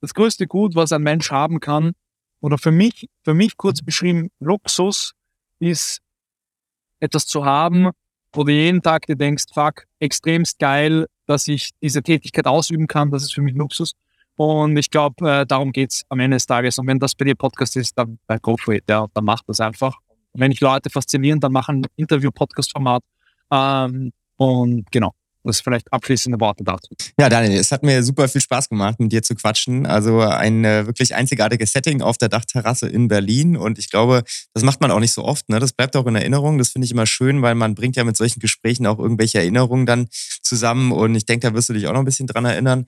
das 0.00 0.12
größte 0.12 0.46
Gut, 0.46 0.74
was 0.74 0.92
ein 0.92 1.02
Mensch 1.02 1.30
haben 1.30 1.60
kann, 1.60 1.92
oder 2.40 2.58
für 2.58 2.70
mich, 2.70 3.08
für 3.24 3.34
mich 3.34 3.56
kurz 3.56 3.82
beschrieben, 3.82 4.28
Luxus 4.40 5.14
ist 5.58 6.00
etwas 7.00 7.26
zu 7.26 7.44
haben, 7.44 7.90
wo 8.32 8.44
du 8.44 8.52
jeden 8.52 8.82
Tag 8.82 9.06
dir 9.06 9.16
denkst, 9.16 9.44
fuck, 9.52 9.84
extremst 10.00 10.58
geil, 10.58 11.06
dass 11.26 11.48
ich 11.48 11.70
diese 11.82 12.02
Tätigkeit 12.02 12.46
ausüben 12.46 12.86
kann, 12.86 13.10
das 13.10 13.22
ist 13.22 13.34
für 13.34 13.40
mich 13.40 13.54
Luxus. 13.54 13.92
Und 14.36 14.76
ich 14.76 14.90
glaube, 14.90 15.30
äh, 15.30 15.46
darum 15.46 15.72
geht's 15.72 16.02
am 16.08 16.20
Ende 16.20 16.36
des 16.36 16.46
Tages. 16.46 16.78
Und 16.78 16.86
wenn 16.86 16.98
das 16.98 17.14
bei 17.14 17.24
dir 17.24 17.34
Podcast 17.34 17.76
ist, 17.76 17.96
dann 17.98 18.18
äh, 18.28 18.38
go 18.40 18.56
for 18.56 18.74
it. 18.74 18.84
Ja, 18.88 19.06
dann 19.14 19.24
mach 19.24 19.40
das 19.46 19.60
einfach. 19.60 19.96
Und 20.32 20.40
wenn 20.40 20.52
ich 20.52 20.60
Leute 20.60 20.90
faszinieren, 20.90 21.40
dann 21.40 21.52
machen 21.52 21.82
ein 21.82 21.86
Interview-Podcast-Format. 21.96 23.02
Ähm, 23.50 24.12
und 24.36 24.84
genau, 24.92 25.12
Das 25.42 25.60
vielleicht 25.60 25.90
abschließende 25.92 26.38
Worte 26.40 26.64
dazu. 26.64 26.90
Ja, 27.18 27.28
Daniel, 27.28 27.58
es 27.58 27.70
hat 27.72 27.82
mir 27.82 28.02
super 28.02 28.28
viel 28.28 28.40
Spaß 28.40 28.68
gemacht, 28.68 29.00
mit 29.00 29.12
dir 29.12 29.22
zu 29.22 29.34
quatschen. 29.34 29.86
Also 29.86 30.20
ein 30.20 30.64
äh, 30.64 30.86
wirklich 30.86 31.14
einzigartiges 31.14 31.72
Setting 31.72 32.02
auf 32.02 32.18
der 32.18 32.28
Dachterrasse 32.28 32.88
in 32.88 33.08
Berlin. 33.08 33.56
Und 33.56 33.78
ich 33.78 33.88
glaube, 33.88 34.24
das 34.52 34.64
macht 34.64 34.80
man 34.80 34.90
auch 34.90 35.00
nicht 35.00 35.12
so 35.12 35.24
oft. 35.24 35.48
Ne? 35.48 35.60
Das 35.60 35.72
bleibt 35.72 35.96
auch 35.96 36.06
in 36.06 36.16
Erinnerung. 36.16 36.58
Das 36.58 36.70
finde 36.70 36.84
ich 36.84 36.92
immer 36.92 37.06
schön, 37.06 37.40
weil 37.40 37.54
man 37.54 37.74
bringt 37.74 37.96
ja 37.96 38.04
mit 38.04 38.16
solchen 38.16 38.40
Gesprächen 38.40 38.86
auch 38.86 38.98
irgendwelche 38.98 39.38
Erinnerungen 39.38 39.86
dann 39.86 40.08
zusammen. 40.42 40.92
Und 40.92 41.14
ich 41.14 41.24
denke, 41.24 41.48
da 41.48 41.54
wirst 41.54 41.70
du 41.70 41.72
dich 41.72 41.86
auch 41.86 41.92
noch 41.92 42.00
ein 42.00 42.04
bisschen 42.04 42.26
dran 42.26 42.44
erinnern. 42.44 42.84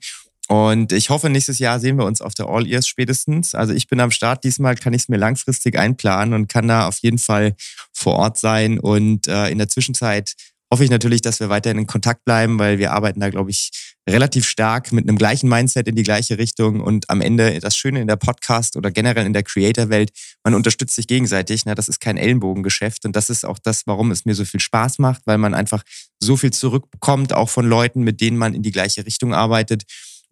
Und 0.51 0.93
ich 0.93 1.11
hoffe, 1.11 1.29
nächstes 1.29 1.59
Jahr 1.59 1.79
sehen 1.79 1.97
wir 1.97 2.05
uns 2.05 2.21
auf 2.21 2.33
der 2.33 2.47
All 2.47 2.65
Ears 2.65 2.87
spätestens. 2.87 3.53
Also 3.53 3.71
ich 3.71 3.87
bin 3.87 3.99
am 3.99 4.09
Start. 4.09 4.43
Diesmal 4.43 4.75
kann 4.75 4.93
ich 4.93 5.03
es 5.03 5.07
mir 5.07 5.17
langfristig 5.17 5.77
einplanen 5.77 6.33
und 6.33 6.47
kann 6.47 6.67
da 6.67 6.87
auf 6.87 6.97
jeden 6.99 7.19
Fall 7.19 7.53
vor 7.93 8.15
Ort 8.15 8.37
sein. 8.39 8.79
Und 8.79 9.27
äh, 9.27 9.49
in 9.49 9.59
der 9.59 9.69
Zwischenzeit 9.69 10.33
hoffe 10.71 10.83
ich 10.83 10.89
natürlich, 10.89 11.21
dass 11.21 11.39
wir 11.39 11.49
weiterhin 11.49 11.77
in 11.77 11.85
Kontakt 11.85 12.25
bleiben, 12.25 12.57
weil 12.57 12.79
wir 12.79 12.93
arbeiten 12.93 13.19
da, 13.19 13.29
glaube 13.29 13.51
ich, 13.51 13.69
relativ 14.09 14.47
stark 14.47 14.91
mit 14.91 15.07
einem 15.07 15.19
gleichen 15.19 15.47
Mindset 15.47 15.87
in 15.87 15.95
die 15.95 16.01
gleiche 16.01 16.39
Richtung. 16.39 16.81
Und 16.81 17.07
am 17.11 17.21
Ende 17.21 17.59
das 17.59 17.75
Schöne 17.75 18.01
in 18.01 18.07
der 18.07 18.15
Podcast 18.15 18.75
oder 18.75 18.89
generell 18.89 19.27
in 19.27 19.33
der 19.33 19.43
Creator-Welt, 19.43 20.09
man 20.43 20.55
unterstützt 20.55 20.95
sich 20.95 21.05
gegenseitig. 21.05 21.65
Ne? 21.65 21.75
Das 21.75 21.89
ist 21.89 21.99
kein 21.99 22.17
Ellenbogengeschäft. 22.17 23.05
Und 23.05 23.15
das 23.15 23.29
ist 23.29 23.45
auch 23.45 23.59
das, 23.59 23.83
warum 23.85 24.09
es 24.09 24.25
mir 24.25 24.33
so 24.33 24.45
viel 24.45 24.59
Spaß 24.59 24.97
macht, 24.97 25.21
weil 25.25 25.37
man 25.37 25.53
einfach 25.53 25.83
so 26.19 26.37
viel 26.37 26.51
zurückbekommt, 26.51 27.33
auch 27.33 27.51
von 27.51 27.67
Leuten, 27.67 28.01
mit 28.01 28.19
denen 28.19 28.37
man 28.37 28.55
in 28.55 28.63
die 28.63 28.71
gleiche 28.71 29.05
Richtung 29.05 29.35
arbeitet. 29.35 29.83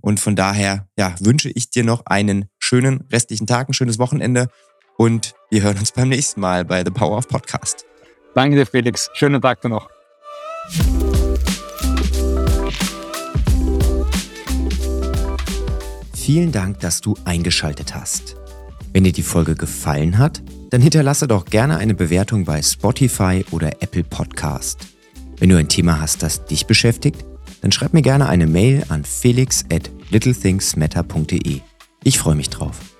Und 0.02 0.20
von 0.20 0.36
daher 0.36 0.88
ja, 0.98 1.16
wünsche 1.20 1.50
ich 1.50 1.70
dir 1.70 1.84
noch 1.84 2.06
einen 2.06 2.46
schönen 2.60 3.06
restlichen 3.12 3.48
Tag, 3.48 3.70
ein 3.70 3.74
schönes 3.74 4.00
Wochenende 4.00 4.50
und 4.98 5.36
wir 5.50 5.62
hören 5.62 5.78
uns 5.78 5.92
beim 5.92 6.10
nächsten 6.10 6.42
Mal 6.42 6.66
bei 6.66 6.84
The 6.84 6.92
Power 6.92 7.18
of 7.18 7.28
Podcast. 7.28 7.86
Danke 8.36 8.56
dir, 8.56 8.66
Felix. 8.66 9.10
Schönen 9.14 9.42
Tag 9.42 9.62
dir 9.62 9.70
noch. 9.70 9.90
Vielen 16.14 16.52
Dank, 16.52 16.80
dass 16.82 17.00
du 17.00 17.16
eingeschaltet 17.24 17.96
hast. 17.96 18.36
Wenn 18.92 19.06
dir 19.06 19.14
die 19.14 19.24
Folge 19.24 19.56
gefallen 19.56 20.18
hat, 20.18 20.42
dann 20.72 20.82
hinterlasse 20.82 21.28
doch 21.28 21.46
gerne 21.46 21.78
eine 21.78 21.94
Bewertung 21.94 22.44
bei 22.44 22.62
Spotify 22.62 23.46
oder 23.52 23.82
Apple 23.82 24.04
Podcast. 24.04 24.88
Wenn 25.38 25.50
du 25.50 25.58
ein 25.58 25.70
Thema 25.70 26.02
hast, 26.02 26.24
das 26.24 26.46
dich 26.46 26.66
beschäftigt, 26.66 27.24
dann 27.62 27.72
schreib 27.72 27.94
mir 27.94 28.02
gerne 28.02 28.28
eine 28.28 28.48
Mail 28.48 28.84
an 28.90 29.04
felix 29.04 29.66
at 29.72 29.92
littlethingsmatter.de. 30.10 31.62
Ich 32.04 32.20
freue 32.20 32.36
mich 32.36 32.50
drauf. 32.50 32.97